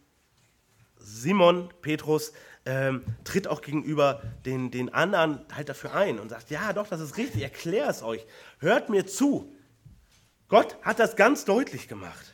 Simon 0.97 1.69
Petrus 1.81 2.33
ähm, 2.65 3.03
tritt 3.23 3.47
auch 3.47 3.61
gegenüber 3.61 4.21
den, 4.45 4.71
den 4.71 4.93
anderen 4.93 5.45
halt 5.53 5.69
dafür 5.69 5.93
ein 5.93 6.19
und 6.19 6.29
sagt, 6.29 6.49
ja 6.49 6.73
doch, 6.73 6.87
das 6.87 7.01
ist 7.01 7.17
richtig, 7.17 7.37
ich 7.37 7.43
erkläre 7.43 7.89
es 7.89 8.01
euch, 8.01 8.25
hört 8.59 8.89
mir 8.89 9.05
zu. 9.05 9.53
Gott 10.47 10.77
hat 10.81 10.99
das 10.99 11.15
ganz 11.15 11.45
deutlich 11.45 11.87
gemacht. 11.87 12.32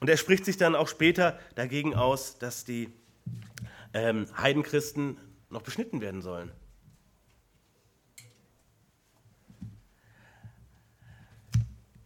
Und 0.00 0.08
er 0.08 0.16
spricht 0.16 0.44
sich 0.46 0.56
dann 0.56 0.74
auch 0.74 0.88
später 0.88 1.38
dagegen 1.54 1.94
aus, 1.94 2.38
dass 2.38 2.64
die 2.64 2.92
ähm, 3.92 4.26
Heidenchristen 4.36 5.18
noch 5.50 5.62
beschnitten 5.62 6.00
werden 6.00 6.22
sollen. 6.22 6.50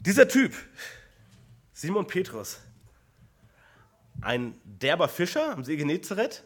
Dieser 0.01 0.29
Typ, 0.29 0.53
Simon 1.73 2.07
Petrus, 2.07 2.61
ein 4.21 4.61
derber 4.65 5.09
Fischer 5.09 5.53
am 5.53 5.65
See 5.65 5.77
Genezareth, 5.77 6.45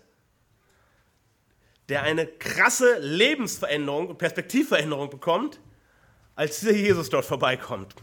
der 1.88 2.02
eine 2.02 2.26
krasse 2.26 2.98
Lebensveränderung 2.98 4.08
und 4.08 4.18
Perspektivveränderung 4.18 5.10
bekommt, 5.10 5.60
als 6.36 6.60
dieser 6.60 6.72
Jesus 6.72 7.08
dort 7.08 7.24
vorbeikommt. 7.24 7.96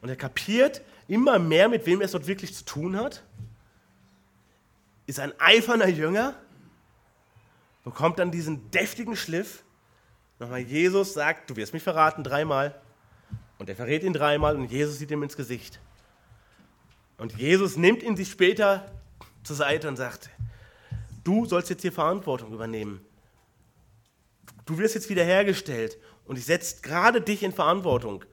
Und 0.00 0.08
er 0.08 0.16
kapiert 0.16 0.82
immer 1.08 1.38
mehr, 1.38 1.68
mit 1.68 1.86
wem 1.86 2.00
er 2.00 2.04
es 2.04 2.12
dort 2.12 2.26
wirklich 2.26 2.54
zu 2.54 2.64
tun 2.64 2.96
hat, 2.96 3.24
ist 5.06 5.18
ein 5.18 5.32
eiferner 5.40 5.88
Jünger, 5.88 6.34
bekommt 7.82 8.18
dann 8.18 8.30
diesen 8.30 8.70
deftigen 8.70 9.16
Schliff. 9.16 9.64
Nochmal, 10.38 10.60
Jesus 10.60 11.14
sagt, 11.14 11.50
du 11.50 11.56
wirst 11.56 11.72
mich 11.72 11.82
verraten 11.82 12.22
dreimal. 12.22 12.80
Und 13.58 13.68
er 13.68 13.74
verrät 13.74 14.04
ihn 14.04 14.12
dreimal 14.12 14.54
und 14.54 14.70
Jesus 14.70 14.98
sieht 14.98 15.10
ihm 15.10 15.22
ins 15.22 15.36
Gesicht. 15.36 15.80
Und 17.16 17.36
Jesus 17.36 17.76
nimmt 17.76 18.02
ihn 18.02 18.16
sich 18.16 18.30
später 18.30 18.92
zur 19.42 19.56
Seite 19.56 19.88
und 19.88 19.96
sagt, 19.96 20.30
du 21.24 21.44
sollst 21.46 21.70
jetzt 21.70 21.82
hier 21.82 21.90
Verantwortung 21.92 22.52
übernehmen. 22.52 23.04
Du 24.66 24.78
wirst 24.78 24.94
jetzt 24.94 25.08
wiederhergestellt 25.08 25.98
und 26.26 26.38
ich 26.38 26.44
setze 26.44 26.82
gerade 26.82 27.20
dich 27.20 27.42
in 27.42 27.52
Verantwortung. 27.52 28.24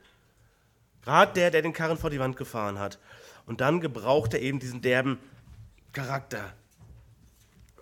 Gerade 1.06 1.34
der, 1.34 1.52
der 1.52 1.62
den 1.62 1.72
Karren 1.72 1.98
vor 1.98 2.10
die 2.10 2.20
Wand 2.20 2.36
gefahren 2.36 2.80
hat. 2.80 3.00
Und 3.46 3.62
dann 3.62 3.80
gebraucht 3.80 4.34
er 4.34 4.42
eben 4.42 4.60
diesen 4.60 4.82
derben 4.82 5.20
Charakter. 5.94 6.54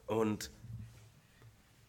Und 0.06 0.52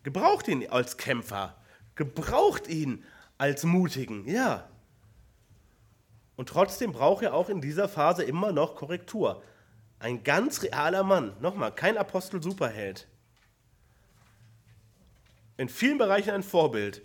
gebraucht 0.05 0.47
ihn 0.47 0.69
als 0.71 0.97
Kämpfer. 0.97 1.57
Gebraucht 1.97 2.69
ihn 2.69 3.05
als 3.37 3.65
Mutigen, 3.65 4.29
ja. 4.29 4.69
Und 6.37 6.49
trotzdem 6.49 6.93
braucht 6.93 7.25
er 7.25 7.35
auch 7.35 7.49
in 7.49 7.61
dieser 7.61 7.89
Phase 7.89 8.23
immer 8.23 8.53
noch 8.53 8.77
Korrektur. 8.77 9.43
Ein 9.99 10.23
ganz 10.23 10.63
realer 10.63 11.03
Mann, 11.03 11.37
nochmal, 11.41 11.75
kein 11.75 11.99
Apostel-Superheld. 11.99 13.09
In 15.57 15.69
vielen 15.69 15.99
Bereichen 15.99 16.31
ein 16.31 16.43
Vorbild 16.43 17.03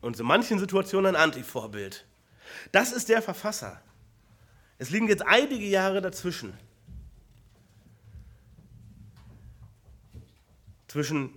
und 0.00 0.18
in 0.18 0.26
manchen 0.26 0.58
Situationen 0.58 1.14
ein 1.14 1.22
Antivorbild. 1.22 2.06
Das 2.72 2.92
ist 2.92 3.08
der 3.08 3.22
Verfasser. 3.22 3.80
Es 4.78 4.90
liegen 4.90 5.08
jetzt 5.08 5.26
einige 5.26 5.66
Jahre 5.66 6.00
dazwischen. 6.00 6.54
Zwischen 10.88 11.34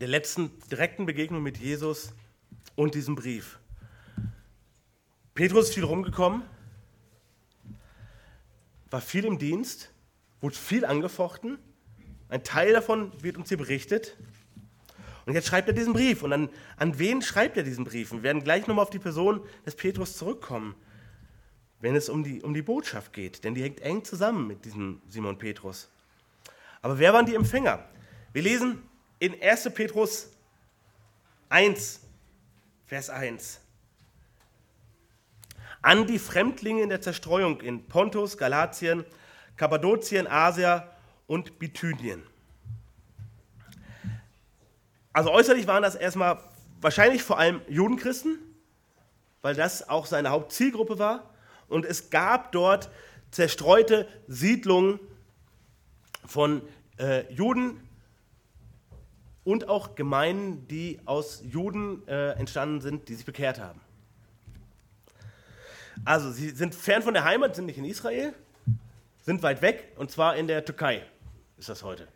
der 0.00 0.08
letzten 0.08 0.50
direkten 0.70 1.06
Begegnung 1.06 1.42
mit 1.42 1.58
Jesus 1.58 2.12
und 2.74 2.94
diesem 2.94 3.14
Brief. 3.14 3.58
Petrus 5.34 5.68
ist 5.68 5.74
viel 5.74 5.84
rumgekommen, 5.84 6.42
war 8.90 9.00
viel 9.00 9.24
im 9.24 9.38
Dienst, 9.38 9.92
wurde 10.40 10.56
viel 10.56 10.84
angefochten. 10.84 11.58
Ein 12.28 12.42
Teil 12.44 12.72
davon 12.72 13.12
wird 13.22 13.36
uns 13.36 13.48
hier 13.48 13.58
berichtet. 13.58 14.16
Und 15.26 15.34
jetzt 15.34 15.48
schreibt 15.48 15.68
er 15.68 15.74
diesen 15.74 15.92
Brief. 15.92 16.22
Und 16.22 16.32
an, 16.32 16.48
an 16.76 16.98
wen 16.98 17.22
schreibt 17.22 17.56
er 17.56 17.62
diesen 17.62 17.84
Brief? 17.84 18.12
Wir 18.12 18.22
werden 18.22 18.42
gleich 18.42 18.66
nochmal 18.66 18.84
auf 18.84 18.90
die 18.90 18.98
Person 18.98 19.40
des 19.66 19.74
Petrus 19.74 20.16
zurückkommen, 20.16 20.74
wenn 21.80 21.94
es 21.94 22.08
um 22.08 22.24
die, 22.24 22.42
um 22.42 22.54
die 22.54 22.62
Botschaft 22.62 23.12
geht. 23.12 23.44
Denn 23.44 23.54
die 23.54 23.62
hängt 23.62 23.80
eng 23.80 24.04
zusammen 24.04 24.46
mit 24.46 24.64
diesem 24.64 25.00
Simon 25.08 25.38
Petrus. 25.38 25.90
Aber 26.82 26.98
wer 26.98 27.12
waren 27.12 27.26
die 27.26 27.34
Empfänger? 27.34 27.84
Wir 28.32 28.42
lesen 28.42 28.82
in 29.18 29.40
1. 29.40 29.70
Petrus 29.74 30.30
1, 31.48 32.00
Vers 32.86 33.10
1 33.10 33.60
an 35.82 36.06
die 36.06 36.18
Fremdlinge 36.18 36.82
in 36.82 36.88
der 36.88 37.00
Zerstreuung 37.00 37.60
in 37.60 37.86
Pontus, 37.86 38.36
Galatien, 38.36 39.04
Kappadokien, 39.56 40.26
Asia 40.26 40.90
und 41.26 41.58
Bithynien. 41.58 42.22
Also 45.12 45.30
äußerlich 45.30 45.66
waren 45.66 45.82
das 45.82 45.94
erstmal 45.94 46.38
wahrscheinlich 46.80 47.22
vor 47.22 47.38
allem 47.38 47.60
Judenchristen, 47.68 48.38
weil 49.42 49.54
das 49.54 49.88
auch 49.88 50.06
seine 50.06 50.30
Hauptzielgruppe 50.30 50.98
war. 50.98 51.30
Und 51.68 51.84
es 51.84 52.10
gab 52.10 52.52
dort 52.52 52.90
zerstreute 53.30 54.08
Siedlungen 54.26 55.00
von 56.26 56.62
äh, 56.98 57.32
Juden 57.32 57.80
und 59.44 59.68
auch 59.68 59.94
Gemeinden, 59.94 60.66
die 60.68 61.00
aus 61.06 61.42
Juden 61.44 62.06
äh, 62.06 62.32
entstanden 62.32 62.80
sind, 62.80 63.08
die 63.08 63.14
sich 63.14 63.24
bekehrt 63.24 63.58
haben. 63.58 63.80
Also, 66.04 66.30
sie 66.30 66.50
sind 66.50 66.74
fern 66.74 67.02
von 67.02 67.14
der 67.14 67.24
Heimat, 67.24 67.56
sind 67.56 67.66
nicht 67.66 67.78
in 67.78 67.84
Israel, 67.84 68.32
sind 69.22 69.42
weit 69.42 69.60
weg, 69.60 69.92
und 69.96 70.10
zwar 70.10 70.36
in 70.36 70.46
der 70.46 70.64
Türkei 70.64 71.04
ist 71.58 71.68
das 71.68 71.82
heute. 71.82 72.08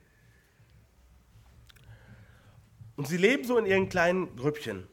Und 2.96 3.08
sie 3.08 3.16
leben 3.16 3.44
so 3.44 3.58
in 3.58 3.66
ihren 3.66 3.88
kleinen 3.88 4.36
Grüppchen. 4.36 4.86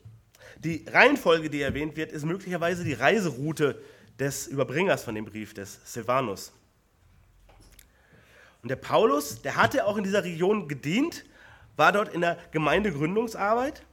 Die 0.59 0.85
Reihenfolge, 0.87 1.49
die 1.49 1.61
erwähnt 1.61 1.95
wird, 1.95 2.11
ist 2.11 2.25
möglicherweise 2.25 2.83
die 2.83 2.93
Reiseroute 2.93 3.81
des 4.19 4.47
Überbringers 4.47 5.03
von 5.03 5.15
dem 5.15 5.25
Brief, 5.25 5.53
des 5.53 5.79
Silvanus. 5.83 6.53
Und 8.61 8.69
der 8.69 8.75
Paulus, 8.75 9.41
der 9.41 9.55
hatte 9.55 9.85
auch 9.85 9.97
in 9.97 10.03
dieser 10.03 10.23
Region 10.23 10.67
gedient, 10.67 11.25
war 11.77 11.91
dort 11.91 12.13
in 12.13 12.21
der 12.21 12.37
Gemeindegründungsarbeit, 12.51 13.83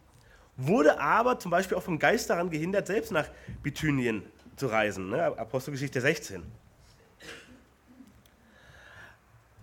wurde 0.56 1.00
aber 1.00 1.38
zum 1.38 1.50
Beispiel 1.50 1.76
auch 1.76 1.82
vom 1.82 1.98
Geist 1.98 2.28
daran 2.28 2.50
gehindert, 2.50 2.86
selbst 2.86 3.12
nach 3.12 3.28
Bithynien 3.62 4.22
zu 4.56 4.66
reisen. 4.66 5.08
Ne? 5.08 5.22
Apostelgeschichte 5.22 6.00
16. 6.00 6.42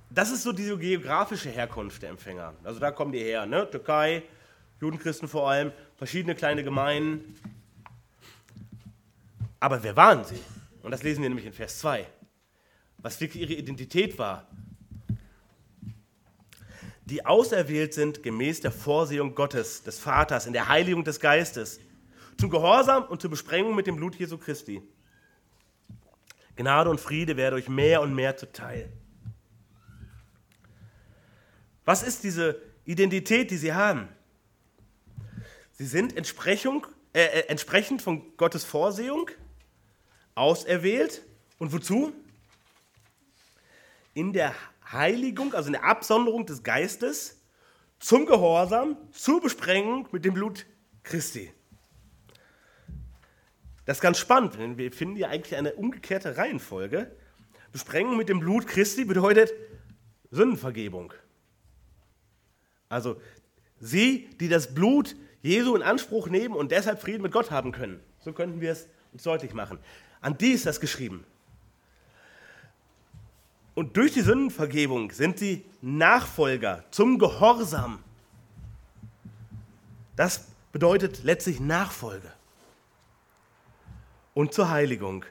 Das 0.09 0.31
ist 0.31 0.43
so 0.43 0.53
diese 0.53 0.77
geografische 0.77 1.49
Herkunft 1.49 2.01
der 2.01 2.11
Empfänger. 2.11 2.53
Also 2.63 2.79
da 2.79 2.91
kommen 2.91 3.11
die 3.11 3.19
her. 3.19 3.45
Ne? 3.45 3.69
Türkei, 3.69 4.23
Judenchristen 4.81 5.27
vor 5.27 5.49
allem, 5.49 5.71
verschiedene 5.95 6.35
kleine 6.35 6.63
Gemeinden. 6.63 7.35
Aber 9.59 9.81
wer 9.83 9.95
waren 9.95 10.23
sie? 10.23 10.39
Und 10.83 10.91
das 10.91 11.03
lesen 11.03 11.21
wir 11.21 11.29
nämlich 11.29 11.45
in 11.45 11.53
Vers 11.53 11.79
2. 11.79 12.05
Was 12.97 13.19
wirklich 13.19 13.43
ihre 13.43 13.53
Identität 13.53 14.19
war. 14.19 14.47
Die 17.05 17.25
auserwählt 17.25 17.93
sind 17.93 18.23
gemäß 18.23 18.61
der 18.61 18.71
Vorsehung 18.71 19.35
Gottes, 19.35 19.83
des 19.83 19.99
Vaters, 19.99 20.47
in 20.47 20.53
der 20.53 20.67
Heiligung 20.67 21.03
des 21.03 21.19
Geistes, 21.19 21.79
zum 22.37 22.49
Gehorsam 22.49 23.03
und 23.05 23.21
zur 23.21 23.29
Besprengung 23.29 23.75
mit 23.75 23.87
dem 23.87 23.95
Blut 23.95 24.15
Jesu 24.15 24.37
Christi. 24.37 24.81
Gnade 26.55 26.89
und 26.89 26.99
Friede 26.99 27.37
werden 27.37 27.55
euch 27.55 27.69
mehr 27.69 28.01
und 28.01 28.15
mehr 28.15 28.35
zuteil. 28.37 28.91
Was 31.85 32.01
ist 32.01 32.23
diese 32.23 32.59
Identität, 32.85 33.51
die 33.51 33.57
sie 33.57 33.73
haben? 33.73 34.09
Sie 35.77 35.85
sind 35.85 36.15
Entsprechung, 36.15 36.87
äh, 37.13 37.23
äh, 37.23 37.47
entsprechend 37.47 38.01
von 38.01 38.35
Gottes 38.37 38.63
Vorsehung 38.63 39.29
auserwählt. 40.33 41.21
Und 41.59 41.73
wozu? 41.73 42.13
In 44.13 44.31
der 44.31 44.55
Heiligung, 44.91 45.53
also 45.53 45.67
in 45.67 45.73
der 45.73 45.83
Absonderung 45.83 46.45
des 46.45 46.63
Geistes, 46.63 47.41
zum 47.99 48.25
Gehorsam, 48.25 48.97
zur 49.11 49.41
Besprengung 49.41 50.07
mit 50.11 50.23
dem 50.23 50.33
Blut 50.33 50.65
Christi. 51.03 51.51
Das 53.85 53.97
ist 53.97 54.01
ganz 54.01 54.17
spannend, 54.17 54.55
denn 54.55 54.77
wir 54.77 54.91
finden 54.91 55.15
hier 55.15 55.29
eigentlich 55.29 55.57
eine 55.57 55.73
umgekehrte 55.73 56.37
Reihenfolge. 56.37 57.15
Besprengung 57.71 58.17
mit 58.17 58.29
dem 58.29 58.39
Blut 58.39 58.67
Christi 58.67 59.05
bedeutet 59.05 59.53
Sündenvergebung. 60.31 61.13
Also 62.89 63.21
sie, 63.79 64.29
die 64.39 64.47
das 64.47 64.73
Blut 64.73 65.15
Jesu 65.45 65.75
in 65.75 65.83
Anspruch 65.83 66.27
nehmen 66.27 66.55
und 66.55 66.71
deshalb 66.71 66.99
Frieden 66.99 67.21
mit 67.21 67.31
Gott 67.31 67.51
haben 67.51 67.71
können. 67.71 67.99
So 68.19 68.33
könnten 68.33 68.61
wir 68.61 68.71
es 68.71 68.87
uns 69.13 69.21
deutlich 69.21 69.53
machen. 69.53 69.77
An 70.19 70.37
die 70.37 70.51
ist 70.51 70.65
das 70.65 70.79
geschrieben. 70.79 71.23
Und 73.75 73.95
durch 73.95 74.11
die 74.11 74.21
Sündenvergebung 74.21 75.11
sind 75.11 75.37
sie 75.37 75.63
Nachfolger 75.81 76.83
zum 76.89 77.19
Gehorsam. 77.19 78.03
Das 80.15 80.47
bedeutet 80.71 81.23
letztlich 81.23 81.59
Nachfolge 81.59 82.31
und 84.33 84.51
zur 84.51 84.71
Heiligung. 84.71 85.25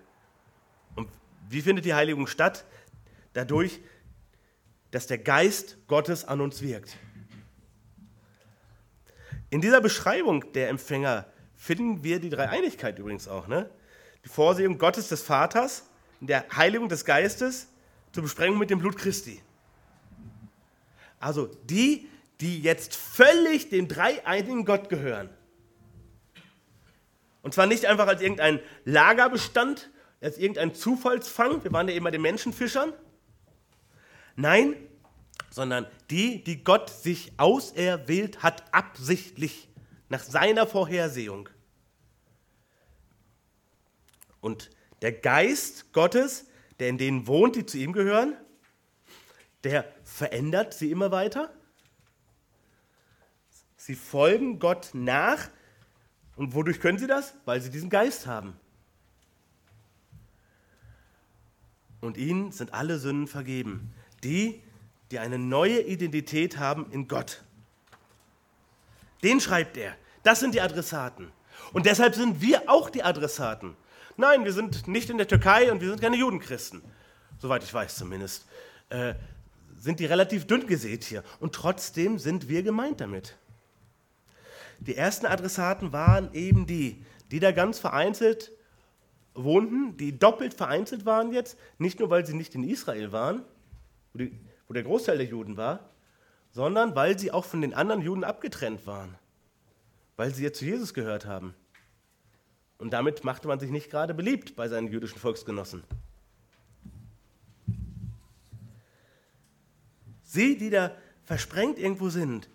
Und 0.95 1.09
wie 1.49 1.61
findet 1.61 1.87
die 1.87 1.95
Heiligung 1.95 2.29
statt? 2.29 2.65
Dadurch, 3.33 3.81
dass 4.93 5.09
der 5.09 5.19
Geist 5.19 5.77
Gottes 5.89 6.25
an 6.25 6.41
uns 6.41 6.63
wirkt. 6.63 6.97
In 9.55 9.61
dieser 9.61 9.81
Beschreibung 9.81 10.53
der 10.55 10.69
Empfänger 10.69 11.27
finden 11.55 12.03
wir 12.03 12.19
die 12.19 12.29
Dreieinigkeit 12.29 12.99
übrigens 12.99 13.29
auch. 13.29 13.47
Ne? 13.47 13.71
Die 14.25 14.29
Vorsehung 14.29 14.79
Gottes 14.79 15.11
des 15.11 15.23
Vaters, 15.23 15.89
in 16.21 16.27
der 16.27 16.45
Heiligung 16.57 16.89
des 16.89 17.05
Geistes, 17.05 17.69
zur 18.11 18.25
Besprengung 18.25 18.59
mit 18.59 18.71
dem 18.71 18.81
Blut 18.81 18.97
Christi. 18.97 19.41
Also 21.21 21.47
die, 21.71 22.09
die 22.41 22.63
jetzt 22.63 22.97
völlig 22.97 23.69
dem 23.69 23.87
dreieinigen 23.87 24.65
Gott 24.65 24.89
gehören. 24.89 25.31
Und 27.43 27.55
zwar 27.55 27.67
nicht 27.67 27.87
einfach 27.87 28.09
als 28.09 28.23
irgendein 28.23 28.59
Lagerbestand, 28.85 29.89
als 30.21 30.37
irgendein 30.37 30.75
Zufallsfang, 30.75 31.63
wir 31.63 31.73
waren 31.73 31.87
ja 31.87 31.95
eben 31.95 32.03
bei 32.03 32.11
den 32.11 32.23
Menschenfischern. 32.23 32.93
Nein, 34.35 34.75
sondern 35.55 35.87
die, 36.11 36.43
die 36.43 36.65
Gott 36.65 36.91
sich 36.91 37.33
auserwählt 37.37 38.43
hat, 38.43 38.75
absichtlich, 38.75 39.69
nach 40.09 40.25
seiner 40.25 40.67
Vorhersehung. 40.67 41.49
Und 44.41 44.71
der 45.01 45.13
Geist 45.13 45.93
Gottes, 45.93 46.47
der 46.81 46.89
in 46.89 46.99
denen 46.99 47.29
wohnt, 47.29 47.55
die 47.55 47.67
zu 47.67 47.79
ihm 47.79 47.93
gehören, 47.93 48.37
der 49.63 49.85
verändert 50.03 50.75
sie 50.75 50.91
immer 50.91 51.13
weiter. 51.13 51.55
Sie 53.77 53.95
folgen 53.95 54.59
Gott 54.59 54.91
nach, 54.93 55.51
und 56.35 56.55
wodurch 56.55 56.81
können 56.81 56.99
sie 56.99 57.07
das? 57.07 57.33
Weil 57.45 57.61
sie 57.61 57.71
diesen 57.71 57.91
Geist 57.91 58.27
haben. 58.27 58.59
Und 62.01 62.17
ihnen 62.17 62.51
sind 62.51 62.75
alle 62.75 62.99
Sünden 62.99 63.29
vergeben. 63.29 63.95
Die, 64.25 64.61
die 65.11 65.19
eine 65.19 65.39
neue 65.39 65.81
Identität 65.81 66.59
haben 66.59 66.91
in 66.91 67.09
Gott. 67.09 67.43
Den 69.23 69.41
schreibt 69.41 69.77
er. 69.77 69.95
Das 70.23 70.41
sind 70.41 70.55
die 70.55 70.61
Adressaten. 70.61 71.31
Und 71.73 71.87
deshalb 71.87 72.15
sind 72.15 72.41
wir 72.41 72.69
auch 72.69 72.91
die 72.91 73.03
Adressaten. 73.03 73.77
Nein, 74.17 74.45
wir 74.45 74.53
sind 74.53 74.87
nicht 74.87 75.11
in 75.11 75.19
der 75.19 75.29
Türkei 75.29 75.73
und 75.73 75.81
wir 75.81 75.89
sind 75.89 76.01
keine 76.01 76.17
Judenchristen. 76.17 76.83
Soweit 77.39 77.65
ich 77.65 77.73
weiß 77.73 77.97
zumindest. 77.97 78.47
Äh, 78.91 79.15
sind 79.79 80.01
die 80.01 80.07
relativ 80.07 80.47
dünn 80.47 80.67
gesät 80.67 81.05
hier. 81.05 81.23
Und 81.41 81.55
trotzdem 81.55 82.19
sind 82.19 82.49
wir 82.49 82.63
gemeint 82.63 83.01
damit. 83.01 83.37
Die 84.79 84.97
ersten 84.97 85.27
Adressaten 85.27 85.93
waren 85.93 86.33
eben 86.33 86.67
die, 86.67 87.05
die 87.31 87.41
da 87.41 87.53
ganz 87.53 87.79
vereinzelt 87.79 88.53
wohnten, 89.35 89.97
die 89.97 90.19
doppelt 90.19 90.55
vereinzelt 90.55 91.07
waren 91.07 91.33
jetzt, 91.33 91.59
nicht 91.79 91.99
nur 91.99 92.11
weil 92.11 92.25
sie 92.25 92.35
nicht 92.35 92.55
in 92.55 92.63
Israel 92.65 93.13
waren, 93.13 93.43
wo, 94.13 94.19
die, 94.19 94.39
wo 94.69 94.75
der 94.75 94.83
Großteil 94.83 95.19
der 95.19 95.27
Juden 95.27 95.57
war, 95.57 95.91
sondern 96.53 96.95
weil 96.95 97.19
sie 97.19 97.33
auch 97.33 97.45
von 97.45 97.61
den 97.61 97.75
anderen 97.75 98.03
Juden 98.03 98.25
abgetrennt 98.25 98.87
waren, 98.87 99.17
weil 100.17 100.33
sie 100.33 100.43
jetzt 100.43 100.59
zu 100.59 100.65
Jesus 100.65 100.95
gehört 100.95 101.27
haben. 101.27 101.55
Und 102.79 102.93
damit 102.93 103.25
machte 103.25 103.49
man 103.49 103.61
sich 103.61 103.71
nicht 103.71 103.91
gerade 103.91 104.15
beliebt 104.15 104.57
bei 104.57 104.69
seinen 104.69 104.89
jüdischen 104.89 105.19
Volksgenossen. 105.19 105.85
Sie, 110.23 110.59
die 110.59 110.71
da 110.71 110.91
versprengt 111.25 111.79
irgendwo 111.79 112.09
sind, 112.09 112.49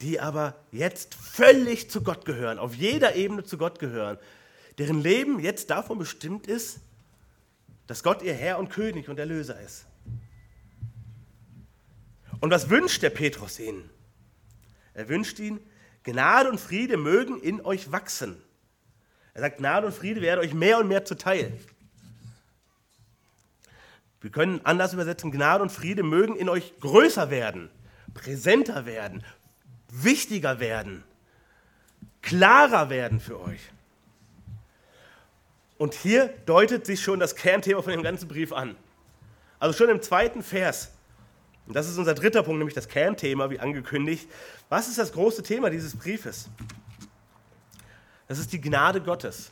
die 0.00 0.20
aber 0.20 0.54
jetzt 0.70 1.14
völlig 1.14 1.90
zu 1.90 2.02
Gott 2.02 2.24
gehören, 2.24 2.58
auf 2.58 2.74
jeder 2.74 3.14
Ebene 3.14 3.44
zu 3.44 3.58
Gott 3.58 3.78
gehören, 3.78 4.18
deren 4.78 5.00
Leben 5.00 5.40
jetzt 5.40 5.70
davon 5.70 5.98
bestimmt 5.98 6.46
ist, 6.46 6.80
dass 7.86 8.02
Gott 8.02 8.22
ihr 8.22 8.34
Herr 8.34 8.58
und 8.58 8.70
König 8.70 9.08
und 9.08 9.18
Erlöser 9.18 9.60
ist. 9.60 9.86
Und 12.40 12.50
was 12.50 12.70
wünscht 12.70 13.02
der 13.02 13.10
Petrus 13.10 13.58
ihnen? 13.58 13.88
Er 14.94 15.08
wünscht 15.08 15.38
ihnen, 15.38 15.60
Gnade 16.04 16.50
und 16.50 16.60
Friede 16.60 16.96
mögen 16.96 17.40
in 17.40 17.60
euch 17.60 17.92
wachsen. 17.92 18.42
Er 19.34 19.42
sagt, 19.42 19.58
Gnade 19.58 19.86
und 19.86 19.92
Friede 19.92 20.20
werden 20.20 20.40
euch 20.40 20.54
mehr 20.54 20.78
und 20.78 20.88
mehr 20.88 21.04
zuteil. 21.04 21.52
Wir 24.20 24.30
können 24.30 24.60
anders 24.64 24.94
übersetzen, 24.94 25.30
Gnade 25.30 25.62
und 25.62 25.70
Friede 25.70 26.02
mögen 26.02 26.34
in 26.34 26.48
euch 26.48 26.78
größer 26.80 27.30
werden, 27.30 27.70
präsenter 28.14 28.84
werden, 28.84 29.22
wichtiger 29.90 30.58
werden, 30.58 31.04
klarer 32.22 32.90
werden 32.90 33.20
für 33.20 33.38
euch. 33.40 33.60
Und 35.76 35.94
hier 35.94 36.28
deutet 36.46 36.84
sich 36.84 37.00
schon 37.00 37.20
das 37.20 37.36
Kernthema 37.36 37.82
von 37.82 37.92
dem 37.92 38.02
ganzen 38.02 38.26
Brief 38.26 38.52
an. 38.52 38.74
Also 39.60 39.76
schon 39.76 39.88
im 39.88 40.02
zweiten 40.02 40.42
Vers. 40.42 40.92
Und 41.68 41.74
das 41.74 41.88
ist 41.88 41.98
unser 41.98 42.14
dritter 42.14 42.42
Punkt, 42.42 42.58
nämlich 42.58 42.74
das 42.74 42.88
Kernthema, 42.88 43.50
wie 43.50 43.60
angekündigt. 43.60 44.28
Was 44.68 44.88
ist 44.88 44.98
das 44.98 45.12
große 45.12 45.42
Thema 45.42 45.70
dieses 45.70 45.96
Briefes? 45.96 46.48
Das 48.26 48.38
ist 48.38 48.52
die 48.52 48.60
Gnade 48.60 49.00
Gottes. 49.00 49.50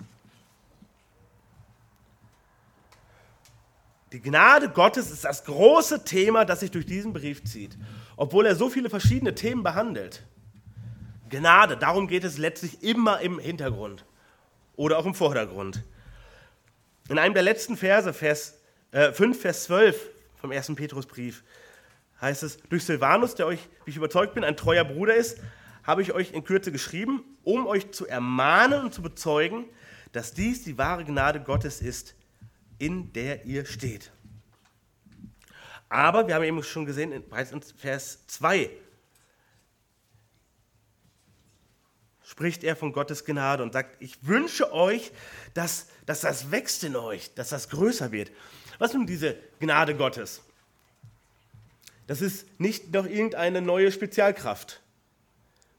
Die 4.12 4.20
Gnade 4.20 4.68
Gottes 4.70 5.10
ist 5.10 5.24
das 5.24 5.44
große 5.44 6.04
Thema, 6.04 6.44
das 6.44 6.60
sich 6.60 6.70
durch 6.70 6.86
diesen 6.86 7.12
Brief 7.12 7.44
zieht 7.44 7.76
obwohl 8.16 8.46
er 8.46 8.56
so 8.56 8.68
viele 8.68 8.90
verschiedene 8.90 9.34
Themen 9.34 9.62
behandelt. 9.62 10.22
Gnade, 11.28 11.76
darum 11.76 12.08
geht 12.08 12.24
es 12.24 12.38
letztlich 12.38 12.82
immer 12.82 13.20
im 13.20 13.38
Hintergrund 13.38 14.04
oder 14.76 14.98
auch 14.98 15.06
im 15.06 15.14
Vordergrund. 15.14 15.82
In 17.08 17.18
einem 17.18 17.34
der 17.34 17.42
letzten 17.42 17.76
Verse, 17.76 18.12
Vers 18.12 18.58
äh, 18.92 19.12
5, 19.12 19.40
Vers 19.40 19.64
12 19.64 20.10
vom 20.40 20.52
ersten 20.52 20.76
Petrusbrief, 20.76 21.44
heißt 22.20 22.42
es, 22.42 22.58
durch 22.68 22.84
Silvanus, 22.84 23.34
der 23.34 23.46
euch, 23.46 23.68
wie 23.84 23.90
ich 23.90 23.96
überzeugt 23.96 24.34
bin, 24.34 24.44
ein 24.44 24.56
treuer 24.56 24.84
Bruder 24.84 25.14
ist, 25.14 25.38
habe 25.82 26.02
ich 26.02 26.12
euch 26.12 26.32
in 26.32 26.44
Kürze 26.44 26.72
geschrieben, 26.72 27.22
um 27.44 27.66
euch 27.66 27.92
zu 27.92 28.06
ermahnen 28.06 28.84
und 28.84 28.94
zu 28.94 29.02
bezeugen, 29.02 29.66
dass 30.12 30.32
dies 30.32 30.64
die 30.64 30.78
wahre 30.78 31.04
Gnade 31.04 31.40
Gottes 31.40 31.80
ist, 31.80 32.14
in 32.78 33.12
der 33.12 33.44
ihr 33.44 33.66
steht. 33.66 34.10
Aber 35.88 36.26
wir 36.26 36.34
haben 36.34 36.42
eben 36.42 36.62
schon 36.62 36.86
gesehen, 36.86 37.22
bereits 37.28 37.52
in 37.52 37.62
Vers 37.62 38.26
2 38.26 38.70
spricht 42.24 42.64
er 42.64 42.74
von 42.74 42.92
Gottes 42.92 43.24
Gnade 43.24 43.62
und 43.62 43.72
sagt, 43.72 44.02
ich 44.02 44.26
wünsche 44.26 44.72
euch, 44.72 45.12
dass, 45.54 45.86
dass 46.06 46.22
das 46.22 46.50
wächst 46.50 46.82
in 46.82 46.96
euch, 46.96 47.32
dass 47.34 47.50
das 47.50 47.68
größer 47.68 48.10
wird. 48.10 48.32
Was 48.78 48.92
nun 48.94 49.06
diese 49.06 49.36
Gnade 49.60 49.94
Gottes? 49.96 50.42
Das 52.06 52.20
ist 52.20 52.60
nicht 52.60 52.92
noch 52.92 53.06
irgendeine 53.06 53.60
neue 53.60 53.90
Spezialkraft. 53.90 54.80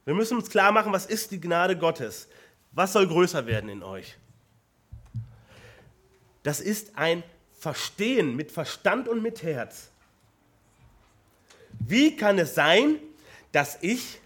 Wir 0.05 0.13
müssen 0.13 0.38
uns 0.38 0.49
klar 0.49 0.71
machen, 0.71 0.91
was 0.91 1.05
ist 1.05 1.32
die 1.32 1.39
Gnade 1.39 1.78
Gottes? 1.78 2.28
Was 2.71 2.93
soll 2.93 3.07
größer 3.07 3.45
werden 3.45 3.69
in 3.69 3.84
euch? 3.84 4.17
Das 6.43 6.59
ist 6.59 6.97
ein 6.97 7.23
Verstehen 7.57 8.36
mit 8.36 8.51
Verstand 8.51 9.07
und 9.07 9.21
mit 9.21 9.43
Herz. 9.43 9.89
Wie 11.80 12.15
kann 12.15 12.38
es 12.39 12.55
sein, 12.55 12.99
dass 13.51 13.78
ich 13.82 14.19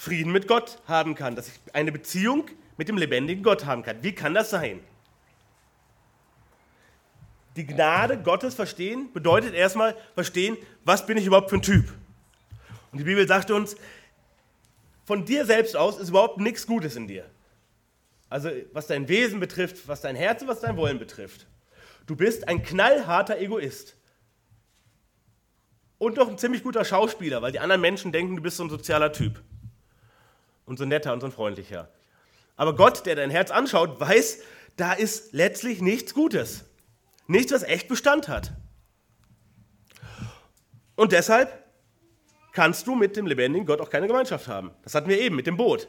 Frieden 0.00 0.32
mit 0.32 0.48
Gott 0.48 0.78
haben 0.86 1.14
kann, 1.14 1.36
dass 1.36 1.48
ich 1.48 1.54
eine 1.74 1.92
Beziehung 1.92 2.46
mit 2.78 2.88
dem 2.88 2.96
lebendigen 2.96 3.42
Gott 3.42 3.66
haben 3.66 3.82
kann. 3.82 4.02
Wie 4.02 4.14
kann 4.14 4.32
das 4.32 4.48
sein? 4.48 4.80
Die 7.56 7.66
Gnade 7.66 8.18
Gottes 8.18 8.54
verstehen 8.54 9.12
bedeutet 9.12 9.54
erstmal 9.54 9.96
verstehen, 10.14 10.56
was 10.84 11.06
bin 11.06 11.16
ich 11.16 11.26
überhaupt 11.26 11.50
für 11.50 11.56
ein 11.56 11.62
Typ. 11.62 11.92
Und 12.92 12.98
die 12.98 13.04
Bibel 13.04 13.26
sagt 13.26 13.50
uns, 13.50 13.76
von 15.04 15.24
dir 15.24 15.44
selbst 15.44 15.76
aus 15.76 15.98
ist 15.98 16.10
überhaupt 16.10 16.38
nichts 16.38 16.66
Gutes 16.66 16.96
in 16.96 17.08
dir. 17.08 17.24
Also 18.28 18.50
was 18.72 18.86
dein 18.86 19.08
Wesen 19.08 19.40
betrifft, 19.40 19.88
was 19.88 20.00
dein 20.00 20.14
Herz 20.14 20.42
und 20.42 20.48
was 20.48 20.60
dein 20.60 20.76
Wollen 20.76 20.98
betrifft. 21.00 21.46
Du 22.06 22.14
bist 22.14 22.46
ein 22.46 22.62
knallharter 22.62 23.38
Egoist. 23.38 23.96
Und 25.98 26.16
doch 26.16 26.28
ein 26.28 26.38
ziemlich 26.38 26.62
guter 26.62 26.84
Schauspieler, 26.84 27.42
weil 27.42 27.52
die 27.52 27.58
anderen 27.58 27.80
Menschen 27.80 28.12
denken, 28.12 28.36
du 28.36 28.42
bist 28.42 28.56
so 28.56 28.64
ein 28.64 28.70
sozialer 28.70 29.12
Typ. 29.12 29.42
Und 30.64 30.78
so 30.78 30.84
netter 30.84 31.12
und 31.12 31.20
so 31.20 31.30
freundlicher. 31.30 31.88
Aber 32.56 32.76
Gott, 32.76 33.04
der 33.04 33.16
dein 33.16 33.30
Herz 33.30 33.50
anschaut, 33.50 33.98
weiß, 33.98 34.40
da 34.76 34.92
ist 34.92 35.32
letztlich 35.32 35.82
nichts 35.82 36.14
Gutes. 36.14 36.64
Nichts, 37.30 37.52
was 37.52 37.62
echt 37.62 37.86
Bestand 37.86 38.26
hat. 38.26 38.52
Und 40.96 41.12
deshalb 41.12 41.64
kannst 42.50 42.88
du 42.88 42.96
mit 42.96 43.16
dem 43.16 43.24
lebendigen 43.24 43.68
Gott 43.68 43.80
auch 43.80 43.88
keine 43.88 44.08
Gemeinschaft 44.08 44.48
haben. 44.48 44.72
Das 44.82 44.96
hatten 44.96 45.08
wir 45.08 45.20
eben 45.20 45.36
mit 45.36 45.46
dem 45.46 45.56
Boot. 45.56 45.86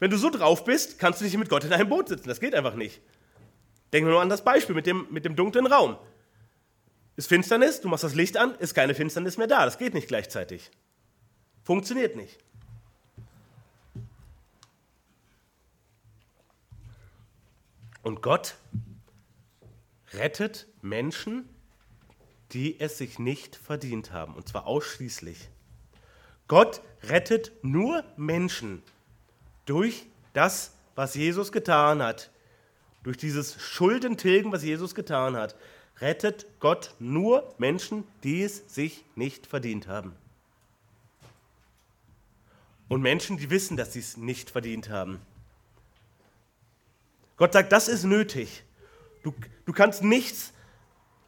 Wenn 0.00 0.10
du 0.10 0.18
so 0.18 0.28
drauf 0.28 0.64
bist, 0.66 0.98
kannst 0.98 1.20
du 1.20 1.24
nicht 1.24 1.38
mit 1.38 1.48
Gott 1.48 1.64
in 1.64 1.72
einem 1.72 1.88
Boot 1.88 2.08
sitzen. 2.08 2.28
Das 2.28 2.40
geht 2.40 2.54
einfach 2.54 2.74
nicht. 2.74 3.00
Denken 3.94 4.06
wir 4.06 4.12
nur 4.12 4.20
an 4.20 4.28
das 4.28 4.44
Beispiel 4.44 4.74
mit 4.74 4.84
dem, 4.84 5.06
mit 5.10 5.24
dem 5.24 5.34
dunklen 5.34 5.66
Raum. 5.66 5.96
Ist 7.16 7.28
Finsternis, 7.28 7.80
du 7.80 7.88
machst 7.88 8.04
das 8.04 8.14
Licht 8.14 8.36
an, 8.36 8.54
ist 8.56 8.74
keine 8.74 8.94
Finsternis 8.94 9.38
mehr 9.38 9.46
da. 9.46 9.64
Das 9.64 9.78
geht 9.78 9.94
nicht 9.94 10.08
gleichzeitig. 10.08 10.70
Funktioniert 11.62 12.16
nicht. 12.16 12.38
Und 18.02 18.20
Gott 18.20 18.56
rettet 20.14 20.66
Menschen, 20.80 21.48
die 22.52 22.78
es 22.80 22.98
sich 22.98 23.18
nicht 23.18 23.56
verdient 23.56 24.12
haben. 24.12 24.34
Und 24.34 24.48
zwar 24.48 24.66
ausschließlich. 24.66 25.48
Gott 26.48 26.82
rettet 27.04 27.52
nur 27.62 28.04
Menschen 28.16 28.82
durch 29.64 30.06
das, 30.32 30.72
was 30.94 31.14
Jesus 31.14 31.52
getan 31.52 32.02
hat. 32.02 32.30
Durch 33.02 33.16
dieses 33.16 33.60
Schuldentilgen, 33.60 34.52
was 34.52 34.62
Jesus 34.62 34.94
getan 34.94 35.36
hat, 35.36 35.56
rettet 36.00 36.46
Gott 36.60 36.94
nur 36.98 37.54
Menschen, 37.58 38.04
die 38.22 38.42
es 38.42 38.74
sich 38.74 39.04
nicht 39.16 39.46
verdient 39.46 39.88
haben. 39.88 40.14
Und 42.88 43.00
Menschen, 43.00 43.38
die 43.38 43.50
wissen, 43.50 43.76
dass 43.76 43.94
sie 43.94 44.00
es 44.00 44.16
nicht 44.16 44.50
verdient 44.50 44.90
haben. 44.90 45.20
Gott 47.36 47.54
sagt, 47.54 47.72
das 47.72 47.88
ist 47.88 48.04
nötig. 48.04 48.62
Du, 49.22 49.34
du 49.64 49.72
kannst 49.72 50.02
nichts, 50.02 50.52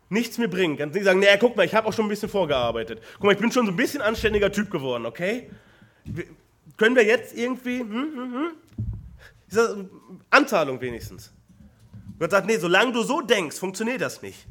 nichts 0.09 0.39
mir 0.39 0.49
bringen. 0.49 0.77
Kannst 0.77 0.95
nicht 0.95 1.05
sagen, 1.05 1.21
naja, 1.21 1.37
guck 1.39 1.57
mal, 1.57 1.65
ich 1.65 1.75
habe 1.75 1.89
auch 1.89 1.93
schon 1.93 2.07
ein 2.07 2.09
bisschen 2.09 2.29
vorgearbeitet. 2.29 3.01
Guck 3.15 3.25
mal, 3.25 3.33
ich 3.33 3.39
bin 3.39 3.53
schon 3.53 3.67
so 3.67 3.73
ein 3.73 3.77
bisschen 3.77 4.03
anständiger 4.03 4.51
Typ 4.51 4.71
geworden, 4.71 5.07
okay? 5.07 5.51
Können 6.77 6.97
wir 6.97 7.05
jetzt 7.05 7.37
irgendwie, 7.37 7.81
hm, 7.81 7.91
hm, 7.91 8.33
hm? 8.33 8.51
Diese 9.51 9.89
Anzahlung 10.31 10.81
wenigstens. 10.81 11.33
Gott 12.19 12.31
sagt, 12.31 12.47
nee, 12.47 12.57
solange 12.57 12.93
du 12.93 13.03
so 13.03 13.21
denkst, 13.21 13.59
funktioniert 13.59 14.01
das 14.01 14.23
nicht. 14.23 14.47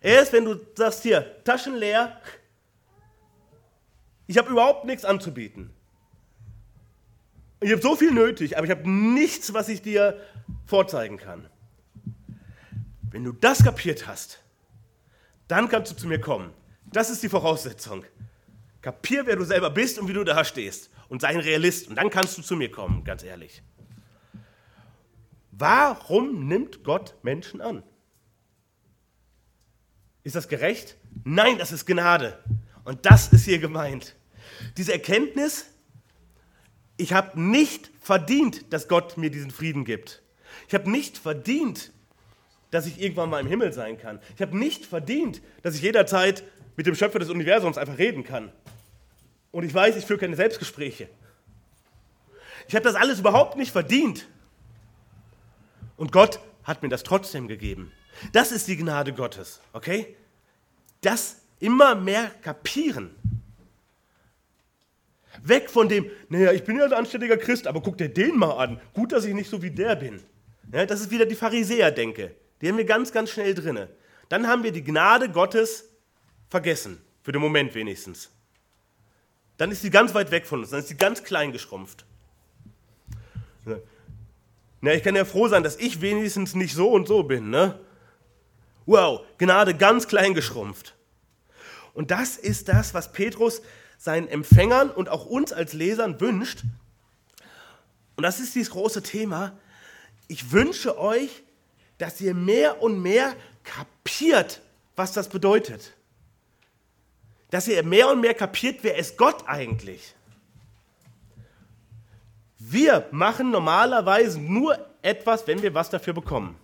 Erst 0.00 0.32
wenn 0.32 0.44
du 0.44 0.60
sagst, 0.74 1.02
hier, 1.02 1.42
Taschen 1.44 1.76
leer, 1.76 2.20
ich 4.26 4.38
habe 4.38 4.50
überhaupt 4.50 4.84
nichts 4.84 5.04
anzubieten. 5.04 5.70
Ich 7.60 7.72
habe 7.72 7.80
so 7.80 7.96
viel 7.96 8.12
nötig, 8.12 8.56
aber 8.56 8.66
ich 8.66 8.70
habe 8.70 8.88
nichts, 8.88 9.54
was 9.54 9.68
ich 9.68 9.80
dir 9.80 10.20
vorzeigen 10.66 11.16
kann. 11.16 11.48
Wenn 13.14 13.22
du 13.22 13.30
das 13.30 13.62
kapiert 13.62 14.08
hast, 14.08 14.40
dann 15.46 15.68
kannst 15.68 15.92
du 15.92 15.96
zu 15.96 16.08
mir 16.08 16.20
kommen. 16.20 16.52
Das 16.86 17.10
ist 17.10 17.22
die 17.22 17.28
Voraussetzung. 17.28 18.04
Kapier, 18.82 19.24
wer 19.24 19.36
du 19.36 19.44
selber 19.44 19.70
bist 19.70 20.00
und 20.00 20.08
wie 20.08 20.12
du 20.12 20.24
da 20.24 20.44
stehst. 20.44 20.90
Und 21.08 21.20
sei 21.20 21.28
ein 21.28 21.38
Realist. 21.38 21.86
Und 21.86 21.94
dann 21.94 22.10
kannst 22.10 22.36
du 22.36 22.42
zu 22.42 22.56
mir 22.56 22.72
kommen, 22.72 23.04
ganz 23.04 23.22
ehrlich. 23.22 23.62
Warum 25.52 26.48
nimmt 26.48 26.82
Gott 26.82 27.14
Menschen 27.22 27.60
an? 27.60 27.84
Ist 30.24 30.34
das 30.34 30.48
gerecht? 30.48 30.96
Nein, 31.22 31.56
das 31.56 31.70
ist 31.70 31.86
Gnade. 31.86 32.42
Und 32.82 33.06
das 33.06 33.28
ist 33.32 33.44
hier 33.44 33.60
gemeint. 33.60 34.16
Diese 34.76 34.92
Erkenntnis, 34.92 35.66
ich 36.96 37.12
habe 37.12 37.40
nicht 37.40 37.92
verdient, 38.00 38.72
dass 38.72 38.88
Gott 38.88 39.16
mir 39.16 39.30
diesen 39.30 39.52
Frieden 39.52 39.84
gibt. 39.84 40.20
Ich 40.66 40.74
habe 40.74 40.90
nicht 40.90 41.16
verdient, 41.16 41.92
dass 42.74 42.86
ich 42.86 43.00
irgendwann 43.00 43.30
mal 43.30 43.40
im 43.40 43.46
Himmel 43.46 43.72
sein 43.72 43.98
kann. 43.98 44.18
Ich 44.34 44.42
habe 44.42 44.58
nicht 44.58 44.84
verdient, 44.84 45.40
dass 45.62 45.76
ich 45.76 45.82
jederzeit 45.82 46.42
mit 46.76 46.86
dem 46.86 46.96
Schöpfer 46.96 47.20
des 47.20 47.30
Universums 47.30 47.78
einfach 47.78 47.98
reden 47.98 48.24
kann. 48.24 48.50
Und 49.52 49.62
ich 49.62 49.72
weiß, 49.72 49.94
ich 49.96 50.04
führe 50.04 50.18
keine 50.18 50.34
Selbstgespräche. 50.34 51.08
Ich 52.66 52.74
habe 52.74 52.82
das 52.82 52.96
alles 52.96 53.20
überhaupt 53.20 53.56
nicht 53.56 53.70
verdient. 53.70 54.26
Und 55.96 56.10
Gott 56.10 56.40
hat 56.64 56.82
mir 56.82 56.88
das 56.88 57.04
trotzdem 57.04 57.46
gegeben. 57.46 57.92
Das 58.32 58.50
ist 58.50 58.66
die 58.66 58.76
Gnade 58.76 59.12
Gottes, 59.12 59.60
okay? 59.72 60.16
Das 61.00 61.42
immer 61.60 61.94
mehr 61.94 62.32
kapieren. 62.42 63.14
Weg 65.44 65.70
von 65.70 65.88
dem, 65.88 66.10
naja, 66.28 66.50
ich 66.50 66.64
bin 66.64 66.76
ja 66.76 66.86
ein 66.86 66.92
anständiger 66.92 67.36
Christ, 67.36 67.68
aber 67.68 67.80
guck 67.80 67.98
dir 67.98 68.08
den 68.08 68.36
mal 68.36 68.56
an. 68.56 68.80
Gut, 68.94 69.12
dass 69.12 69.24
ich 69.24 69.34
nicht 69.34 69.48
so 69.48 69.62
wie 69.62 69.70
der 69.70 69.94
bin. 69.94 70.20
Ja, 70.72 70.86
das 70.86 71.02
ist 71.02 71.12
wieder 71.12 71.26
die 71.26 71.36
Pharisäer-Denke. 71.36 72.34
Die 72.64 72.70
haben 72.70 72.78
wir 72.78 72.86
ganz, 72.86 73.12
ganz 73.12 73.28
schnell 73.28 73.54
drinne. 73.54 73.90
Dann 74.30 74.46
haben 74.46 74.62
wir 74.62 74.72
die 74.72 74.82
Gnade 74.82 75.28
Gottes 75.28 75.84
vergessen, 76.48 76.98
für 77.22 77.30
den 77.30 77.42
Moment 77.42 77.74
wenigstens. 77.74 78.30
Dann 79.58 79.70
ist 79.70 79.82
sie 79.82 79.90
ganz 79.90 80.14
weit 80.14 80.30
weg 80.30 80.46
von 80.46 80.60
uns, 80.60 80.70
dann 80.70 80.80
ist 80.80 80.88
sie 80.88 80.96
ganz 80.96 81.22
klein 81.22 81.52
geschrumpft. 81.52 82.06
Na, 84.80 84.94
ich 84.94 85.02
kann 85.02 85.14
ja 85.14 85.26
froh 85.26 85.46
sein, 85.46 85.62
dass 85.62 85.76
ich 85.76 86.00
wenigstens 86.00 86.54
nicht 86.54 86.74
so 86.74 86.90
und 86.90 87.06
so 87.06 87.22
bin, 87.24 87.50
ne? 87.50 87.78
Wow, 88.86 89.26
Gnade 89.36 89.74
ganz 89.74 90.08
klein 90.08 90.32
geschrumpft. 90.32 90.94
Und 91.92 92.10
das 92.10 92.38
ist 92.38 92.68
das, 92.68 92.94
was 92.94 93.12
Petrus 93.12 93.60
seinen 93.98 94.26
Empfängern 94.26 94.88
und 94.88 95.10
auch 95.10 95.26
uns 95.26 95.52
als 95.52 95.74
Lesern 95.74 96.18
wünscht. 96.18 96.62
Und 98.16 98.22
das 98.22 98.40
ist 98.40 98.54
dieses 98.54 98.70
große 98.70 99.02
Thema. 99.02 99.52
Ich 100.28 100.50
wünsche 100.50 100.98
euch, 100.98 101.43
dass 101.98 102.20
ihr 102.20 102.34
mehr 102.34 102.82
und 102.82 103.00
mehr 103.00 103.34
kapiert, 103.62 104.60
was 104.96 105.12
das 105.12 105.28
bedeutet. 105.28 105.94
Dass 107.50 107.68
ihr 107.68 107.82
mehr 107.82 108.10
und 108.10 108.20
mehr 108.20 108.34
kapiert, 108.34 108.80
wer 108.82 108.96
ist 108.96 109.16
Gott 109.16 109.44
eigentlich. 109.46 110.14
Wir 112.58 113.06
machen 113.10 113.50
normalerweise 113.50 114.40
nur 114.40 114.78
etwas, 115.02 115.46
wenn 115.46 115.62
wir 115.62 115.74
was 115.74 115.90
dafür 115.90 116.14
bekommen. 116.14 116.56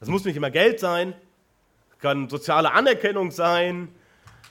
Das 0.00 0.08
muss 0.08 0.24
nicht 0.24 0.36
immer 0.36 0.50
Geld 0.50 0.80
sein, 0.80 1.14
kann 1.98 2.28
soziale 2.28 2.72
Anerkennung 2.72 3.30
sein, 3.30 3.88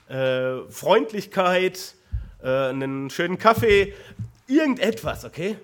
äh, 0.07 0.61
Freundlichkeit, 0.69 1.95
äh, 2.41 2.47
einen 2.47 3.09
schönen 3.09 3.37
Kaffee, 3.37 3.93
irgendetwas, 4.47 5.25
okay? 5.25 5.57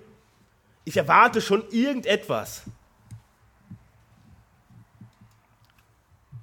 Ich 0.84 0.96
erwarte 0.96 1.40
schon 1.40 1.64
irgendetwas. 1.70 2.62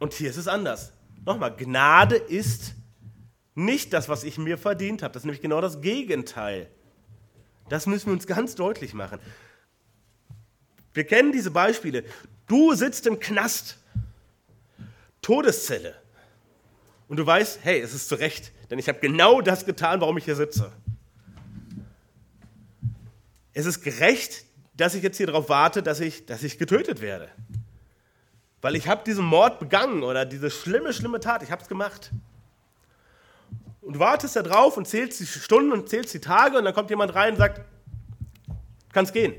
Und 0.05 0.13
hier 0.13 0.29
ist 0.29 0.37
es 0.37 0.47
anders. 0.47 0.91
Nochmal, 1.25 1.55
Gnade 1.55 2.15
ist 2.15 2.75
nicht 3.55 3.91
das, 3.91 4.07
was 4.07 4.23
ich 4.23 4.37
mir 4.37 4.59
verdient 4.59 5.01
habe. 5.01 5.11
Das 5.11 5.21
ist 5.21 5.25
nämlich 5.25 5.41
genau 5.41 5.61
das 5.61 5.81
Gegenteil. 5.81 6.69
Das 7.69 7.87
müssen 7.87 8.05
wir 8.05 8.13
uns 8.13 8.27
ganz 8.27 8.53
deutlich 8.53 8.93
machen. 8.93 9.19
Wir 10.93 11.05
kennen 11.05 11.31
diese 11.31 11.49
Beispiele. 11.49 12.03
Du 12.45 12.75
sitzt 12.75 13.07
im 13.07 13.19
Knast, 13.19 13.79
Todeszelle. 15.23 15.95
Und 17.07 17.17
du 17.17 17.25
weißt, 17.25 17.61
hey, 17.63 17.79
es 17.79 17.95
ist 17.95 18.07
zu 18.07 18.13
Recht, 18.13 18.51
denn 18.69 18.77
ich 18.77 18.87
habe 18.87 18.99
genau 18.99 19.41
das 19.41 19.65
getan, 19.65 20.01
warum 20.01 20.19
ich 20.19 20.25
hier 20.25 20.35
sitze. 20.35 20.71
Es 23.53 23.65
ist 23.65 23.81
gerecht, 23.81 24.45
dass 24.75 24.93
ich 24.93 25.01
jetzt 25.01 25.17
hier 25.17 25.25
darauf 25.25 25.49
warte, 25.49 25.81
dass 25.81 25.99
ich, 25.99 26.27
dass 26.27 26.43
ich 26.43 26.59
getötet 26.59 27.01
werde. 27.01 27.31
Weil 28.65 28.75
ich 28.75 28.87
habe 28.87 29.03
diesen 29.03 29.23
Mord 29.23 29.59
begangen 29.59 30.01
oder 30.01 30.25
diese 30.25 30.49
schlimme, 30.49 30.91
schlimme 30.91 31.19
Tat, 31.19 31.43
ich 31.43 31.51
habe 31.51 31.61
es 31.61 31.67
gemacht. 31.67 32.09
Und 33.79 33.93
du 33.93 33.99
wartest 33.99 34.35
da 34.35 34.41
drauf 34.41 34.75
und 34.75 34.87
zählst 34.87 35.19
die 35.19 35.27
Stunden 35.27 35.71
und 35.71 35.87
zählst 35.87 36.15
die 36.15 36.19
Tage 36.19 36.57
und 36.57 36.65
dann 36.65 36.73
kommt 36.73 36.89
jemand 36.89 37.13
rein 37.13 37.33
und 37.33 37.37
sagt, 37.37 37.61
kannst 38.91 39.13
gehen. 39.13 39.35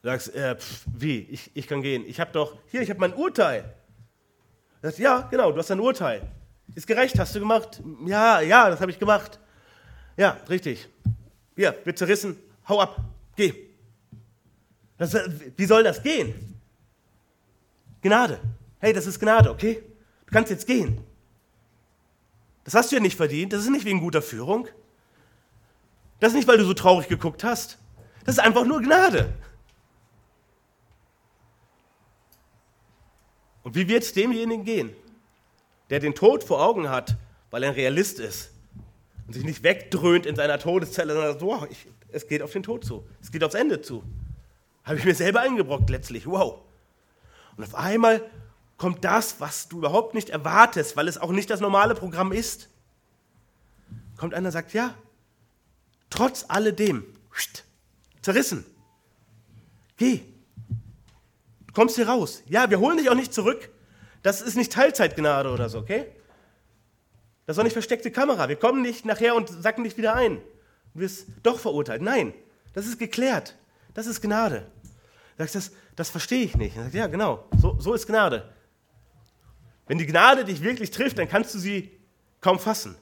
Du 0.00 0.10
sagst, 0.10 0.32
äh, 0.32 0.54
pf, 0.54 0.84
wie, 0.96 1.22
ich, 1.22 1.50
ich 1.54 1.66
kann 1.66 1.82
gehen. 1.82 2.04
Ich 2.06 2.20
habe 2.20 2.30
doch, 2.30 2.56
hier, 2.68 2.82
ich 2.82 2.90
habe 2.90 3.00
mein 3.00 3.14
Urteil. 3.14 3.62
Du 4.80 4.86
sagst, 4.86 5.00
ja, 5.00 5.22
genau, 5.22 5.50
du 5.50 5.58
hast 5.58 5.72
ein 5.72 5.80
Urteil. 5.80 6.22
Ist 6.76 6.86
gerecht, 6.86 7.18
hast 7.18 7.34
du 7.34 7.40
gemacht? 7.40 7.82
Ja, 8.06 8.42
ja, 8.42 8.70
das 8.70 8.80
habe 8.80 8.92
ich 8.92 8.98
gemacht. 9.00 9.40
Ja, 10.16 10.36
richtig. 10.48 10.88
Hier, 11.56 11.74
wird 11.82 11.98
zerrissen, 11.98 12.36
hau 12.68 12.80
ab. 12.80 13.00
Geh. 13.34 13.52
Das, 14.98 15.16
wie 15.56 15.66
soll 15.66 15.82
das 15.82 16.00
gehen? 16.00 16.53
Gnade. 18.04 18.38
Hey, 18.80 18.92
das 18.92 19.06
ist 19.06 19.18
Gnade, 19.18 19.50
okay? 19.50 19.82
Du 20.26 20.32
kannst 20.32 20.50
jetzt 20.50 20.66
gehen. 20.66 21.00
Das 22.62 22.74
hast 22.74 22.92
du 22.92 22.96
ja 22.96 23.02
nicht 23.02 23.16
verdient. 23.16 23.54
Das 23.54 23.62
ist 23.62 23.70
nicht 23.70 23.86
wegen 23.86 24.00
guter 24.00 24.20
Führung. 24.20 24.68
Das 26.20 26.32
ist 26.32 26.36
nicht, 26.36 26.46
weil 26.46 26.58
du 26.58 26.66
so 26.66 26.74
traurig 26.74 27.08
geguckt 27.08 27.42
hast. 27.42 27.78
Das 28.26 28.36
ist 28.36 28.44
einfach 28.44 28.66
nur 28.66 28.82
Gnade. 28.82 29.32
Und 33.62 33.74
wie 33.74 33.88
wird 33.88 34.02
es 34.02 34.12
demjenigen 34.12 34.64
gehen, 34.64 34.94
der 35.88 35.98
den 35.98 36.14
Tod 36.14 36.44
vor 36.44 36.62
Augen 36.62 36.90
hat, 36.90 37.16
weil 37.50 37.62
er 37.62 37.70
ein 37.70 37.74
Realist 37.74 38.20
ist 38.20 38.50
und 39.26 39.32
sich 39.32 39.44
nicht 39.44 39.62
wegdröhnt 39.62 40.26
in 40.26 40.36
seiner 40.36 40.58
Todeszelle, 40.58 41.14
sondern 41.14 41.32
sagt, 41.32 41.42
wow, 41.42 41.66
ich, 41.70 41.86
es 42.12 42.28
geht 42.28 42.42
auf 42.42 42.52
den 42.52 42.62
Tod 42.62 42.84
zu, 42.84 43.06
es 43.22 43.32
geht 43.32 43.42
aufs 43.42 43.54
Ende 43.54 43.80
zu. 43.80 44.04
Habe 44.82 44.98
ich 44.98 45.06
mir 45.06 45.14
selber 45.14 45.40
eingebrockt 45.40 45.88
letztlich, 45.88 46.26
wow. 46.26 46.60
Und 47.56 47.64
auf 47.64 47.74
einmal 47.74 48.28
kommt 48.76 49.04
das, 49.04 49.40
was 49.40 49.68
du 49.68 49.78
überhaupt 49.78 50.14
nicht 50.14 50.30
erwartest, 50.30 50.96
weil 50.96 51.08
es 51.08 51.18
auch 51.18 51.30
nicht 51.30 51.50
das 51.50 51.60
normale 51.60 51.94
Programm 51.94 52.32
ist. 52.32 52.68
Kommt 54.16 54.34
einer 54.34 54.48
und 54.48 54.52
sagt, 54.52 54.72
ja, 54.72 54.94
trotz 56.10 56.44
alledem, 56.48 57.04
zerrissen, 58.22 58.64
geh, 59.96 60.20
kommst 61.72 61.96
hier 61.96 62.08
raus. 62.08 62.42
Ja, 62.46 62.70
wir 62.70 62.78
holen 62.78 62.98
dich 62.98 63.10
auch 63.10 63.14
nicht 63.14 63.34
zurück. 63.34 63.70
Das 64.22 64.40
ist 64.40 64.56
nicht 64.56 64.72
Teilzeitgnade 64.72 65.50
oder 65.50 65.68
so, 65.68 65.78
okay? 65.78 66.06
Das 67.46 67.56
ist 67.56 67.60
auch 67.60 67.64
nicht 67.64 67.74
versteckte 67.74 68.10
Kamera. 68.10 68.48
Wir 68.48 68.56
kommen 68.56 68.80
nicht 68.80 69.04
nachher 69.04 69.34
und 69.34 69.48
sacken 69.48 69.84
dich 69.84 69.98
wieder 69.98 70.14
ein. 70.14 70.40
Du 70.94 71.00
wirst 71.00 71.26
doch 71.42 71.58
verurteilt. 71.58 72.00
Nein, 72.00 72.32
das 72.72 72.86
ist 72.86 72.98
geklärt. 72.98 73.56
Das 73.92 74.06
ist 74.06 74.22
Gnade. 74.22 74.66
Sagst, 75.38 75.54
das, 75.54 75.72
das 75.96 76.10
verstehe 76.10 76.44
ich 76.44 76.56
nicht. 76.56 76.76
Sagt, 76.76 76.94
ja, 76.94 77.06
genau, 77.06 77.44
so, 77.60 77.76
so 77.80 77.94
ist 77.94 78.06
Gnade. 78.06 78.52
Wenn 79.86 79.98
die 79.98 80.06
Gnade 80.06 80.44
dich 80.44 80.62
wirklich 80.62 80.90
trifft, 80.90 81.18
dann 81.18 81.28
kannst 81.28 81.54
du 81.54 81.58
sie 81.58 81.90
kaum 82.40 82.58
fassen. 82.58 82.96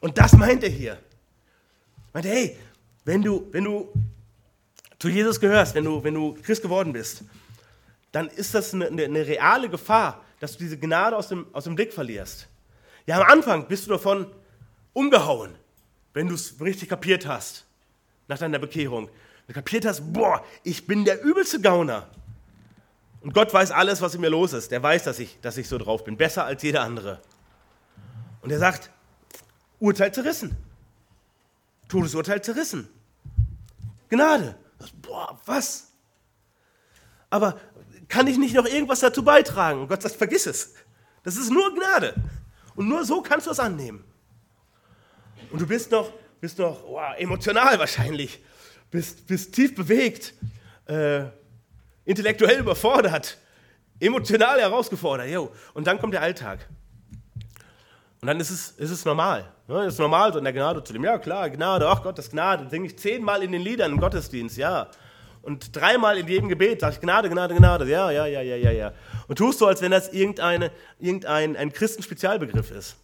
Und 0.00 0.18
das 0.18 0.32
meint 0.32 0.62
er 0.62 0.70
hier. 0.70 0.98
Meint 2.12 2.26
er, 2.26 2.34
hey, 2.34 2.58
wenn 3.04 3.22
du, 3.22 3.48
wenn 3.52 3.64
du 3.64 3.92
zu 4.98 5.08
Jesus 5.08 5.38
gehörst, 5.38 5.74
wenn 5.74 5.84
du, 5.84 6.02
wenn 6.02 6.14
du 6.14 6.34
Christ 6.42 6.62
geworden 6.62 6.92
bist, 6.92 7.22
dann 8.12 8.28
ist 8.28 8.54
das 8.54 8.72
eine, 8.72 8.86
eine, 8.86 9.26
reale 9.26 9.68
Gefahr, 9.68 10.24
dass 10.40 10.52
du 10.52 10.58
diese 10.64 10.78
Gnade 10.78 11.16
aus 11.16 11.28
dem, 11.28 11.46
aus 11.52 11.64
dem 11.64 11.74
Blick 11.74 11.92
verlierst. 11.92 12.48
Ja, 13.06 13.20
am 13.20 13.30
Anfang 13.30 13.68
bist 13.68 13.86
du 13.86 13.90
davon 13.90 14.26
umgehauen, 14.92 15.54
wenn 16.14 16.28
du 16.28 16.34
es 16.34 16.58
richtig 16.60 16.88
kapiert 16.88 17.26
hast, 17.26 17.66
nach 18.26 18.38
deiner 18.38 18.58
Bekehrung. 18.58 19.10
Wenn 19.46 19.54
du 19.54 19.60
kapiert 19.60 19.84
hast, 19.84 20.12
boah, 20.12 20.44
ich 20.64 20.86
bin 20.86 21.04
der 21.04 21.22
übelste 21.22 21.60
Gauner. 21.60 22.08
Und 23.20 23.34
Gott 23.34 23.52
weiß 23.52 23.70
alles, 23.70 24.00
was 24.00 24.14
in 24.14 24.20
mir 24.20 24.28
los 24.28 24.52
ist. 24.52 24.70
Der 24.70 24.82
weiß, 24.82 25.04
dass 25.04 25.18
ich, 25.18 25.40
dass 25.40 25.56
ich 25.56 25.68
so 25.68 25.78
drauf 25.78 26.04
bin. 26.04 26.16
Besser 26.16 26.44
als 26.44 26.62
jeder 26.62 26.82
andere. 26.82 27.20
Und 28.40 28.50
er 28.50 28.58
sagt, 28.58 28.90
Urteil 29.78 30.12
zerrissen. 30.12 30.56
Todesurteil 31.88 32.42
zerrissen. 32.42 32.88
Gnade. 34.08 34.56
Boah, 35.02 35.38
was? 35.46 35.88
Aber 37.30 37.58
kann 38.08 38.26
ich 38.26 38.38
nicht 38.38 38.54
noch 38.54 38.66
irgendwas 38.66 39.00
dazu 39.00 39.24
beitragen? 39.24 39.80
Und 39.80 39.88
Gott 39.88 40.02
sagt, 40.02 40.16
vergiss 40.16 40.46
es. 40.46 40.74
Das 41.22 41.36
ist 41.36 41.50
nur 41.50 41.74
Gnade. 41.74 42.14
Und 42.74 42.88
nur 42.88 43.04
so 43.04 43.22
kannst 43.22 43.46
du 43.46 43.50
es 43.50 43.58
annehmen. 43.58 44.04
Und 45.50 45.60
du 45.60 45.66
bist 45.66 45.90
noch, 45.90 46.12
bist 46.40 46.58
noch 46.58 46.82
wow, 46.84 47.14
emotional 47.16 47.78
wahrscheinlich, 47.78 48.40
bist, 48.90 49.26
bist 49.26 49.54
tief 49.54 49.74
bewegt, 49.74 50.34
äh, 50.86 51.24
intellektuell 52.04 52.60
überfordert, 52.60 53.38
emotional 54.00 54.60
herausgefordert. 54.60 55.28
Yo. 55.28 55.52
Und 55.74 55.86
dann 55.86 55.98
kommt 55.98 56.14
der 56.14 56.22
Alltag. 56.22 56.68
Und 58.20 58.28
dann 58.28 58.40
ist 58.40 58.50
es, 58.50 58.70
ist 58.70 58.90
es 58.90 59.04
normal. 59.04 59.52
Ne? 59.68 59.86
Ist 59.86 59.98
normal, 59.98 60.32
so 60.32 60.38
in 60.38 60.44
der 60.44 60.52
Gnade 60.52 60.82
zu 60.82 60.92
dem, 60.92 61.04
ja 61.04 61.18
klar, 61.18 61.50
Gnade, 61.50 61.88
ach 61.88 62.02
Gott, 62.02 62.18
das 62.18 62.30
Gnade, 62.30 62.68
singe 62.70 62.86
ich 62.86 62.98
zehnmal 62.98 63.42
in 63.42 63.52
den 63.52 63.62
Liedern 63.62 63.92
im 63.92 64.00
Gottesdienst, 64.00 64.56
ja. 64.56 64.88
Und 65.42 65.76
dreimal 65.76 66.18
in 66.18 66.26
jedem 66.26 66.48
Gebet 66.48 66.80
sage 66.80 66.94
ich 66.94 67.00
Gnade, 67.00 67.30
Gnade, 67.30 67.54
Gnade. 67.54 67.88
Ja, 67.88 68.10
ja, 68.10 68.26
ja, 68.26 68.40
ja, 68.40 68.56
ja, 68.56 68.70
ja. 68.72 68.92
Und 69.28 69.36
tust 69.36 69.60
so, 69.60 69.66
als 69.66 69.80
wenn 69.80 69.92
das 69.92 70.12
irgendeine, 70.12 70.72
irgendein 70.98 71.56
ein 71.56 71.72
Christenspezialbegriff 71.72 72.72
ist. 72.72 72.96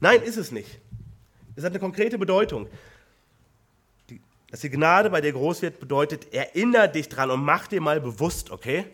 Nein, 0.00 0.22
ist 0.22 0.36
es 0.36 0.50
nicht. 0.50 0.80
Es 1.54 1.62
hat 1.62 1.70
eine 1.70 1.78
konkrete 1.78 2.18
Bedeutung. 2.18 2.68
Dass 4.54 4.60
die 4.60 4.70
Gnade 4.70 5.10
bei 5.10 5.20
dir 5.20 5.32
groß 5.32 5.62
wird, 5.62 5.80
bedeutet, 5.80 6.32
erinnere 6.32 6.88
dich 6.88 7.08
dran 7.08 7.28
und 7.32 7.42
mach 7.44 7.66
dir 7.66 7.80
mal 7.80 8.00
bewusst, 8.00 8.52
okay? 8.52 8.84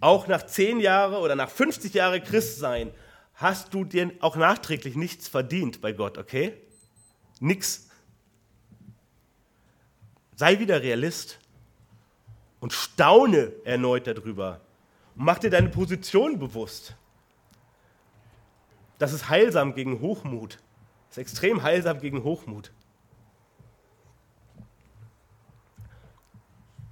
Auch 0.00 0.28
nach 0.28 0.46
zehn 0.46 0.80
Jahren 0.80 1.16
oder 1.16 1.36
nach 1.36 1.50
50 1.50 1.92
Jahren 1.92 2.24
Christsein 2.24 2.90
hast 3.34 3.74
du 3.74 3.84
dir 3.84 4.12
auch 4.20 4.36
nachträglich 4.36 4.96
nichts 4.96 5.28
verdient 5.28 5.82
bei 5.82 5.92
Gott, 5.92 6.16
okay? 6.16 6.54
Nix. 7.38 7.90
Sei 10.36 10.58
wieder 10.58 10.80
Realist 10.80 11.38
und 12.60 12.72
staune 12.72 13.52
erneut 13.64 14.06
darüber. 14.06 14.62
Und 15.16 15.26
mach 15.26 15.38
dir 15.38 15.50
deine 15.50 15.68
Position 15.68 16.38
bewusst. 16.38 16.96
Das 18.96 19.12
ist 19.12 19.28
heilsam 19.28 19.74
gegen 19.74 20.00
Hochmut. 20.00 20.60
Das 21.10 21.18
ist 21.18 21.24
extrem 21.24 21.62
heilsam 21.62 22.00
gegen 22.00 22.24
Hochmut. 22.24 22.72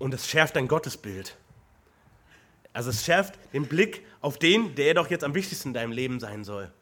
Und 0.03 0.13
es 0.13 0.27
schärft 0.27 0.57
dein 0.57 0.67
Gottesbild. 0.67 1.37
Also 2.73 2.91
es 2.91 3.05
schärft 3.05 3.39
den 3.53 3.69
Blick 3.69 4.05
auf 4.21 4.37
den, 4.37 4.75
der 4.75 4.95
doch 4.95 5.09
jetzt 5.09 5.23
am 5.23 5.33
wichtigsten 5.33 5.69
in 5.69 5.75
deinem 5.75 5.93
Leben 5.93 6.19
sein 6.19 6.43
soll. 6.43 6.73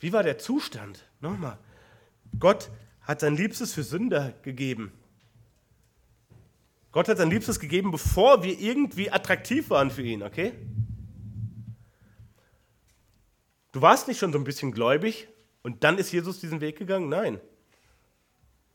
Wie 0.00 0.12
war 0.12 0.24
der 0.24 0.38
Zustand? 0.38 1.06
Nochmal. 1.20 1.58
Gott 2.40 2.70
hat 3.02 3.20
sein 3.20 3.36
Liebstes 3.36 3.72
für 3.72 3.84
Sünder 3.84 4.34
gegeben. 4.42 4.90
Gott 6.90 7.06
hat 7.06 7.18
sein 7.18 7.30
Liebstes 7.30 7.60
gegeben, 7.60 7.92
bevor 7.92 8.42
wir 8.42 8.58
irgendwie 8.58 9.12
attraktiv 9.12 9.70
waren 9.70 9.92
für 9.92 10.02
ihn, 10.02 10.24
okay? 10.24 10.54
Du 13.70 13.80
warst 13.80 14.08
nicht 14.08 14.18
schon 14.18 14.32
so 14.32 14.38
ein 14.38 14.44
bisschen 14.44 14.72
gläubig 14.72 15.28
und 15.62 15.84
dann 15.84 15.98
ist 15.98 16.10
Jesus 16.10 16.40
diesen 16.40 16.60
Weg 16.60 16.76
gegangen? 16.78 17.08
Nein. 17.08 17.40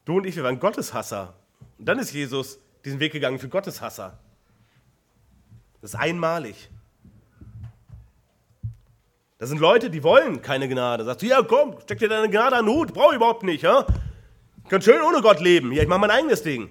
Du 0.06 0.16
und 0.16 0.26
ich, 0.26 0.38
wir 0.38 0.46
waren 0.46 0.62
Gotteshasser. 0.62 1.38
Und 1.78 1.86
dann 1.86 2.00
ist 2.00 2.14
Jesus 2.14 2.60
diesen 2.84 3.00
Weg 3.00 3.12
gegangen 3.12 3.40
für 3.40 3.50
Gotteshasser. 3.50 4.20
Das 5.82 5.94
ist 5.94 6.00
einmalig. 6.00 6.70
Das 9.38 9.50
sind 9.50 9.60
Leute, 9.60 9.90
die 9.90 10.04
wollen 10.04 10.42
keine 10.42 10.68
Gnade. 10.68 11.04
Sagst 11.04 11.22
du, 11.22 11.28
ja 11.28 11.42
komm, 11.44 11.80
steck 11.82 12.00
dir 12.00 12.10
deine 12.10 12.30
Gnade 12.30 12.56
an 12.56 12.66
den 12.66 12.74
Hut, 12.74 12.94
brauche 12.94 13.12
ich 13.12 13.18
überhaupt 13.18 13.44
nicht. 13.44 13.62
Ja? 13.62 13.86
Ich 14.64 14.70
kann 14.70 14.82
schön 14.82 15.02
ohne 15.02 15.22
Gott 15.22 15.40
leben. 15.40 15.72
Ja, 15.72 15.84
ich 15.84 15.88
mache 15.88 16.00
mein 16.00 16.12
eigenes 16.12 16.42
Ding. 16.42 16.70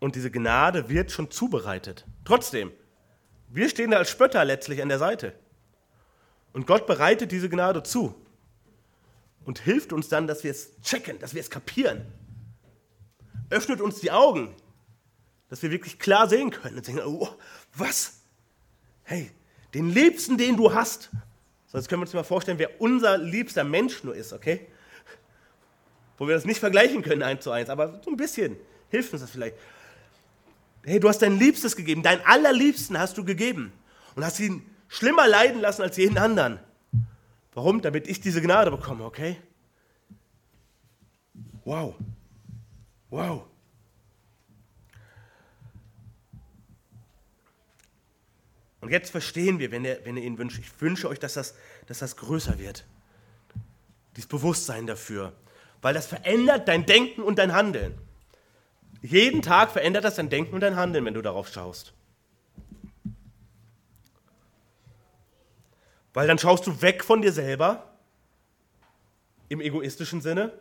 Und 0.00 0.16
diese 0.16 0.30
Gnade 0.30 0.88
wird 0.88 1.12
schon 1.12 1.30
zubereitet. 1.30 2.06
Trotzdem, 2.24 2.72
wir 3.48 3.68
stehen 3.68 3.90
da 3.92 3.98
als 3.98 4.10
Spötter 4.10 4.44
letztlich 4.44 4.82
an 4.82 4.88
der 4.88 4.98
Seite. 4.98 5.34
Und 6.52 6.66
Gott 6.66 6.86
bereitet 6.86 7.30
diese 7.30 7.48
Gnade 7.48 7.82
zu 7.82 8.14
und 9.44 9.58
hilft 9.58 9.92
uns 9.92 10.08
dann, 10.08 10.26
dass 10.26 10.44
wir 10.44 10.50
es 10.50 10.80
checken, 10.82 11.18
dass 11.18 11.34
wir 11.34 11.40
es 11.40 11.50
kapieren. 11.50 12.04
Öffnet 13.50 13.80
uns 13.80 14.00
die 14.00 14.10
Augen, 14.10 14.54
dass 15.48 15.62
wir 15.62 15.70
wirklich 15.70 15.98
klar 15.98 16.28
sehen 16.28 16.50
können 16.50 16.76
und 16.76 16.86
denken, 16.86 17.02
oh, 17.04 17.28
was? 17.74 18.20
Hey, 19.02 19.30
den 19.74 19.90
Liebsten, 19.90 20.38
den 20.38 20.56
du 20.56 20.72
hast, 20.72 21.10
so, 21.70 21.78
jetzt 21.78 21.88
können 21.88 22.00
wir 22.00 22.06
uns 22.06 22.14
mal 22.14 22.24
vorstellen, 22.24 22.58
wer 22.58 22.80
unser 22.80 23.16
liebster 23.16 23.62
Mensch 23.62 24.02
nur 24.02 24.14
ist, 24.14 24.32
okay? 24.32 24.66
Wo 26.18 26.26
wir 26.26 26.34
das 26.34 26.44
nicht 26.44 26.58
vergleichen 26.58 27.02
können 27.02 27.22
eins 27.22 27.44
zu 27.44 27.52
eins, 27.52 27.70
aber 27.70 28.00
so 28.04 28.10
ein 28.10 28.16
bisschen 28.16 28.56
hilft 28.90 29.12
uns 29.12 29.22
das 29.22 29.30
vielleicht. 29.30 29.56
Hey, 30.82 30.98
du 30.98 31.08
hast 31.08 31.22
dein 31.22 31.38
Liebstes 31.38 31.76
gegeben, 31.76 32.02
dein 32.02 32.24
allerliebsten 32.26 32.98
hast 32.98 33.18
du 33.18 33.24
gegeben 33.24 33.72
und 34.16 34.24
hast 34.24 34.40
ihn 34.40 34.68
schlimmer 34.88 35.28
leiden 35.28 35.60
lassen 35.60 35.82
als 35.82 35.96
jeden 35.96 36.18
anderen. 36.18 36.58
Warum? 37.52 37.82
Damit 37.82 38.08
ich 38.08 38.20
diese 38.20 38.40
Gnade 38.40 38.70
bekomme, 38.70 39.04
okay? 39.04 39.36
Wow. 41.64 41.94
Wow. 43.10 43.46
Und 48.80 48.90
jetzt 48.90 49.10
verstehen 49.10 49.58
wir, 49.58 49.70
wenn 49.70 49.84
ihr, 49.84 50.00
wenn 50.04 50.16
ihr 50.16 50.22
ihn 50.22 50.38
wünscht, 50.38 50.58
ich 50.58 50.80
wünsche 50.80 51.08
euch, 51.08 51.18
dass 51.18 51.34
das, 51.34 51.54
dass 51.86 51.98
das 51.98 52.16
größer 52.16 52.58
wird. 52.58 52.86
Dieses 54.16 54.28
Bewusstsein 54.28 54.86
dafür. 54.86 55.32
Weil 55.82 55.94
das 55.94 56.06
verändert 56.06 56.68
dein 56.68 56.86
Denken 56.86 57.22
und 57.22 57.38
dein 57.38 57.52
Handeln. 57.52 57.98
Jeden 59.02 59.42
Tag 59.42 59.70
verändert 59.70 60.04
das 60.04 60.16
dein 60.16 60.30
Denken 60.30 60.54
und 60.54 60.60
dein 60.60 60.76
Handeln, 60.76 61.04
wenn 61.04 61.14
du 61.14 61.22
darauf 61.22 61.48
schaust. 61.48 61.94
Weil 66.12 66.26
dann 66.26 66.38
schaust 66.38 66.66
du 66.66 66.82
weg 66.82 67.04
von 67.04 67.22
dir 67.22 67.32
selber 67.32 67.90
im 69.48 69.60
egoistischen 69.60 70.20
Sinne 70.20 70.52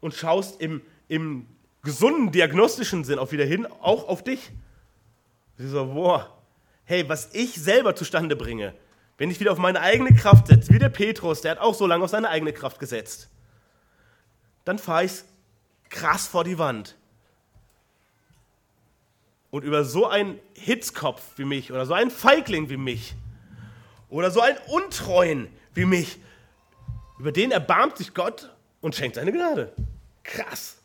und 0.00 0.14
schaust 0.14 0.60
im, 0.60 0.82
im 1.08 1.46
gesunden 1.82 2.32
diagnostischen 2.32 3.04
Sinn 3.04 3.18
auch 3.18 3.32
wieder 3.32 3.44
hin, 3.44 3.66
auch 3.66 4.08
auf 4.08 4.24
dich. 4.24 4.50
Sie 5.56 5.68
so, 5.68 5.86
boah, 5.86 6.36
hey, 6.84 7.08
was 7.08 7.30
ich 7.32 7.54
selber 7.54 7.94
zustande 7.94 8.36
bringe, 8.36 8.74
wenn 9.18 9.30
ich 9.30 9.40
wieder 9.40 9.52
auf 9.52 9.58
meine 9.58 9.80
eigene 9.80 10.14
Kraft 10.14 10.48
setze, 10.48 10.72
wie 10.72 10.78
der 10.78 10.88
Petrus, 10.88 11.40
der 11.40 11.52
hat 11.52 11.58
auch 11.58 11.74
so 11.74 11.86
lange 11.86 12.04
auf 12.04 12.10
seine 12.10 12.28
eigene 12.28 12.52
Kraft 12.52 12.78
gesetzt, 12.78 13.30
dann 14.64 14.78
fahre 14.78 15.04
ich 15.04 15.12
krass 15.88 16.26
vor 16.26 16.44
die 16.44 16.58
Wand. 16.58 16.96
Und 19.50 19.62
über 19.62 19.84
so 19.84 20.06
einen 20.06 20.38
Hitzkopf 20.54 21.22
wie 21.36 21.44
mich 21.44 21.72
oder 21.72 21.86
so 21.86 21.94
einen 21.94 22.10
Feigling 22.10 22.68
wie 22.68 22.76
mich 22.76 23.14
oder 24.08 24.30
so 24.30 24.40
einen 24.40 24.58
Untreuen 24.68 25.48
wie 25.74 25.84
mich, 25.84 26.18
über 27.18 27.32
den 27.32 27.50
erbarmt 27.50 27.96
sich 27.96 28.14
Gott 28.14 28.54
und 28.80 28.94
schenkt 28.94 29.16
seine 29.16 29.32
Gnade. 29.32 29.72
Krass. 30.22 30.76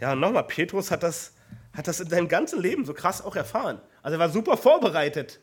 Ja, 0.00 0.14
nochmal, 0.14 0.44
Petrus 0.44 0.90
hat 0.90 1.02
das, 1.02 1.32
hat 1.72 1.86
das 1.86 2.00
in 2.00 2.08
seinem 2.08 2.28
ganzen 2.28 2.60
Leben 2.60 2.84
so 2.84 2.92
krass 2.92 3.22
auch 3.22 3.36
erfahren. 3.36 3.80
Also 4.02 4.16
er 4.16 4.18
war 4.18 4.30
super 4.30 4.56
vorbereitet 4.56 5.40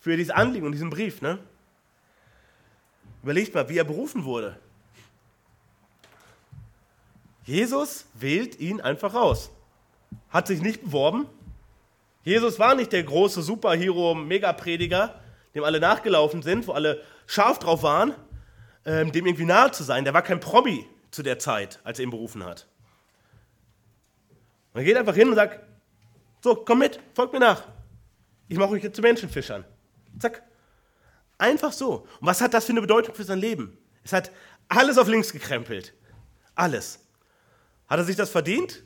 für 0.00 0.16
dieses 0.16 0.32
Anliegen 0.32 0.66
und 0.66 0.72
diesen 0.72 0.90
Brief. 0.90 1.22
Ne? 1.22 1.38
Überlegt 3.22 3.54
mal, 3.54 3.68
wie 3.68 3.78
er 3.78 3.84
berufen 3.84 4.24
wurde. 4.24 4.58
Jesus 7.44 8.06
wählt 8.14 8.58
ihn 8.58 8.80
einfach 8.80 9.14
raus. 9.14 9.50
Hat 10.30 10.46
sich 10.46 10.62
nicht 10.62 10.82
beworben. 10.82 11.26
Jesus 12.24 12.58
war 12.58 12.74
nicht 12.74 12.92
der 12.92 13.02
große 13.02 13.42
Superhero, 13.42 14.14
Megaprediger, 14.14 15.20
dem 15.54 15.64
alle 15.64 15.80
nachgelaufen 15.80 16.42
sind, 16.42 16.66
wo 16.66 16.72
alle 16.72 17.02
scharf 17.26 17.58
drauf 17.58 17.82
waren, 17.82 18.14
ähm, 18.84 19.12
dem 19.12 19.26
irgendwie 19.26 19.44
nahe 19.44 19.70
zu 19.72 19.82
sein. 19.82 20.04
Der 20.04 20.14
war 20.14 20.22
kein 20.22 20.40
Promi 20.40 20.86
zu 21.10 21.22
der 21.22 21.38
Zeit, 21.38 21.80
als 21.84 21.98
er 21.98 22.04
ihn 22.04 22.10
berufen 22.10 22.44
hat. 22.44 22.66
Er 24.74 24.84
geht 24.84 24.96
einfach 24.96 25.14
hin 25.14 25.28
und 25.28 25.34
sagt, 25.34 25.60
so, 26.42 26.54
komm 26.54 26.78
mit, 26.78 26.98
folgt 27.14 27.32
mir 27.32 27.40
nach. 27.40 27.64
Ich 28.48 28.58
mache 28.58 28.70
euch 28.70 28.82
jetzt 28.82 28.96
zu 28.96 29.02
Menschenfischern. 29.02 29.64
Zack. 30.18 30.42
Einfach 31.38 31.72
so. 31.72 32.06
Und 32.20 32.26
was 32.26 32.40
hat 32.40 32.54
das 32.54 32.64
für 32.64 32.72
eine 32.72 32.80
Bedeutung 32.80 33.14
für 33.14 33.24
sein 33.24 33.38
Leben? 33.38 33.78
Es 34.04 34.12
hat 34.12 34.30
alles 34.68 34.98
auf 34.98 35.08
links 35.08 35.32
gekrempelt. 35.32 35.92
Alles. 36.54 37.00
Hat 37.88 37.98
er 37.98 38.04
sich 38.04 38.16
das 38.16 38.30
verdient? 38.30 38.82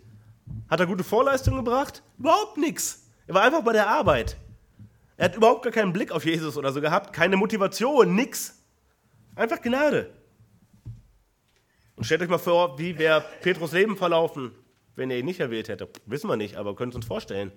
Hat 0.69 0.81
er 0.81 0.87
gute 0.87 1.05
Vorleistungen 1.05 1.59
gebracht? 1.65 2.03
Überhaupt 2.19 2.57
nichts. 2.57 3.06
Er 3.27 3.35
war 3.35 3.43
einfach 3.43 3.63
bei 3.63 3.73
der 3.73 3.89
Arbeit. 3.89 4.37
Er 5.17 5.27
hat 5.27 5.37
überhaupt 5.37 5.63
gar 5.63 5.73
keinen 5.73 5.93
Blick 5.93 6.13
auf 6.13 6.25
Jesus 6.25 6.57
oder 6.57 6.73
so 6.73 6.81
gehabt, 6.81 7.13
keine 7.13 7.37
Motivation, 7.37 8.15
nix. 8.15 8.63
Einfach 9.35 9.61
Gnade. 9.61 10.13
Und 11.97 12.05
stellt 12.05 12.23
euch 12.23 12.29
mal 12.29 12.39
vor, 12.39 12.79
wie 12.79 12.99
wäre 12.99 13.25
Petrus 13.41 13.73
Leben 13.73 13.97
verlaufen, 13.97 14.53
wenn 14.95 15.11
er 15.11 15.19
ihn 15.19 15.25
nicht 15.25 15.41
erwählt 15.41 15.69
hätte. 15.69 15.89
Wissen 16.05 16.29
wir 16.29 16.37
nicht, 16.37 16.57
aber 16.57 16.77
können 16.77 16.91
es 16.91 16.97
uns 16.97 17.07
vorstellen. 17.07 17.51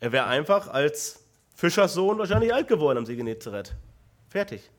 Er 0.00 0.12
wäre 0.12 0.26
einfach 0.26 0.68
als 0.68 1.24
Fischerssohn 1.54 2.18
wahrscheinlich 2.18 2.52
alt 2.52 2.68
geworden 2.68 2.98
am 2.98 3.06
See 3.06 3.16
Genezareth. 3.16 3.74
Fertig. 4.28 4.70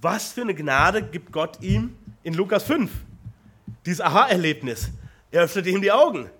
Was 0.00 0.32
für 0.32 0.42
eine 0.42 0.54
Gnade 0.54 1.02
gibt 1.02 1.32
Gott 1.32 1.62
ihm 1.62 1.96
in 2.22 2.34
Lukas 2.34 2.64
5? 2.64 2.90
Dieses 3.86 4.00
Aha-Erlebnis. 4.02 4.90
Er 5.34 5.42
öffnet 5.42 5.66
ihm 5.66 5.82
die 5.82 5.90
Augen 5.90 6.30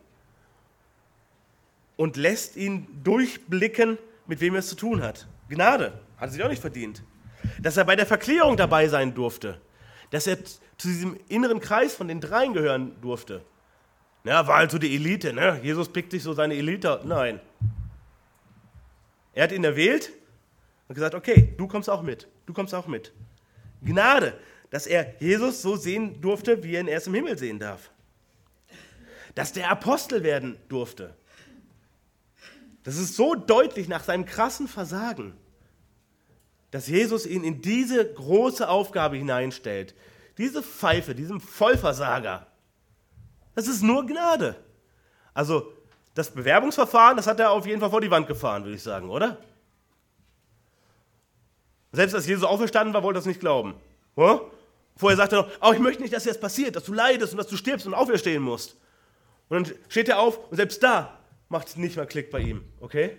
und 1.97 2.17
lässt 2.17 2.55
ihn 2.55 2.87
durchblicken, 3.03 3.99
mit 4.29 4.41
wem 4.41 4.55
er 4.55 4.61
es 4.61 4.69
zu 4.69 4.77
tun 4.77 5.03
hat. 5.03 5.27
Gnade, 5.49 5.95
hat 6.17 6.29
er 6.29 6.31
sich 6.31 6.45
auch 6.45 6.49
nicht 6.49 6.61
verdient. 6.61 7.03
Dass 7.61 7.77
er 7.77 7.85
bei 7.85 7.97
der 7.97 8.07
Verklärung 8.07 8.57
dabei 8.57 8.87
sein 8.87 9.13
durfte, 9.13 9.61
dass 10.11 10.29
er 10.29 10.45
zu 10.45 10.87
diesem 10.87 11.19
inneren 11.27 11.59
Kreis 11.59 11.97
von 11.97 12.07
den 12.07 12.21
dreien 12.21 12.53
gehören 12.53 12.95
durfte. 13.01 13.45
Ja, 14.23 14.47
war 14.47 14.59
halt 14.59 14.71
so 14.71 14.79
die 14.79 14.95
Elite, 14.95 15.33
ne? 15.33 15.59
Jesus 15.61 15.89
pickt 15.89 16.13
sich 16.13 16.23
so 16.23 16.33
seine 16.33 16.55
Elite. 16.55 17.01
Nein. 17.05 17.41
Er 19.33 19.43
hat 19.43 19.51
ihn 19.51 19.65
erwählt 19.65 20.13
und 20.87 20.95
gesagt, 20.95 21.17
okay, 21.17 21.53
du 21.59 21.67
kommst 21.67 21.91
auch 21.91 22.03
mit. 22.03 22.29
Du 22.47 22.53
kommst 22.53 22.73
auch 22.73 22.87
mit. 22.87 23.13
Gnade, 23.83 24.39
dass 24.71 24.87
er 24.87 25.17
Jesus 25.19 25.63
so 25.63 25.75
sehen 25.75 26.21
durfte, 26.21 26.63
wie 26.63 26.77
er 26.77 26.81
ihn 26.83 26.87
erst 26.87 27.09
im 27.09 27.15
Himmel 27.15 27.37
sehen 27.37 27.59
darf. 27.59 27.91
Dass 29.35 29.53
der 29.53 29.71
Apostel 29.71 30.23
werden 30.23 30.57
durfte. 30.69 31.15
Das 32.85 32.97
ist 32.97 33.17
so 33.17 33.35
deutlich 33.35 33.89
nach 33.89 34.05
seinem 34.05 34.27
krassen 34.27 34.69
Versagen, 34.69 35.35
dass 36.71 36.87
Jesus 36.87 37.25
ihn 37.27 37.43
in 37.43 37.63
diese 37.63 38.13
große 38.13 38.69
Aufgabe 38.69 39.17
hineinstellt. 39.17 39.95
Diese 40.37 40.63
Pfeife, 40.63 41.15
diesem 41.15 41.41
Vollversager. 41.41 42.47
Das 43.55 43.69
ist 43.69 43.83
nur 43.83 44.05
Gnade. 44.05 44.57
Also 45.33 45.73
das 46.15 46.31
Bewerbungsverfahren, 46.31 47.17
das 47.17 47.27
hat 47.27 47.41
er 47.41 47.53
auf 47.53 47.67
jeden 47.67 47.81
Fall 47.81 47.91
vor 47.91 48.01
die 48.01 48.11
Wand 48.11 48.27
gefahren, 48.27 48.65
würde 48.65 48.77
ich 48.77 48.83
sagen, 48.83 49.09
oder? 49.09 49.39
Selbst 51.93 52.15
als 52.15 52.27
Jesus 52.27 52.45
auferstanden 52.45 52.93
war, 52.93 53.03
wollte 53.03 53.19
er 53.19 53.21
das 53.21 53.27
nicht 53.27 53.41
glauben. 53.41 53.75
Vorher 54.17 55.17
sagte 55.17 55.37
er 55.37 55.43
noch, 55.43 55.51
oh, 55.61 55.73
ich 55.73 55.79
möchte 55.79 56.03
nicht, 56.03 56.13
dass 56.13 56.25
das 56.25 56.39
passiert, 56.39 56.77
dass 56.77 56.85
du 56.85 56.93
leidest 56.93 57.33
und 57.33 57.39
dass 57.39 57.47
du 57.47 57.57
stirbst 57.57 57.87
und 57.87 57.95
auferstehen 57.95 58.43
musst. 58.43 58.77
Und 59.49 59.69
dann 59.69 59.77
steht 59.89 60.09
er 60.09 60.19
auf 60.19 60.39
und 60.51 60.57
selbst 60.57 60.83
da 60.83 61.19
macht 61.49 61.69
es 61.69 61.77
nicht 61.77 61.97
mal 61.97 62.07
Klick 62.07 62.31
bei 62.31 62.41
ihm, 62.41 62.65
okay? 62.81 63.17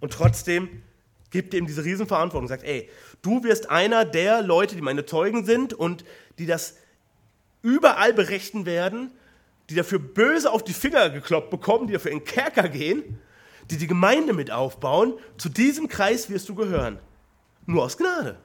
Und 0.00 0.12
trotzdem 0.12 0.82
gibt 1.30 1.54
er 1.54 1.60
ihm 1.60 1.66
diese 1.66 1.84
Riesenverantwortung 1.84 2.44
und 2.44 2.48
sagt, 2.48 2.64
ey, 2.64 2.90
du 3.22 3.42
wirst 3.42 3.70
einer 3.70 4.04
der 4.04 4.42
Leute, 4.42 4.74
die 4.74 4.82
meine 4.82 5.04
Zeugen 5.06 5.44
sind 5.44 5.72
und 5.74 6.04
die 6.38 6.46
das 6.46 6.76
überall 7.62 8.12
berichten 8.12 8.66
werden, 8.66 9.10
die 9.70 9.74
dafür 9.74 9.98
böse 9.98 10.50
auf 10.50 10.62
die 10.62 10.74
Finger 10.74 11.10
gekloppt 11.10 11.50
bekommen, 11.50 11.86
die 11.86 11.94
dafür 11.94 12.12
in 12.12 12.18
den 12.18 12.24
Kerker 12.24 12.68
gehen, 12.68 13.18
die 13.70 13.78
die 13.78 13.86
Gemeinde 13.86 14.32
mit 14.32 14.50
aufbauen. 14.50 15.14
Zu 15.38 15.48
diesem 15.48 15.88
Kreis 15.88 16.28
wirst 16.28 16.48
du 16.48 16.54
gehören. 16.54 16.98
Nur 17.66 17.84
aus 17.84 17.96
Gnade. 17.96 18.38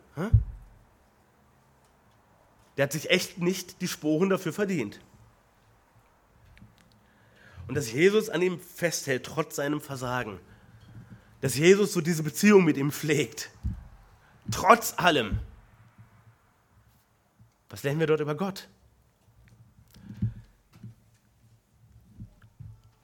Der 2.77 2.83
hat 2.83 2.93
sich 2.93 3.09
echt 3.09 3.39
nicht 3.39 3.81
die 3.81 3.87
Sporen 3.87 4.29
dafür 4.29 4.53
verdient 4.53 5.01
und 7.69 7.75
dass 7.75 7.91
Jesus 7.91 8.29
an 8.29 8.41
ihm 8.41 8.59
festhält, 8.59 9.23
trotz 9.23 9.57
seinem 9.57 9.79
Versagen. 9.79 10.39
Dass 11.39 11.55
Jesus 11.55 11.93
so 11.93 12.01
diese 12.01 12.23
Beziehung 12.23 12.65
mit 12.65 12.77
ihm 12.77 12.91
pflegt. 12.91 13.51
Trotz 14.51 14.95
allem. 14.97 15.37
Was 17.69 17.83
lernen 17.83 17.99
wir 17.99 18.07
dort 18.07 18.21
über 18.21 18.33
Gott? 18.33 18.67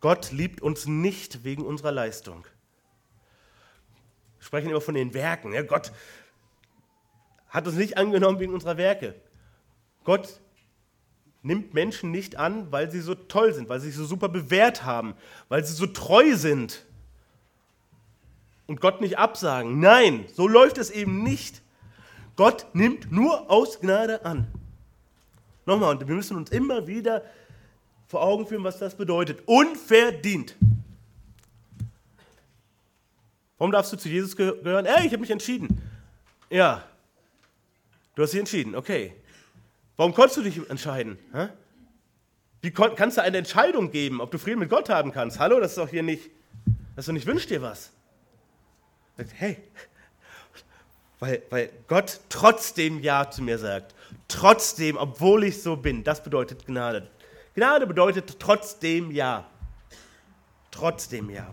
Gott 0.01 0.31
liebt 0.31 0.61
uns 0.61 0.87
nicht 0.87 1.43
wegen 1.43 1.63
unserer 1.63 1.91
Leistung. 1.91 2.47
Wir 4.39 4.45
sprechen 4.45 4.71
immer 4.71 4.81
von 4.81 4.95
den 4.95 5.13
Werken. 5.13 5.53
Ja, 5.53 5.61
Gott 5.61 5.91
hat 7.49 7.67
uns 7.67 7.75
nicht 7.75 7.97
angenommen 7.97 8.39
wegen 8.39 8.53
unserer 8.55 8.77
Werke. 8.77 9.13
Gott 10.03 10.41
nimmt 11.45 11.73
Menschen 11.73 12.11
nicht 12.11 12.37
an, 12.37 12.71
weil 12.71 12.89
sie 12.91 13.01
so 13.01 13.13
toll 13.13 13.53
sind, 13.53 13.69
weil 13.69 13.79
sie 13.79 13.87
sich 13.87 13.95
so 13.95 14.05
super 14.05 14.29
bewährt 14.29 14.83
haben, 14.83 15.13
weil 15.47 15.63
sie 15.63 15.73
so 15.73 15.85
treu 15.85 16.35
sind 16.35 16.83
und 18.67 18.81
Gott 18.81 18.99
nicht 18.99 19.17
absagen. 19.17 19.79
Nein, 19.79 20.25
so 20.33 20.47
läuft 20.47 20.77
es 20.77 20.89
eben 20.89 21.23
nicht. 21.23 21.61
Gott 22.35 22.65
nimmt 22.73 23.11
nur 23.11 23.49
aus 23.49 23.79
Gnade 23.79 24.25
an. 24.25 24.47
Nochmal, 25.65 25.95
und 25.95 26.07
wir 26.07 26.15
müssen 26.15 26.35
uns 26.35 26.49
immer 26.49 26.87
wieder 26.87 27.23
vor 28.07 28.23
Augen 28.23 28.47
führen, 28.47 28.63
was 28.63 28.79
das 28.79 28.95
bedeutet. 28.95 29.43
Unverdient. 29.45 30.55
Warum 33.57 33.71
darfst 33.71 33.93
du 33.93 33.97
zu 33.97 34.09
Jesus 34.09 34.35
gehören? 34.35 34.85
Ey, 34.85 35.05
ich 35.05 35.11
habe 35.11 35.19
mich 35.19 35.31
entschieden. 35.31 35.81
Ja, 36.49 36.83
du 38.15 38.23
hast 38.23 38.31
dich 38.31 38.39
entschieden, 38.39 38.75
okay. 38.75 39.13
Warum 39.97 40.13
konntest 40.13 40.37
du 40.37 40.41
dich 40.41 40.69
entscheiden? 40.69 41.17
Hä? 41.33 41.49
Wie 42.61 42.71
kannst 42.71 43.17
du 43.17 43.21
eine 43.21 43.37
Entscheidung 43.37 43.91
geben, 43.91 44.21
ob 44.21 44.31
du 44.31 44.37
Frieden 44.37 44.59
mit 44.59 44.69
Gott 44.69 44.89
haben 44.89 45.11
kannst? 45.11 45.39
Hallo, 45.39 45.59
das 45.59 45.71
ist 45.71 45.77
doch 45.77 45.89
hier 45.89 46.03
nicht, 46.03 46.31
das 46.95 47.03
ist 47.03 47.07
doch 47.07 47.13
nicht, 47.13 47.27
wünsch 47.27 47.45
dir 47.47 47.61
was. 47.61 47.91
Hey, 49.35 49.57
weil, 51.19 51.41
weil 51.49 51.69
Gott 51.87 52.19
trotzdem 52.29 52.99
Ja 52.99 53.29
zu 53.29 53.41
mir 53.41 53.57
sagt. 53.57 53.95
Trotzdem, 54.27 54.97
obwohl 54.97 55.45
ich 55.45 55.61
so 55.61 55.77
bin. 55.77 56.03
Das 56.03 56.23
bedeutet 56.23 56.65
Gnade. 56.65 57.07
Gnade 57.53 57.87
bedeutet 57.87 58.37
trotzdem 58.39 59.11
Ja. 59.11 59.45
Trotzdem 60.71 61.29
Ja. 61.29 61.51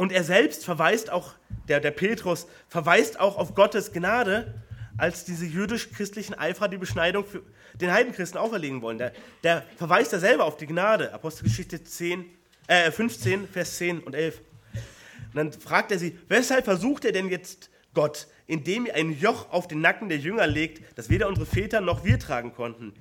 Und 0.00 0.12
er 0.12 0.24
selbst 0.24 0.64
verweist 0.64 1.10
auch 1.10 1.34
der, 1.68 1.78
der 1.78 1.90
Petrus 1.90 2.46
verweist 2.68 3.20
auch 3.20 3.36
auf 3.36 3.54
Gottes 3.54 3.92
Gnade, 3.92 4.54
als 4.96 5.26
diese 5.26 5.44
jüdisch-christlichen 5.44 6.32
Eiferer 6.32 6.68
die 6.68 6.78
Beschneidung 6.78 7.26
für 7.26 7.42
den 7.74 7.92
Heidenchristen 7.92 8.40
auferlegen 8.40 8.80
wollen. 8.80 8.96
Der, 8.96 9.12
der 9.44 9.62
verweist 9.76 10.12
ja 10.12 10.18
selber 10.18 10.46
auf 10.46 10.56
die 10.56 10.66
Gnade. 10.66 11.12
Apostelgeschichte 11.12 11.84
10, 11.84 12.24
äh, 12.66 12.90
15, 12.90 13.46
Vers 13.46 13.76
10 13.76 14.00
und 14.00 14.14
11. 14.14 14.38
Und 14.38 15.34
dann 15.34 15.52
fragt 15.52 15.92
er 15.92 15.98
sie, 15.98 16.16
weshalb 16.28 16.64
versucht 16.64 17.04
er 17.04 17.12
denn 17.12 17.28
jetzt 17.28 17.68
Gott, 17.92 18.26
indem 18.46 18.86
er 18.86 18.94
ein 18.94 19.12
Joch 19.12 19.52
auf 19.52 19.68
den 19.68 19.82
Nacken 19.82 20.08
der 20.08 20.16
Jünger 20.16 20.46
legt, 20.46 20.80
das 20.96 21.10
weder 21.10 21.28
unsere 21.28 21.44
Väter 21.44 21.82
noch 21.82 22.06
wir 22.06 22.18
tragen 22.18 22.54
konnten? 22.54 22.94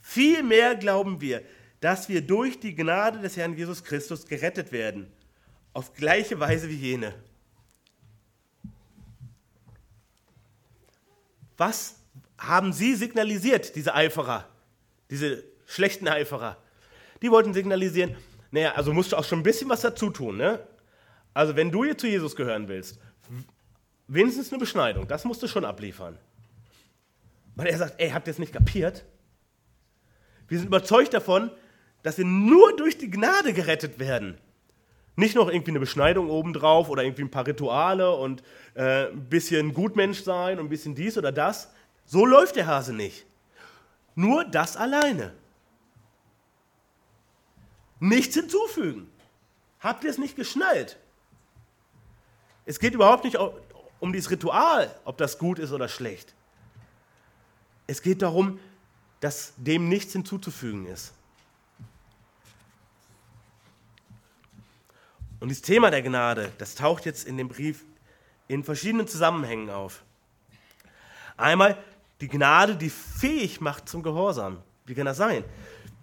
Vielmehr 0.00 0.76
glauben 0.76 1.20
wir, 1.20 1.42
dass 1.80 2.08
wir 2.08 2.20
durch 2.20 2.60
die 2.60 2.76
Gnade 2.76 3.18
des 3.18 3.36
Herrn 3.36 3.56
Jesus 3.56 3.82
Christus 3.82 4.28
gerettet 4.28 4.70
werden, 4.70 5.10
auf 5.74 5.92
gleiche 5.92 6.40
Weise 6.40 6.68
wie 6.70 6.76
jene. 6.76 7.14
Was 11.56 11.96
haben 12.38 12.72
sie 12.72 12.94
signalisiert, 12.94 13.76
diese 13.76 13.94
Eiferer, 13.94 14.48
diese 15.10 15.44
schlechten 15.66 16.08
Eiferer? 16.08 16.56
Die 17.22 17.30
wollten 17.30 17.52
signalisieren, 17.54 18.16
naja, 18.50 18.72
also 18.72 18.92
musst 18.92 19.12
du 19.12 19.16
auch 19.16 19.24
schon 19.24 19.40
ein 19.40 19.44
bisschen 19.44 19.68
was 19.68 19.82
dazu 19.82 20.10
tun. 20.10 20.36
Ne? 20.36 20.66
Also 21.32 21.56
wenn 21.56 21.70
du 21.70 21.84
hier 21.84 21.98
zu 21.98 22.06
Jesus 22.06 22.36
gehören 22.36 22.68
willst, 22.68 22.98
wenigstens 24.06 24.50
eine 24.50 24.58
Beschneidung, 24.58 25.08
das 25.08 25.24
musst 25.24 25.42
du 25.42 25.48
schon 25.48 25.64
abliefern. 25.64 26.18
Weil 27.56 27.68
er 27.68 27.78
sagt, 27.78 28.00
ey, 28.00 28.10
habt 28.10 28.26
ihr 28.26 28.32
es 28.32 28.38
nicht 28.38 28.52
kapiert? 28.52 29.04
Wir 30.48 30.58
sind 30.58 30.66
überzeugt 30.66 31.14
davon, 31.14 31.50
dass 32.02 32.18
wir 32.18 32.24
nur 32.24 32.76
durch 32.76 32.98
die 32.98 33.10
Gnade 33.10 33.52
gerettet 33.52 33.98
werden. 33.98 34.38
Nicht 35.16 35.36
noch 35.36 35.48
irgendwie 35.48 35.70
eine 35.70 35.80
Beschneidung 35.80 36.28
obendrauf 36.28 36.88
oder 36.88 37.04
irgendwie 37.04 37.22
ein 37.22 37.30
paar 37.30 37.46
Rituale 37.46 38.14
und 38.16 38.42
äh, 38.74 39.06
ein 39.06 39.28
bisschen 39.28 39.72
Gutmensch 39.72 40.22
sein 40.22 40.58
und 40.58 40.66
ein 40.66 40.68
bisschen 40.68 40.94
dies 40.94 41.16
oder 41.16 41.30
das. 41.30 41.70
So 42.04 42.26
läuft 42.26 42.56
der 42.56 42.66
Hase 42.66 42.92
nicht. 42.92 43.24
Nur 44.14 44.44
das 44.44 44.76
alleine. 44.76 45.32
Nichts 48.00 48.34
hinzufügen. 48.34 49.08
Habt 49.80 50.04
ihr 50.04 50.10
es 50.10 50.18
nicht 50.18 50.36
geschnallt? 50.36 50.98
Es 52.66 52.80
geht 52.80 52.94
überhaupt 52.94 53.24
nicht 53.24 53.38
um 54.00 54.12
dieses 54.12 54.30
Ritual, 54.30 54.94
ob 55.04 55.16
das 55.18 55.38
gut 55.38 55.58
ist 55.58 55.72
oder 55.72 55.88
schlecht. 55.88 56.34
Es 57.86 58.02
geht 58.02 58.22
darum, 58.22 58.58
dass 59.20 59.52
dem 59.56 59.88
nichts 59.88 60.12
hinzuzufügen 60.12 60.86
ist. 60.86 61.12
Und 65.44 65.50
dieses 65.50 65.60
Thema 65.60 65.90
der 65.90 66.00
Gnade, 66.00 66.50
das 66.56 66.74
taucht 66.74 67.04
jetzt 67.04 67.28
in 67.28 67.36
dem 67.36 67.50
Brief 67.50 67.84
in 68.48 68.64
verschiedenen 68.64 69.06
Zusammenhängen 69.06 69.68
auf. 69.68 70.02
Einmal 71.36 71.76
die 72.22 72.28
Gnade, 72.28 72.76
die 72.76 72.88
fähig 72.88 73.60
macht 73.60 73.86
zum 73.86 74.02
Gehorsam. 74.02 74.62
Wie 74.86 74.94
kann 74.94 75.04
das 75.04 75.18
sein? 75.18 75.44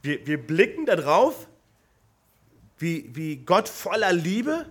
Wir, 0.03 0.27
wir 0.27 0.37
blicken 0.37 0.85
darauf, 0.85 1.47
wie, 2.77 3.09
wie 3.15 3.37
Gott 3.37 3.67
voller 3.67 4.13
Liebe 4.13 4.67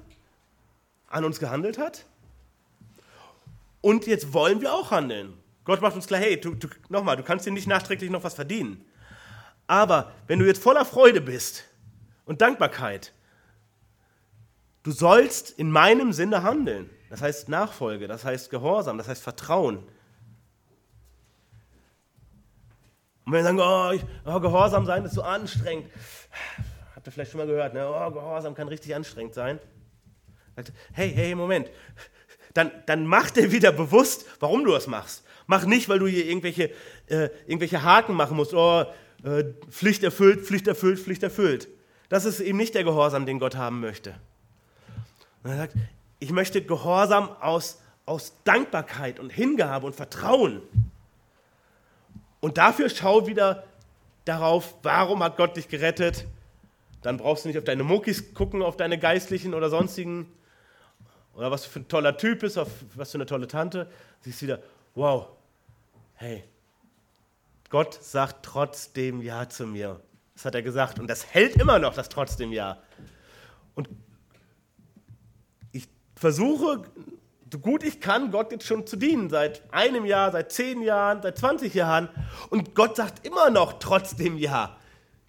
an 1.09 1.25
uns 1.25 1.41
gehandelt 1.41 1.77
hat. 1.77 2.07
Und 3.81 4.07
jetzt 4.07 4.33
wollen 4.33 4.61
wir 4.61 4.73
auch 4.73 4.93
handeln. 4.93 5.33
Gott 5.65 5.81
macht 5.81 5.97
uns 5.97 6.07
klar, 6.07 6.21
hey, 6.21 6.41
du, 6.41 6.55
du, 6.55 6.69
nochmal, 6.89 7.17
du 7.17 7.25
kannst 7.25 7.45
dir 7.45 7.51
nicht 7.51 7.67
nachträglich 7.67 8.09
noch 8.09 8.23
was 8.23 8.35
verdienen. 8.35 8.85
Aber 9.67 10.13
wenn 10.29 10.39
du 10.39 10.47
jetzt 10.47 10.63
voller 10.63 10.85
Freude 10.85 11.21
bist 11.21 11.65
und 12.25 12.41
Dankbarkeit, 12.41 13.13
du 14.83 14.91
sollst 14.91 15.51
in 15.51 15.71
meinem 15.71 16.13
Sinne 16.13 16.43
handeln. 16.43 16.91
Das 17.11 17.23
heißt 17.23 17.49
Nachfolge, 17.49 18.07
das 18.07 18.25
heißt 18.25 18.51
Gehorsam, 18.51 18.97
das 18.97 19.09
heißt 19.09 19.23
Vertrauen. 19.23 19.79
Und 23.27 23.33
wenn 23.33 23.45
wir 23.45 23.45
sagen, 23.45 23.61
oh, 23.61 24.31
oh, 24.31 24.41
Gehorsam 24.41 24.87
sein 24.87 25.05
ist 25.05 25.15
so 25.15 25.23
anstrengend, 25.23 25.87
habt 26.95 27.07
ihr 27.07 27.13
vielleicht 27.13 27.33
schon 27.33 27.39
mal 27.39 27.47
gehört, 27.47 27.75
ne? 27.75 27.89
oh, 27.89 28.11
Gehorsam 28.11 28.55
kann 28.55 28.69
richtig 28.69 28.95
anstrengend 28.95 29.35
sein. 29.35 29.59
Hey, 30.93 31.13
hey, 31.15 31.35
Moment. 31.35 31.71
Dann, 32.55 32.71
dann 32.87 33.07
mach 33.07 33.31
dir 33.31 33.53
wieder 33.53 33.73
bewusst, 33.73 34.27
warum 34.41 34.65
du 34.65 34.73
das 34.73 34.87
machst. 34.87 35.25
Mach 35.47 35.65
nicht, 35.65 35.89
weil 35.89 35.99
du 35.99 36.07
hier 36.07 36.27
irgendwelche, 36.27 36.71
äh, 37.07 37.31
irgendwelche 37.47 37.83
Haken 37.83 38.15
machen 38.15 38.37
musst. 38.37 38.55
Oh, 38.55 38.85
äh, 39.25 39.45
Pflicht 39.69 40.03
erfüllt, 40.03 40.47
Pflicht 40.47 40.67
erfüllt, 40.67 40.99
Pflicht 40.99 41.23
erfüllt. 41.23 41.69
Das 42.09 42.25
ist 42.25 42.41
eben 42.41 42.59
nicht 42.59 42.75
der 42.75 42.85
Gehorsam, 42.85 43.27
den 43.27 43.39
Gott 43.39 43.57
haben 43.57 43.81
möchte. 43.81 44.15
Und 45.43 45.51
er 45.51 45.57
sagt, 45.57 45.75
ich 46.19 46.31
möchte 46.31 46.63
Gehorsam 46.63 47.31
aus, 47.41 47.81
aus 48.07 48.35
Dankbarkeit 48.45 49.19
und 49.19 49.31
Hingabe 49.31 49.87
und 49.87 49.95
Vertrauen. 49.95 50.63
Und 52.41 52.59
dafür 52.59 52.89
schau 52.91 53.27
wieder 53.27 53.65
darauf, 54.25 54.75
warum 54.83 55.23
hat 55.23 55.37
Gott 55.37 55.57
dich 55.57 55.69
gerettet. 55.69 56.27
Dann 57.03 57.17
brauchst 57.17 57.45
du 57.45 57.49
nicht 57.49 57.59
auf 57.59 57.65
deine 57.65 57.83
Muckis 57.83 58.35
gucken, 58.35 58.63
auf 58.63 58.77
deine 58.77 58.99
geistlichen 58.99 59.55
oder 59.55 59.71
sonstigen, 59.71 60.31
oder 61.35 61.51
was 61.51 61.63
du 61.63 61.71
für 61.71 61.81
ein 61.81 61.89
toller 61.89 62.17
Typ 62.17 62.41
bist, 62.41 62.59
auf 62.59 62.69
was 62.95 63.13
für 63.13 63.17
eine 63.17 63.27
tolle 63.27 63.49
Tante. 63.49 63.91
Siehst 64.21 64.43
wieder, 64.43 64.59
wow, 64.95 65.29
hey, 66.15 66.45
Gott 67.71 67.95
sagt 67.95 68.45
trotzdem 68.45 69.23
Ja 69.23 69.49
zu 69.49 69.67
mir. 69.67 70.01
Das 70.35 70.45
hat 70.45 70.55
er 70.55 70.63
gesagt. 70.63 70.99
Und 70.99 71.09
das 71.09 71.27
hält 71.33 71.57
immer 71.57 71.79
noch, 71.79 71.95
das 71.95 72.09
trotzdem 72.09 72.53
Ja. 72.53 72.79
Und 73.75 73.89
versuche, 76.21 76.83
so 77.51 77.59
gut 77.59 77.83
ich 77.83 78.01
kann, 78.01 78.31
Gott 78.31 78.53
jetzt 78.53 78.67
schon 78.67 78.87
zu 78.87 78.97
dienen. 78.97 79.31
Seit 79.31 79.63
einem 79.73 80.05
Jahr, 80.05 80.31
seit 80.31 80.53
zehn 80.53 80.83
Jahren, 80.83 81.23
seit 81.23 81.39
20 81.39 81.75
Jahren. 81.75 82.09
Und 82.51 82.75
Gott 82.75 82.97
sagt 82.97 83.27
immer 83.27 83.51
noch 83.51 83.79
trotzdem 83.79 84.37
Ja. 84.37 84.77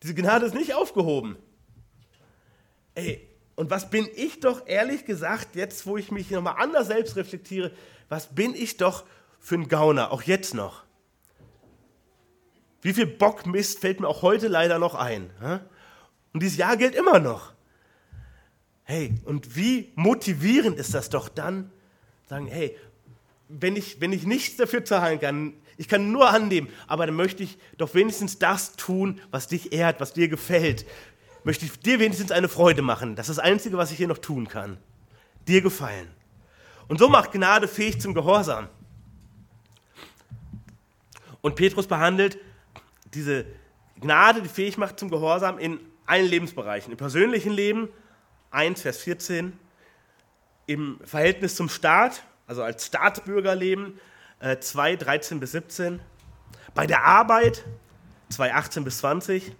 Diese 0.03 0.13
Gnade 0.15 0.45
ist 0.45 0.55
nicht 0.55 0.73
aufgehoben. 0.73 1.37
Ey, 2.95 3.27
und 3.55 3.69
was 3.69 3.89
bin 3.89 4.07
ich 4.15 4.39
doch 4.39 4.67
ehrlich 4.67 5.05
gesagt, 5.05 5.55
jetzt 5.55 5.85
wo 5.85 5.95
ich 5.95 6.11
mich 6.11 6.29
nochmal 6.29 6.55
anders 6.57 6.87
selbst 6.87 7.15
reflektiere, 7.15 7.71
was 8.09 8.33
bin 8.33 8.53
ich 8.53 8.77
doch 8.77 9.05
für 9.39 9.55
ein 9.55 9.67
Gauner, 9.67 10.11
auch 10.11 10.23
jetzt 10.23 10.53
noch. 10.53 10.83
Wie 12.81 12.93
viel 12.93 13.05
Bockmist 13.05 13.79
fällt 13.79 13.99
mir 13.99 14.07
auch 14.07 14.23
heute 14.23 14.47
leider 14.47 14.79
noch 14.79 14.95
ein. 14.95 15.29
Und 16.33 16.41
dieses 16.41 16.57
Jahr 16.57 16.75
gilt 16.75 16.95
immer 16.95 17.19
noch. 17.19 17.53
Hey, 18.91 19.13
und 19.23 19.55
wie 19.55 19.89
motivierend 19.95 20.77
ist 20.77 20.93
das 20.93 21.09
doch 21.09 21.29
dann, 21.29 21.71
sagen, 22.27 22.47
hey, 22.47 22.75
wenn 23.47 23.77
ich, 23.77 24.01
wenn 24.01 24.11
ich 24.11 24.25
nichts 24.25 24.57
dafür 24.57 24.83
zahlen 24.83 25.17
kann, 25.17 25.53
ich 25.77 25.87
kann 25.87 26.11
nur 26.11 26.29
annehmen, 26.29 26.67
aber 26.87 27.05
dann 27.05 27.15
möchte 27.15 27.41
ich 27.41 27.57
doch 27.77 27.93
wenigstens 27.93 28.37
das 28.37 28.75
tun, 28.75 29.21
was 29.31 29.47
dich 29.47 29.71
ehrt, 29.71 30.01
was 30.01 30.11
dir 30.11 30.27
gefällt. 30.27 30.85
Möchte 31.45 31.63
ich 31.63 31.79
dir 31.79 32.01
wenigstens 32.01 32.31
eine 32.31 32.49
Freude 32.49 32.81
machen. 32.81 33.15
Das 33.15 33.29
ist 33.29 33.37
das 33.37 33.45
Einzige, 33.45 33.77
was 33.77 33.91
ich 33.91 33.97
hier 33.97 34.09
noch 34.09 34.17
tun 34.17 34.49
kann. 34.49 34.77
Dir 35.47 35.61
gefallen. 35.61 36.09
Und 36.89 36.99
so 36.99 37.07
macht 37.07 37.31
Gnade 37.31 37.69
fähig 37.69 38.01
zum 38.01 38.13
Gehorsam. 38.13 38.67
Und 41.39 41.55
Petrus 41.55 41.87
behandelt 41.87 42.37
diese 43.13 43.45
Gnade, 44.01 44.41
die 44.41 44.49
fähig 44.49 44.77
macht 44.77 44.99
zum 44.99 45.09
Gehorsam, 45.09 45.59
in 45.59 45.79
allen 46.05 46.27
Lebensbereichen. 46.27 46.91
Im 46.91 46.97
persönlichen 46.97 47.53
Leben, 47.53 47.87
1, 48.51 48.81
Vers 48.81 48.97
14, 48.97 49.57
im 50.67 50.99
Verhältnis 51.03 51.55
zum 51.55 51.69
Staat, 51.69 52.23
also 52.47 52.63
als 52.63 52.85
Staatsbürgerleben, 52.85 53.99
2, 54.59 54.95
13 54.95 55.39
bis 55.39 55.51
17, 55.51 55.99
bei 56.73 56.87
der 56.87 57.03
Arbeit, 57.03 57.63
2, 58.29 58.53
18 58.53 58.83
bis 58.83 58.99
20, 58.99 59.53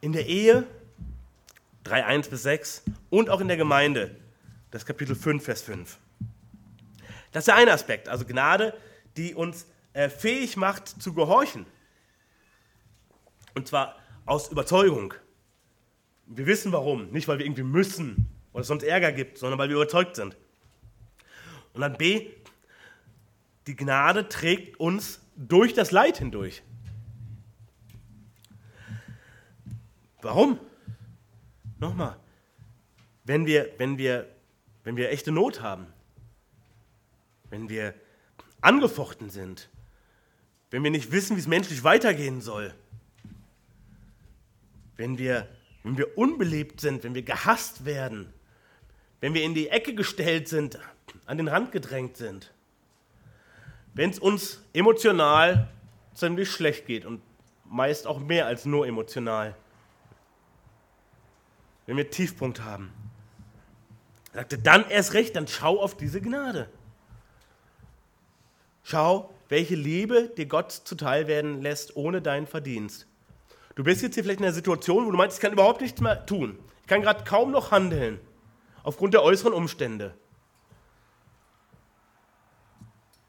in 0.00 0.12
der 0.12 0.26
Ehe, 0.26 0.64
3, 1.84 2.04
1 2.04 2.28
bis 2.28 2.42
6 2.42 2.82
und 3.10 3.30
auch 3.30 3.40
in 3.40 3.48
der 3.48 3.56
Gemeinde, 3.56 4.16
das 4.70 4.84
Kapitel 4.84 5.14
5, 5.14 5.44
Vers 5.44 5.62
5. 5.62 5.98
Das 7.32 7.42
ist 7.42 7.48
der 7.48 7.56
eine 7.56 7.72
Aspekt, 7.72 8.08
also 8.08 8.24
Gnade, 8.24 8.74
die 9.16 9.34
uns 9.34 9.66
äh, 9.92 10.08
fähig 10.08 10.56
macht 10.56 10.88
zu 10.88 11.14
gehorchen. 11.14 11.66
Und 13.54 13.68
zwar 13.68 13.96
aus 14.26 14.50
Überzeugung. 14.50 15.14
Wir 16.26 16.46
wissen 16.46 16.72
warum. 16.72 17.10
Nicht, 17.10 17.28
weil 17.28 17.38
wir 17.38 17.46
irgendwie 17.46 17.62
müssen 17.62 18.28
oder 18.52 18.62
es 18.62 18.68
sonst 18.68 18.82
Ärger 18.82 19.12
gibt, 19.12 19.38
sondern 19.38 19.58
weil 19.58 19.68
wir 19.68 19.76
überzeugt 19.76 20.16
sind. 20.16 20.36
Und 21.72 21.80
dann 21.82 21.96
B, 21.96 22.30
die 23.66 23.76
Gnade 23.76 24.28
trägt 24.28 24.80
uns 24.80 25.20
durch 25.36 25.74
das 25.74 25.90
Leid 25.90 26.18
hindurch. 26.18 26.62
Warum? 30.22 30.58
Nochmal, 31.78 32.16
wenn 33.24 33.44
wir, 33.46 33.70
wenn, 33.78 33.98
wir, 33.98 34.26
wenn 34.82 34.96
wir 34.96 35.10
echte 35.10 35.30
Not 35.30 35.60
haben, 35.60 35.86
wenn 37.50 37.68
wir 37.68 37.94
angefochten 38.60 39.30
sind, 39.30 39.68
wenn 40.70 40.82
wir 40.82 40.90
nicht 40.90 41.12
wissen, 41.12 41.36
wie 41.36 41.40
es 41.40 41.46
menschlich 41.46 41.84
weitergehen 41.84 42.40
soll, 42.40 42.74
wenn 44.96 45.18
wir, 45.18 45.46
wenn 45.86 45.96
wir 45.96 46.18
unbeliebt 46.18 46.80
sind, 46.80 47.04
wenn 47.04 47.14
wir 47.14 47.22
gehasst 47.22 47.84
werden, 47.84 48.32
wenn 49.20 49.34
wir 49.34 49.44
in 49.44 49.54
die 49.54 49.68
Ecke 49.68 49.94
gestellt 49.94 50.48
sind, 50.48 50.80
an 51.26 51.36
den 51.36 51.46
Rand 51.46 51.70
gedrängt 51.70 52.16
sind, 52.16 52.52
wenn 53.94 54.10
es 54.10 54.18
uns 54.18 54.64
emotional 54.72 55.68
ziemlich 56.12 56.50
schlecht 56.50 56.86
geht 56.86 57.04
und 57.04 57.22
meist 57.64 58.08
auch 58.08 58.18
mehr 58.18 58.46
als 58.46 58.64
nur 58.64 58.84
emotional, 58.84 59.54
wenn 61.86 61.96
wir 61.96 62.10
Tiefpunkt 62.10 62.64
haben, 62.64 62.92
sagte, 64.32 64.58
dann 64.58 64.90
erst 64.90 65.14
recht, 65.14 65.36
dann 65.36 65.46
schau 65.46 65.80
auf 65.80 65.96
diese 65.96 66.20
Gnade. 66.20 66.68
Schau, 68.82 69.32
welche 69.48 69.76
Liebe 69.76 70.32
dir 70.36 70.46
Gott 70.46 70.72
zuteil 70.72 71.28
werden 71.28 71.62
lässt 71.62 71.94
ohne 71.94 72.20
deinen 72.20 72.48
Verdienst. 72.48 73.06
Du 73.76 73.84
bist 73.84 74.02
jetzt 74.02 74.14
hier 74.14 74.24
vielleicht 74.24 74.40
in 74.40 74.46
einer 74.46 74.54
Situation, 74.54 75.06
wo 75.06 75.10
du 75.10 75.16
meinst, 75.16 75.36
ich 75.36 75.40
kann 75.40 75.52
überhaupt 75.52 75.82
nichts 75.82 76.00
mehr 76.00 76.26
tun. 76.26 76.58
Ich 76.80 76.86
kann 76.88 77.02
gerade 77.02 77.24
kaum 77.24 77.52
noch 77.52 77.70
handeln, 77.70 78.18
aufgrund 78.82 79.12
der 79.12 79.22
äußeren 79.22 79.52
Umstände. 79.52 80.14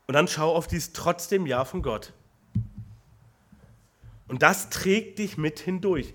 Und 0.07 0.13
dann 0.13 0.29
schau 0.29 0.55
auf 0.55 0.67
dieses 0.67 0.93
trotzdem 0.93 1.45
Ja 1.45 1.65
von 1.65 1.81
Gott. 1.81 2.13
Und 4.29 4.41
das 4.41 4.69
trägt 4.69 5.19
dich 5.19 5.37
mit 5.37 5.59
hindurch. 5.59 6.13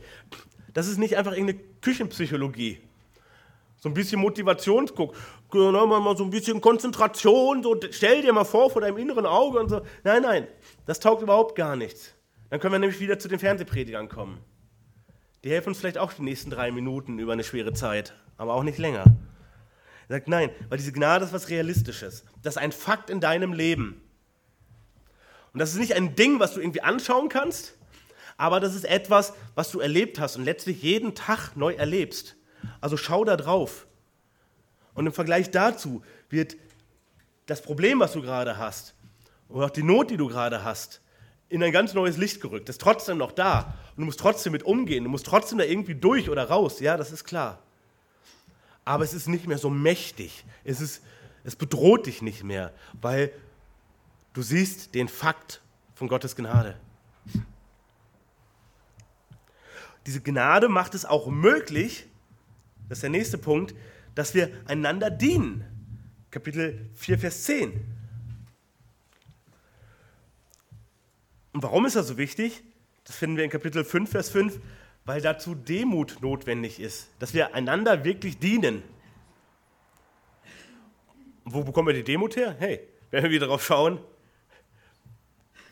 Das 0.73 0.89
ist 0.89 0.97
nicht 0.97 1.17
einfach 1.19 1.33
irgendeine 1.33 1.61
Küchenpsychologie. 1.83 2.81
So 3.81 3.91
ein 3.91 3.95
bisschen 3.95 4.21
Motivationsguck. 4.21 5.15
Genau, 5.51 5.87
mal 5.87 6.17
so 6.17 6.25
ein 6.25 6.31
bisschen 6.31 6.63
Konzentration. 6.63 7.63
So, 7.63 7.79
stell 7.91 8.23
dir 8.23 8.33
mal 8.33 8.45
vor 8.45 8.71
vor 8.71 8.81
deinem 8.81 8.97
inneren 8.97 9.27
Auge 9.27 9.59
und 9.59 9.69
so. 9.69 9.83
Nein, 10.05 10.23
nein, 10.23 10.49
das 10.87 11.01
taugt 11.01 11.21
überhaupt 11.21 11.55
gar 11.55 11.77
nichts. 11.77 12.15
Dann 12.53 12.61
können 12.61 12.75
wir 12.75 12.79
nämlich 12.81 13.01
wieder 13.01 13.19
zu 13.19 13.29
den 13.29 13.39
Fernsehpredigern 13.39 14.11
kommen. 14.11 14.39
Die 15.43 15.49
helfen 15.49 15.71
uns 15.71 15.79
vielleicht 15.79 15.97
auch 15.97 16.13
die 16.13 16.21
nächsten 16.21 16.51
drei 16.51 16.71
Minuten 16.71 17.19
über 17.19 17.33
eine 17.33 17.45
schwere 17.45 17.73
Zeit, 17.73 18.13
aber 18.37 18.53
auch 18.53 18.63
nicht 18.63 18.77
länger. 18.77 19.05
Er 20.09 20.17
sagt, 20.17 20.29
nein, 20.29 20.51
weil 20.69 20.77
diese 20.77 20.93
Gnade 20.93 21.25
ist 21.25 21.33
was 21.33 21.49
Realistisches. 21.49 22.27
Das 22.43 22.57
ist 22.57 22.63
ein 22.63 22.73
Fakt 22.73 23.09
in 23.09 23.21
deinem 23.21 23.55
Leben. 23.55 24.03
Und 25.55 25.61
das 25.61 25.73
ist 25.73 25.79
nicht 25.79 25.95
ein 25.95 26.15
Ding, 26.15 26.41
was 26.41 26.53
du 26.53 26.61
irgendwie 26.61 26.83
anschauen 26.83 27.31
kannst, 27.31 27.79
aber 28.37 28.61
das 28.61 28.75
ist 28.75 28.85
etwas, 28.85 29.33
was 29.55 29.71
du 29.71 29.81
erlebt 29.81 30.21
hast 30.21 30.37
und 30.37 30.45
letztlich 30.45 30.83
jeden 30.83 31.15
Tag 31.15 31.57
neu 31.57 31.73
erlebst. 31.73 32.37
Also 32.83 32.99
schau 32.99 33.25
da 33.25 33.39
drauf. 33.39 33.87
Und 34.93 35.07
im 35.07 35.15
Vergleich 35.15 35.51
dazu 35.51 36.03
wird 36.29 36.59
das 37.47 37.63
Problem, 37.63 38.01
was 38.01 38.13
du 38.13 38.21
gerade 38.21 38.59
hast, 38.59 38.95
oder 39.49 39.65
auch 39.65 39.71
die 39.71 39.83
Not, 39.83 40.11
die 40.11 40.19
du 40.19 40.29
gerade 40.29 40.65
hast, 40.65 41.02
in 41.53 41.63
ein 41.63 41.71
ganz 41.71 41.93
neues 41.93 42.17
Licht 42.17 42.41
gerückt. 42.41 42.71
Das 42.71 42.77
ist 42.77 42.81
trotzdem 42.81 43.19
noch 43.19 43.31
da. 43.31 43.75
Und 43.91 43.99
du 44.01 44.05
musst 44.07 44.19
trotzdem 44.19 44.53
mit 44.53 44.63
umgehen. 44.63 45.05
Du 45.05 45.11
musst 45.11 45.27
trotzdem 45.27 45.59
da 45.59 45.65
irgendwie 45.65 45.95
durch 45.95 46.31
oder 46.31 46.49
raus. 46.49 46.81
Ja, 46.81 46.97
das 46.97 47.13
ist 47.13 47.25
klar. 47.25 47.59
Aber 48.87 49.05
es 49.05 49.13
ist 49.13 49.29
nicht 49.29 49.47
mehr 49.47 49.59
so 49.59 49.69
mächtig. 49.69 50.45
Es, 50.65 50.81
ist, 50.81 51.03
es 51.45 51.55
bedroht 51.55 52.07
dich 52.07 52.23
nicht 52.23 52.43
mehr, 52.43 52.73
weil 53.01 53.33
du 54.33 54.41
siehst 54.41 54.95
den 54.95 55.09
Fakt 55.09 55.61
von 55.95 56.09
Gottes 56.09 56.35
Gnade. 56.37 56.75
Diese 60.07 60.23
Gnade 60.23 60.71
macht 60.71 60.95
es 60.95 61.05
auch 61.05 61.29
möglich, 61.29 62.07
das 62.89 62.99
ist 62.99 63.03
der 63.03 63.11
nächste 63.11 63.37
Punkt, 63.37 63.75
dass 64.15 64.35
wir 64.35 64.51
einander 64.65 65.11
dienen. 65.11 65.65
Kapitel 66.31 66.89
4, 66.95 67.19
Vers 67.19 67.45
10. 67.45 68.02
Und 71.53 71.63
warum 71.63 71.85
ist 71.85 71.97
das 71.97 72.09
so 72.09 72.17
wichtig? 72.17 72.63
Das 73.05 73.17
finden 73.17 73.37
wir 73.37 73.45
in 73.45 73.51
Kapitel 73.51 73.85
5, 73.85 74.11
Vers 74.11 74.31
5, 74.31 74.59
weil 75.05 75.21
dazu 75.21 75.55
Demut 75.55 76.19
notwendig 76.23 76.81
ist, 76.81 77.11
dass 77.19 77.35
wir 77.35 77.55
einander 77.55 78.05
wirklich 78.05 78.39
dienen. 78.39 78.83
Und 81.45 81.55
wo 81.55 81.65
bekommen 81.65 81.89
wir 81.89 81.95
die 81.95 82.05
Demut 82.05 82.37
her? 82.37 82.55
Hey, 82.59 82.81
wenn 83.11 83.25
wir 83.25 83.31
wieder 83.31 83.47
darauf 83.47 83.65
schauen, 83.65 84.01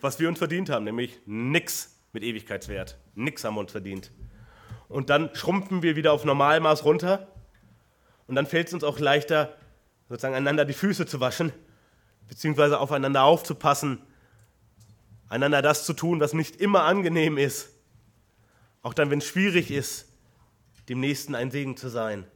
was 0.00 0.18
wir 0.18 0.28
uns 0.28 0.38
verdient 0.38 0.70
haben, 0.70 0.84
nämlich 0.84 1.20
nichts 1.26 1.96
mit 2.12 2.22
Ewigkeitswert. 2.22 2.98
Nix 3.14 3.44
haben 3.44 3.54
wir 3.54 3.60
uns 3.60 3.72
verdient. 3.72 4.10
Und 4.88 5.08
dann 5.10 5.34
schrumpfen 5.34 5.82
wir 5.82 5.94
wieder 5.94 6.12
auf 6.12 6.24
Normalmaß 6.24 6.84
runter. 6.84 7.28
Und 8.26 8.34
dann 8.34 8.46
fällt 8.46 8.68
es 8.68 8.74
uns 8.74 8.82
auch 8.82 8.98
leichter, 8.98 9.56
sozusagen 10.08 10.34
einander 10.34 10.64
die 10.64 10.72
Füße 10.72 11.06
zu 11.06 11.20
waschen, 11.20 11.52
beziehungsweise 12.28 12.80
aufeinander 12.80 13.22
aufzupassen, 13.22 14.02
einander 15.30 15.62
das 15.62 15.86
zu 15.86 15.94
tun, 15.94 16.20
was 16.20 16.34
nicht 16.34 16.56
immer 16.56 16.82
angenehm 16.82 17.38
ist. 17.38 17.70
Auch 18.82 18.92
dann, 18.92 19.10
wenn 19.10 19.20
es 19.20 19.26
schwierig 19.26 19.70
ist, 19.70 20.06
dem 20.88 21.00
Nächsten 21.00 21.34
ein 21.34 21.50
Segen 21.50 21.76
zu 21.76 21.88
sein. 21.88 22.26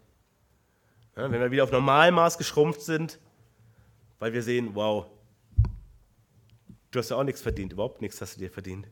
Ja, 1.17 1.31
wenn 1.31 1.41
wir 1.41 1.51
wieder 1.51 1.65
auf 1.65 1.73
Normalmaß 1.73 2.39
geschrumpft 2.39 2.81
sind, 2.81 3.19
weil 4.19 4.33
wir 4.33 4.43
sehen, 4.43 4.75
wow, 4.75 5.07
du 6.91 6.99
hast 6.99 7.11
ja 7.11 7.17
auch 7.17 7.25
nichts 7.25 7.43
verdient, 7.43 7.73
überhaupt 7.73 8.01
nichts 8.01 8.21
hast 8.21 8.37
du 8.37 8.41
dir 8.41 8.51
verdient. 8.51 8.87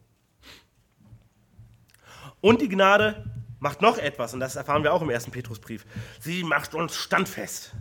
Und 2.41 2.61
die 2.61 2.69
Gnade 2.69 3.25
macht 3.61 3.83
noch 3.83 3.99
etwas, 3.99 4.35
und 4.35 4.41
das 4.41 4.57
erfahren 4.57 4.83
wir 4.83 4.93
auch 4.93 5.03
im 5.03 5.11
ersten 5.11 5.31
Petrusbrief. 5.31 5.87
Sie 6.21 6.43
macht 6.43 6.75
uns 6.75 6.97
standfest. 6.97 7.73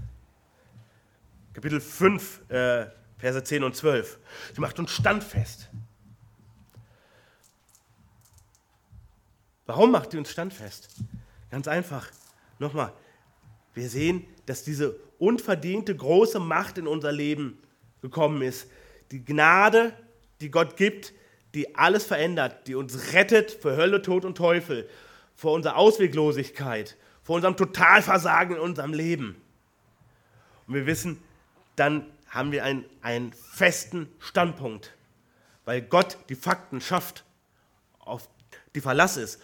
Kapitel 1.53 1.81
5, 1.81 2.49
äh, 2.49 2.85
Verse 3.17 3.43
10 3.43 3.63
und 3.63 3.75
12. 3.75 4.19
Sie 4.53 4.61
macht 4.61 4.77
uns 4.79 4.91
standfest. 4.91 5.69
Warum 9.65 9.91
macht 9.91 10.11
sie 10.11 10.17
uns 10.17 10.31
standfest? 10.31 10.89
Ganz 11.49 11.67
einfach. 11.67 12.09
Nochmal, 12.59 12.93
wir 13.73 13.89
sehen, 13.89 14.25
dass 14.45 14.63
diese 14.63 14.95
unverdiente 15.17 15.95
große 15.95 16.39
Macht 16.39 16.77
in 16.77 16.87
unser 16.87 17.11
Leben 17.11 17.59
gekommen 18.01 18.41
ist. 18.41 18.69
Die 19.11 19.23
Gnade, 19.23 19.93
die 20.41 20.49
Gott 20.49 20.77
gibt, 20.77 21.13
die 21.53 21.75
alles 21.75 22.05
verändert, 22.05 22.67
die 22.67 22.75
uns 22.75 23.13
rettet 23.13 23.51
für 23.51 23.75
Hölle, 23.75 24.01
Tod 24.01 24.25
und 24.25 24.37
Teufel, 24.37 24.89
vor 25.35 25.53
unserer 25.53 25.77
Ausweglosigkeit, 25.77 26.97
vor 27.23 27.35
unserem 27.35 27.57
Totalversagen 27.57 28.55
in 28.55 28.61
unserem 28.61 28.93
Leben. 28.93 29.41
Und 30.67 30.75
wir 30.75 30.85
wissen, 30.85 31.21
dann 31.75 32.05
haben 32.29 32.51
wir 32.51 32.63
einen, 32.63 32.85
einen 33.01 33.33
festen 33.33 34.07
Standpunkt, 34.19 34.93
weil 35.65 35.81
Gott 35.81 36.17
die 36.29 36.35
Fakten 36.35 36.79
schafft, 36.79 37.25
die 38.75 38.81
Verlass 38.81 39.17
ist. 39.17 39.41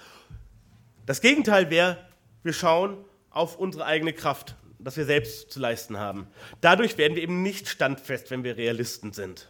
Das 1.05 1.21
Gegenteil 1.21 1.69
wäre, 1.69 1.97
wir 2.43 2.53
schauen 2.53 2.97
auf 3.29 3.57
unsere 3.57 3.85
eigene 3.85 4.13
Kraft, 4.13 4.55
das 4.79 4.97
wir 4.97 5.05
selbst 5.05 5.51
zu 5.51 5.59
leisten 5.59 5.97
haben. 5.97 6.27
Dadurch 6.61 6.97
werden 6.97 7.15
wir 7.15 7.23
eben 7.23 7.43
nicht 7.43 7.67
standfest, 7.67 8.31
wenn 8.31 8.43
wir 8.43 8.57
Realisten 8.57 9.13
sind. 9.13 9.49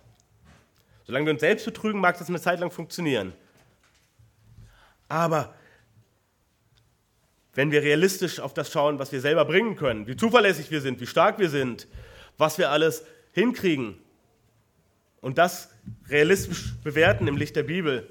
Solange 1.06 1.26
wir 1.26 1.34
uns 1.34 1.42
selbst 1.42 1.66
betrügen, 1.66 2.02
mag 2.02 2.18
das 2.18 2.28
eine 2.28 2.42
Zeit 2.42 2.60
lang 2.60 2.72
funktionieren. 2.72 3.34
Aber 5.08 5.54
wenn 7.54 7.72
wir 7.72 7.82
realistisch 7.82 8.40
auf 8.40 8.54
das 8.54 8.72
schauen, 8.72 9.00
was 9.00 9.12
wir 9.12 9.22
selber 9.22 9.46
bringen 9.46 9.76
können, 9.76 10.06
wie 10.06 10.16
zuverlässig 10.16 10.70
wir 10.70 10.82
sind, 10.82 11.00
wie 11.00 11.08
stark 11.08 11.40
wir 11.40 11.50
sind, 11.50 11.88
was 12.38 12.58
wir 12.58 12.70
alles 12.70 13.04
hinkriegen 13.32 13.98
und 15.22 15.38
das 15.38 15.70
realistisch 16.10 16.76
bewerten 16.84 17.28
im 17.28 17.38
Licht 17.38 17.56
der 17.56 17.64
Bibel, 17.64 18.10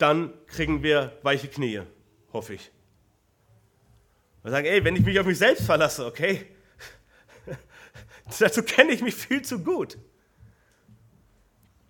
dann 0.00 0.32
kriegen 0.46 0.82
wir 0.82 1.18
weiche 1.22 1.48
Knie, 1.48 1.82
hoffe 2.32 2.54
ich. 2.54 2.70
Wir 4.42 4.50
sagen, 4.50 4.66
ey, 4.66 4.84
wenn 4.84 4.96
ich 4.96 5.04
mich 5.04 5.18
auf 5.20 5.26
mich 5.26 5.38
selbst 5.38 5.64
verlasse, 5.66 6.06
okay, 6.06 6.46
dazu 8.38 8.62
kenne 8.62 8.92
ich 8.92 9.02
mich 9.02 9.14
viel 9.14 9.42
zu 9.42 9.62
gut 9.62 9.98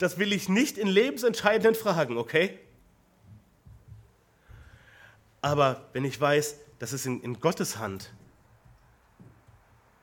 das 0.01 0.19
will 0.19 0.33
ich 0.33 0.49
nicht 0.49 0.79
in 0.79 0.89
lebensentscheidenden 0.89 1.75
Fragen, 1.75 2.17
okay? 2.17 2.59
Aber 5.43 5.89
wenn 5.93 6.07
ich 6.07 6.19
weiß, 6.19 6.57
das 6.79 6.95
ist 6.95 7.05
in, 7.05 7.21
in 7.21 7.39
Gottes 7.39 7.77
Hand, 7.77 8.11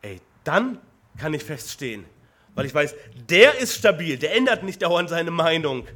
ey, 0.03 0.21
dann 0.43 0.79
kann 1.17 1.33
ich 1.33 1.43
feststehen, 1.43 2.05
weil 2.53 2.67
ich 2.67 2.75
weiß, 2.75 2.93
der 3.27 3.57
ist 3.57 3.73
stabil, 3.73 4.17
der 4.19 4.35
ändert 4.35 4.63
nicht 4.63 4.83
dauernd 4.83 5.09
seine 5.09 5.31
Meinung. 5.31 5.87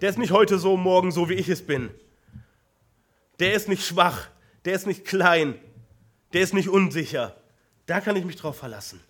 Der 0.00 0.10
ist 0.10 0.18
nicht 0.18 0.30
heute 0.30 0.58
so, 0.58 0.76
morgen 0.76 1.10
so, 1.10 1.28
wie 1.28 1.34
ich 1.34 1.48
es 1.48 1.66
bin. 1.66 1.90
Der 3.40 3.54
ist 3.54 3.68
nicht 3.68 3.84
schwach, 3.84 4.28
der 4.64 4.74
ist 4.74 4.86
nicht 4.86 5.04
klein, 5.04 5.58
der 6.32 6.42
ist 6.42 6.54
nicht 6.54 6.68
unsicher. 6.68 7.36
Da 7.86 8.00
kann 8.00 8.16
ich 8.16 8.24
mich 8.24 8.36
drauf 8.36 8.56
verlassen. 8.56 9.00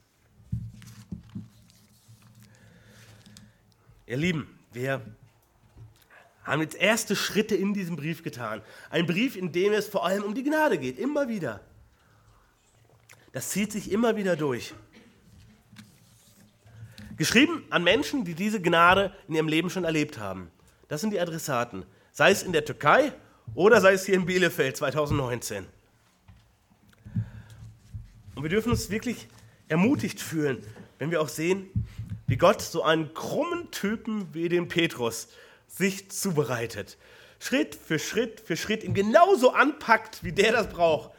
Ihr 4.06 4.16
Lieben, 4.16 4.59
wir 4.73 5.02
haben 6.44 6.62
jetzt 6.62 6.77
erste 6.77 7.15
Schritte 7.15 7.55
in 7.55 7.74
diesem 7.74 7.97
Brief 7.97 8.23
getan. 8.23 8.62
Ein 8.89 9.06
Brief, 9.06 9.36
in 9.36 9.52
dem 9.52 9.73
es 9.74 9.86
vor 9.86 10.06
allem 10.06 10.23
um 10.23 10.35
die 10.35 10.43
Gnade 10.43 10.78
geht, 10.78 10.98
immer 10.98 11.28
wieder. 11.28 11.60
Das 13.32 13.51
zieht 13.51 13.73
sich 13.73 13.93
immer 13.93 14.16
wieder 14.16 14.36
durch. 14.36 14.73
Geschrieben 17.19 17.65
an 17.69 17.85
Menschen, 17.85 18.24
die 18.24 18.35
diese 18.35 18.62
Gnade 18.62 19.15
in 19.27 19.35
ihrem 19.35 19.48
Leben 19.48 19.69
schon 19.69 19.85
erlebt 19.85 20.19
haben. 20.19 20.51
Das 20.89 21.01
sind 21.01 21.10
die 21.10 21.20
Adressaten. 21.20 21.85
Sei 22.12 22.31
es 22.31 22.43
in 22.43 22.52
der 22.52 22.65
Türkei 22.65 23.12
oder 23.55 23.81
sei 23.81 23.93
es 23.93 24.06
hier 24.06 24.15
in 24.15 24.27
Bielefeld 24.27 24.77
2019. 24.77 25.66
Und 28.35 28.43
wir 28.43 28.51
dürfen 28.51 28.70
uns 28.70 28.90
wirklich 28.90 29.28
ermutigt 29.69 30.20
fühlen, 30.20 30.62
wenn 30.98 31.10
wir 31.10 31.20
auch 31.20 31.28
sehen, 31.28 31.69
wie 32.27 32.36
Gott 32.36 32.62
so 32.62 32.82
einen 32.82 33.15
krummen 33.15 33.70
Typen 33.70 34.32
wie 34.35 34.48
den 34.48 34.69
Petrus 34.69 35.28
sich 35.66 36.10
zubereitet. 36.10 36.97
Schritt 37.40 37.74
für 37.74 37.98
Schritt 37.98 38.40
für 38.40 38.56
Schritt 38.56 38.82
ihn 38.82 38.94
genauso 38.94 39.52
anpackt, 39.52 40.24
wie 40.24 40.32
der 40.32 40.52
das 40.52 40.69
braucht. 40.69 41.10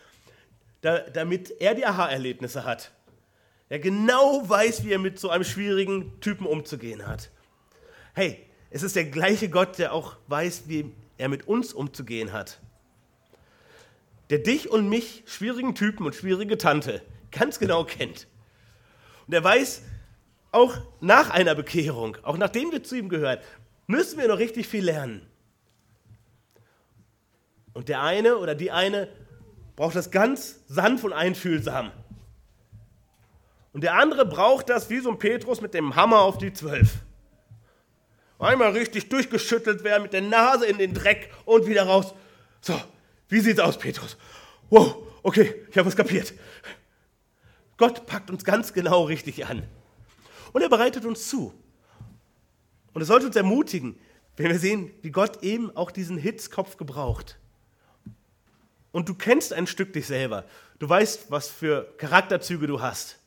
da, 0.81 0.99
damit 0.99 1.51
er 1.59 1.75
die 1.75 1.85
Aha-Erlebnisse 1.85 2.63
hat. 2.63 2.91
Er 3.69 3.79
genau 3.79 4.47
weiß, 4.47 4.83
wie 4.83 4.91
er 4.91 4.99
mit 4.99 5.19
so 5.19 5.29
einem 5.29 5.43
schwierigen 5.43 6.19
Typen 6.21 6.45
umzugehen 6.45 7.05
hat. 7.05 7.29
Hey, 8.13 8.48
es 8.69 8.83
ist 8.83 8.95
der 8.95 9.05
gleiche 9.05 9.49
Gott, 9.49 9.77
der 9.77 9.93
auch 9.93 10.15
weiß, 10.27 10.63
wie 10.67 10.91
er 11.17 11.29
mit 11.29 11.47
uns 11.47 11.73
umzugehen 11.73 12.31
hat. 12.31 12.59
Der 14.29 14.39
dich 14.39 14.69
und 14.69 14.87
mich, 14.89 15.23
schwierigen 15.25 15.73
Typen 15.73 16.05
und 16.05 16.15
schwierige 16.15 16.57
Tante, 16.57 17.01
ganz 17.31 17.59
genau 17.59 17.83
kennt. 17.83 18.27
Und 19.27 19.33
er 19.33 19.43
weiß, 19.43 19.81
auch 20.51 20.77
nach 20.99 21.29
einer 21.29 21.55
Bekehrung, 21.55 22.17
auch 22.23 22.37
nachdem 22.37 22.71
wir 22.71 22.83
zu 22.83 22.95
ihm 22.95 23.09
gehören, 23.09 23.39
müssen 23.87 24.19
wir 24.19 24.27
noch 24.27 24.37
richtig 24.37 24.67
viel 24.67 24.85
lernen. 24.85 25.25
Und 27.73 27.89
der 27.89 28.01
eine 28.01 28.37
oder 28.37 28.55
die 28.55 28.71
eine 28.71 29.07
braucht 29.75 29.95
das 29.95 30.11
ganz 30.11 30.59
sanft 30.67 31.03
und 31.03 31.13
einfühlsam. 31.13 31.91
Und 33.73 33.83
der 33.83 33.95
andere 33.95 34.25
braucht 34.25 34.69
das 34.69 34.89
wie 34.89 34.99
so 34.99 35.09
ein 35.09 35.19
Petrus 35.19 35.61
mit 35.61 35.73
dem 35.73 35.95
Hammer 35.95 36.19
auf 36.19 36.37
die 36.37 36.53
Zwölf. 36.53 36.97
Einmal 38.39 38.71
richtig 38.71 39.09
durchgeschüttelt 39.09 39.83
werden, 39.83 40.03
mit 40.03 40.13
der 40.13 40.21
Nase 40.21 40.65
in 40.65 40.77
den 40.77 40.93
Dreck 40.93 41.29
und 41.43 41.67
wieder 41.67 41.83
raus. 41.83 42.13
So, 42.61 42.79
wie 43.27 43.41
sieht's 43.41 43.59
aus, 43.59 43.77
Petrus? 43.77 44.17
Wow, 44.69 44.95
okay, 45.23 45.65
ich 45.69 45.77
habe 45.77 45.89
es 45.89 45.95
kapiert. 45.95 46.33
Gott 47.75 48.05
packt 48.07 48.29
uns 48.29 48.45
ganz 48.45 48.71
genau 48.71 49.03
richtig 49.03 49.45
an. 49.45 49.63
Und 50.53 50.61
er 50.61 50.69
bereitet 50.69 51.05
uns 51.05 51.27
zu. 51.27 51.53
Und 52.93 53.01
es 53.01 53.09
sollte 53.09 53.27
uns 53.27 53.35
ermutigen, 53.35 53.99
wenn 54.37 54.47
wir 54.47 54.59
sehen, 54.59 54.91
wie 55.01 55.11
Gott 55.11 55.43
eben 55.43 55.75
auch 55.75 55.91
diesen 55.91 56.17
Hitzkopf 56.17 56.77
gebraucht. 56.77 57.37
Und 58.91 59.09
du 59.09 59.15
kennst 59.15 59.51
ein 59.51 59.67
Stück 59.67 59.91
dich 59.91 60.07
selber. 60.07 60.45
Du 60.79 60.87
weißt, 60.87 61.29
was 61.29 61.49
für 61.49 61.93
Charakterzüge 61.97 62.67
du 62.67 62.81
hast. 62.81 63.19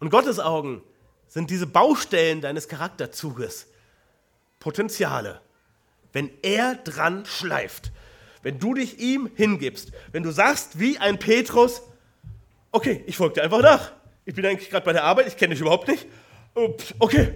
Und 0.00 0.10
Gottes 0.10 0.40
Augen 0.40 0.82
sind 1.28 1.50
diese 1.50 1.68
Baustellen 1.68 2.40
deines 2.40 2.66
Charakterzuges 2.66 3.68
Potenziale. 4.66 5.40
Wenn 6.12 6.28
er 6.42 6.74
dran 6.74 7.24
schleift, 7.24 7.92
wenn 8.42 8.58
du 8.58 8.74
dich 8.74 8.98
ihm 8.98 9.30
hingibst, 9.36 9.92
wenn 10.10 10.24
du 10.24 10.32
sagst 10.32 10.80
wie 10.80 10.98
ein 10.98 11.20
Petrus, 11.20 11.82
okay, 12.72 13.04
ich 13.06 13.16
folge 13.16 13.34
dir 13.34 13.44
einfach 13.44 13.62
nach. 13.62 13.92
Ich 14.24 14.34
bin 14.34 14.44
eigentlich 14.44 14.68
gerade 14.68 14.84
bei 14.84 14.92
der 14.92 15.04
Arbeit, 15.04 15.28
ich 15.28 15.36
kenne 15.36 15.54
dich 15.54 15.60
überhaupt 15.60 15.86
nicht. 15.86 16.08
Okay, 16.98 17.34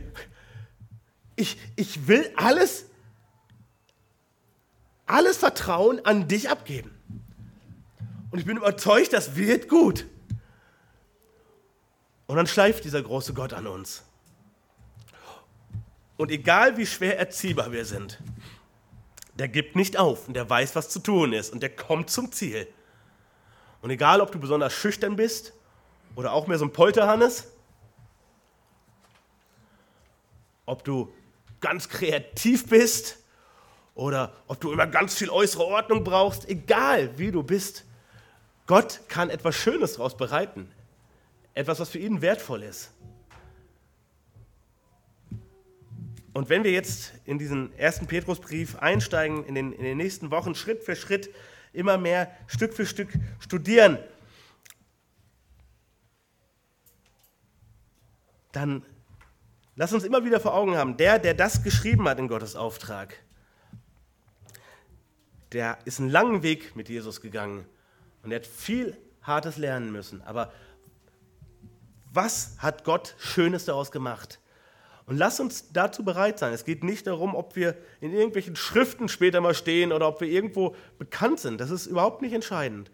ich, 1.36 1.56
ich 1.76 2.08
will 2.08 2.28
alles, 2.34 2.86
alles 5.06 5.36
Vertrauen 5.36 6.04
an 6.04 6.26
dich 6.26 6.50
abgeben. 6.50 6.90
Und 8.32 8.40
ich 8.40 8.44
bin 8.44 8.56
überzeugt, 8.56 9.12
das 9.12 9.36
wird 9.36 9.68
gut. 9.68 10.04
Und 12.26 12.34
dann 12.34 12.48
schleift 12.48 12.82
dieser 12.82 13.04
große 13.04 13.34
Gott 13.34 13.52
an 13.52 13.68
uns. 13.68 14.02
Und 16.20 16.30
egal 16.30 16.76
wie 16.76 16.84
schwer 16.84 17.18
erziehbar 17.18 17.72
wir 17.72 17.86
sind, 17.86 18.18
der 19.36 19.48
gibt 19.48 19.74
nicht 19.74 19.96
auf 19.96 20.28
und 20.28 20.34
der 20.34 20.50
weiß, 20.50 20.76
was 20.76 20.90
zu 20.90 20.98
tun 20.98 21.32
ist 21.32 21.50
und 21.50 21.62
der 21.62 21.74
kommt 21.74 22.10
zum 22.10 22.30
Ziel. 22.30 22.68
Und 23.80 23.88
egal, 23.88 24.20
ob 24.20 24.30
du 24.30 24.38
besonders 24.38 24.74
schüchtern 24.74 25.16
bist 25.16 25.54
oder 26.16 26.34
auch 26.34 26.46
mehr 26.46 26.58
so 26.58 26.66
ein 26.66 26.74
Polterhannes, 26.74 27.50
ob 30.66 30.84
du 30.84 31.10
ganz 31.62 31.88
kreativ 31.88 32.68
bist 32.68 33.16
oder 33.94 34.34
ob 34.46 34.60
du 34.60 34.72
immer 34.72 34.86
ganz 34.86 35.14
viel 35.14 35.30
äußere 35.30 35.64
Ordnung 35.64 36.04
brauchst, 36.04 36.46
egal 36.50 37.16
wie 37.16 37.30
du 37.30 37.42
bist, 37.42 37.86
Gott 38.66 39.00
kann 39.08 39.30
etwas 39.30 39.54
Schönes 39.54 39.94
daraus 39.94 40.18
bereiten. 40.18 40.70
Etwas, 41.54 41.80
was 41.80 41.88
für 41.88 41.98
ihn 41.98 42.20
wertvoll 42.20 42.62
ist. 42.62 42.90
Und 46.32 46.48
wenn 46.48 46.62
wir 46.62 46.70
jetzt 46.70 47.12
in 47.24 47.38
diesen 47.38 47.76
ersten 47.76 48.06
Petrusbrief 48.06 48.76
einsteigen, 48.76 49.44
in 49.46 49.54
den, 49.54 49.72
in 49.72 49.82
den 49.82 49.96
nächsten 49.96 50.30
Wochen 50.30 50.54
Schritt 50.54 50.84
für 50.84 50.94
Schritt 50.94 51.30
immer 51.72 51.98
mehr 51.98 52.30
Stück 52.46 52.74
für 52.74 52.86
Stück 52.86 53.08
studieren, 53.40 53.98
dann 58.52 58.84
lass 59.76 59.92
uns 59.92 60.04
immer 60.04 60.24
wieder 60.24 60.40
vor 60.40 60.54
Augen 60.54 60.76
haben, 60.76 60.96
der, 60.96 61.18
der 61.18 61.34
das 61.34 61.62
geschrieben 61.62 62.08
hat 62.08 62.18
in 62.18 62.28
Gottes 62.28 62.56
Auftrag, 62.56 63.16
der 65.52 65.78
ist 65.84 65.98
einen 65.98 66.10
langen 66.10 66.42
Weg 66.42 66.76
mit 66.76 66.88
Jesus 66.88 67.20
gegangen 67.20 67.66
und 68.22 68.30
er 68.30 68.36
hat 68.36 68.46
viel 68.46 68.96
Hartes 69.22 69.56
lernen 69.56 69.90
müssen. 69.90 70.22
Aber 70.22 70.52
was 72.12 72.56
hat 72.58 72.84
Gott 72.84 73.14
Schönes 73.18 73.64
daraus 73.64 73.90
gemacht? 73.90 74.40
Und 75.10 75.16
lass 75.16 75.40
uns 75.40 75.72
dazu 75.72 76.04
bereit 76.04 76.38
sein. 76.38 76.52
Es 76.52 76.64
geht 76.64 76.84
nicht 76.84 77.08
darum, 77.08 77.34
ob 77.34 77.56
wir 77.56 77.76
in 78.00 78.12
irgendwelchen 78.12 78.54
Schriften 78.54 79.08
später 79.08 79.40
mal 79.40 79.54
stehen 79.54 79.90
oder 79.90 80.06
ob 80.06 80.20
wir 80.20 80.28
irgendwo 80.28 80.76
bekannt 81.00 81.40
sind. 81.40 81.60
Das 81.60 81.72
ist 81.72 81.86
überhaupt 81.86 82.22
nicht 82.22 82.32
entscheidend. 82.32 82.92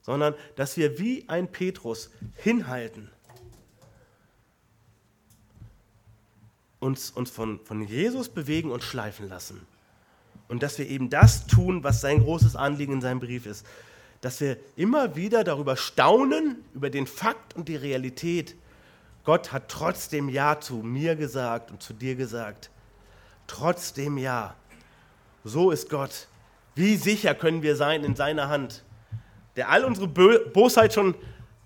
Sondern, 0.00 0.34
dass 0.56 0.78
wir 0.78 0.98
wie 0.98 1.28
ein 1.28 1.46
Petrus 1.46 2.10
hinhalten. 2.36 3.10
Uns, 6.80 7.10
uns 7.10 7.30
von, 7.30 7.60
von 7.64 7.82
Jesus 7.86 8.30
bewegen 8.30 8.70
und 8.70 8.82
schleifen 8.82 9.28
lassen. 9.28 9.60
Und 10.48 10.62
dass 10.62 10.78
wir 10.78 10.88
eben 10.88 11.10
das 11.10 11.46
tun, 11.48 11.84
was 11.84 12.00
sein 12.00 12.20
großes 12.20 12.56
Anliegen 12.56 12.94
in 12.94 13.00
seinem 13.02 13.20
Brief 13.20 13.44
ist 13.44 13.66
dass 14.20 14.40
wir 14.40 14.56
immer 14.76 15.14
wieder 15.14 15.44
darüber 15.44 15.76
staunen, 15.76 16.56
über 16.74 16.90
den 16.90 17.06
Fakt 17.06 17.54
und 17.54 17.68
die 17.68 17.76
Realität. 17.76 18.56
Gott 19.28 19.52
hat 19.52 19.68
trotzdem 19.68 20.30
Ja 20.30 20.58
zu 20.58 20.76
mir 20.76 21.14
gesagt 21.14 21.70
und 21.70 21.82
zu 21.82 21.92
dir 21.92 22.14
gesagt. 22.14 22.70
Trotzdem 23.46 24.16
Ja. 24.16 24.56
So 25.44 25.70
ist 25.70 25.90
Gott. 25.90 26.28
Wie 26.74 26.96
sicher 26.96 27.34
können 27.34 27.60
wir 27.60 27.76
sein 27.76 28.04
in 28.04 28.16
seiner 28.16 28.48
Hand, 28.48 28.84
der 29.56 29.68
all 29.68 29.84
unsere 29.84 30.08
Bosheit 30.08 30.94
schon 30.94 31.14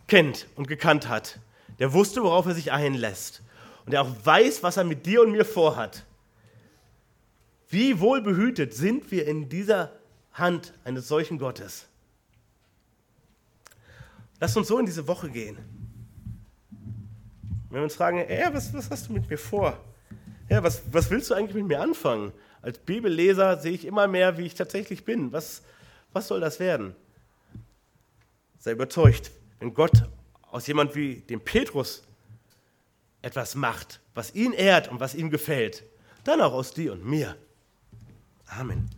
kennt 0.09 0.49
und 0.57 0.67
gekannt 0.67 1.09
hat, 1.09 1.39
der 1.79 1.93
wusste, 1.93 2.25
worauf 2.25 2.47
er 2.47 2.55
sich 2.55 2.73
einlässt 2.73 3.43
und 3.85 3.93
der 3.93 4.03
auch 4.03 4.11
weiß, 4.25 4.65
was 4.65 4.77
er 4.77 4.83
mit 4.83 5.07
dir 5.07 5.23
und 5.23 5.31
mir 5.31 5.45
vorhat. 5.45 6.05
Wie 7.69 8.01
wohlbehütet 8.01 8.75
sind 8.75 9.13
wir 9.13 9.25
in 9.29 9.49
dieser 9.49 9.93
Hand 10.33 10.75
eines 10.83 11.07
solchen 11.07 11.39
Gottes. 11.39 11.87
Lass 14.41 14.57
uns 14.57 14.67
so 14.67 14.81
in 14.81 14.87
diese 14.87 15.07
Woche 15.07 15.31
gehen. 15.31 15.72
Wenn 17.73 17.79
wir 17.79 17.85
uns 17.85 17.95
fragen, 17.95 18.19
ey, 18.19 18.53
was, 18.53 18.75
was 18.75 18.91
hast 18.91 19.09
du 19.09 19.15
mit 19.15 19.31
mir 19.31 19.39
vor? 19.39 19.81
Ja, 20.51 20.63
was, 20.63 20.83
was 20.93 21.09
willst 21.09 21.31
du 21.31 21.35
eigentlich 21.35 21.55
mit 21.55 21.69
mir 21.69 21.81
anfangen? 21.81 22.31
Als 22.61 22.77
Bibelleser 22.77 23.57
sehe 23.57 23.73
ich 23.73 23.87
immer 23.87 24.07
mehr, 24.09 24.37
wie 24.37 24.45
ich 24.45 24.55
tatsächlich 24.55 25.07
bin. 25.07 25.33
Was, 25.33 25.63
was 26.13 26.29
soll 26.29 26.39
das 26.39 26.61
werden? 26.61 26.95
Sei 28.59 28.73
überzeugt, 28.73 29.31
wenn 29.59 29.73
Gott 29.73 30.05
aus 30.51 30.67
jemand 30.67 30.95
wie 30.95 31.23
dem 31.23 31.41
Petrus 31.41 32.03
etwas 33.23 33.55
macht, 33.55 34.01
was 34.15 34.35
ihn 34.35 34.53
ehrt 34.53 34.89
und 34.89 35.01
was 35.01 35.15
ihm 35.15 35.31
gefällt, 35.31 35.83
dann 36.25 36.43
auch 36.43 36.53
aus 36.53 36.75
dir 36.75 36.93
und 36.93 37.07
mir. 37.07 37.37
Amen. 38.49 38.91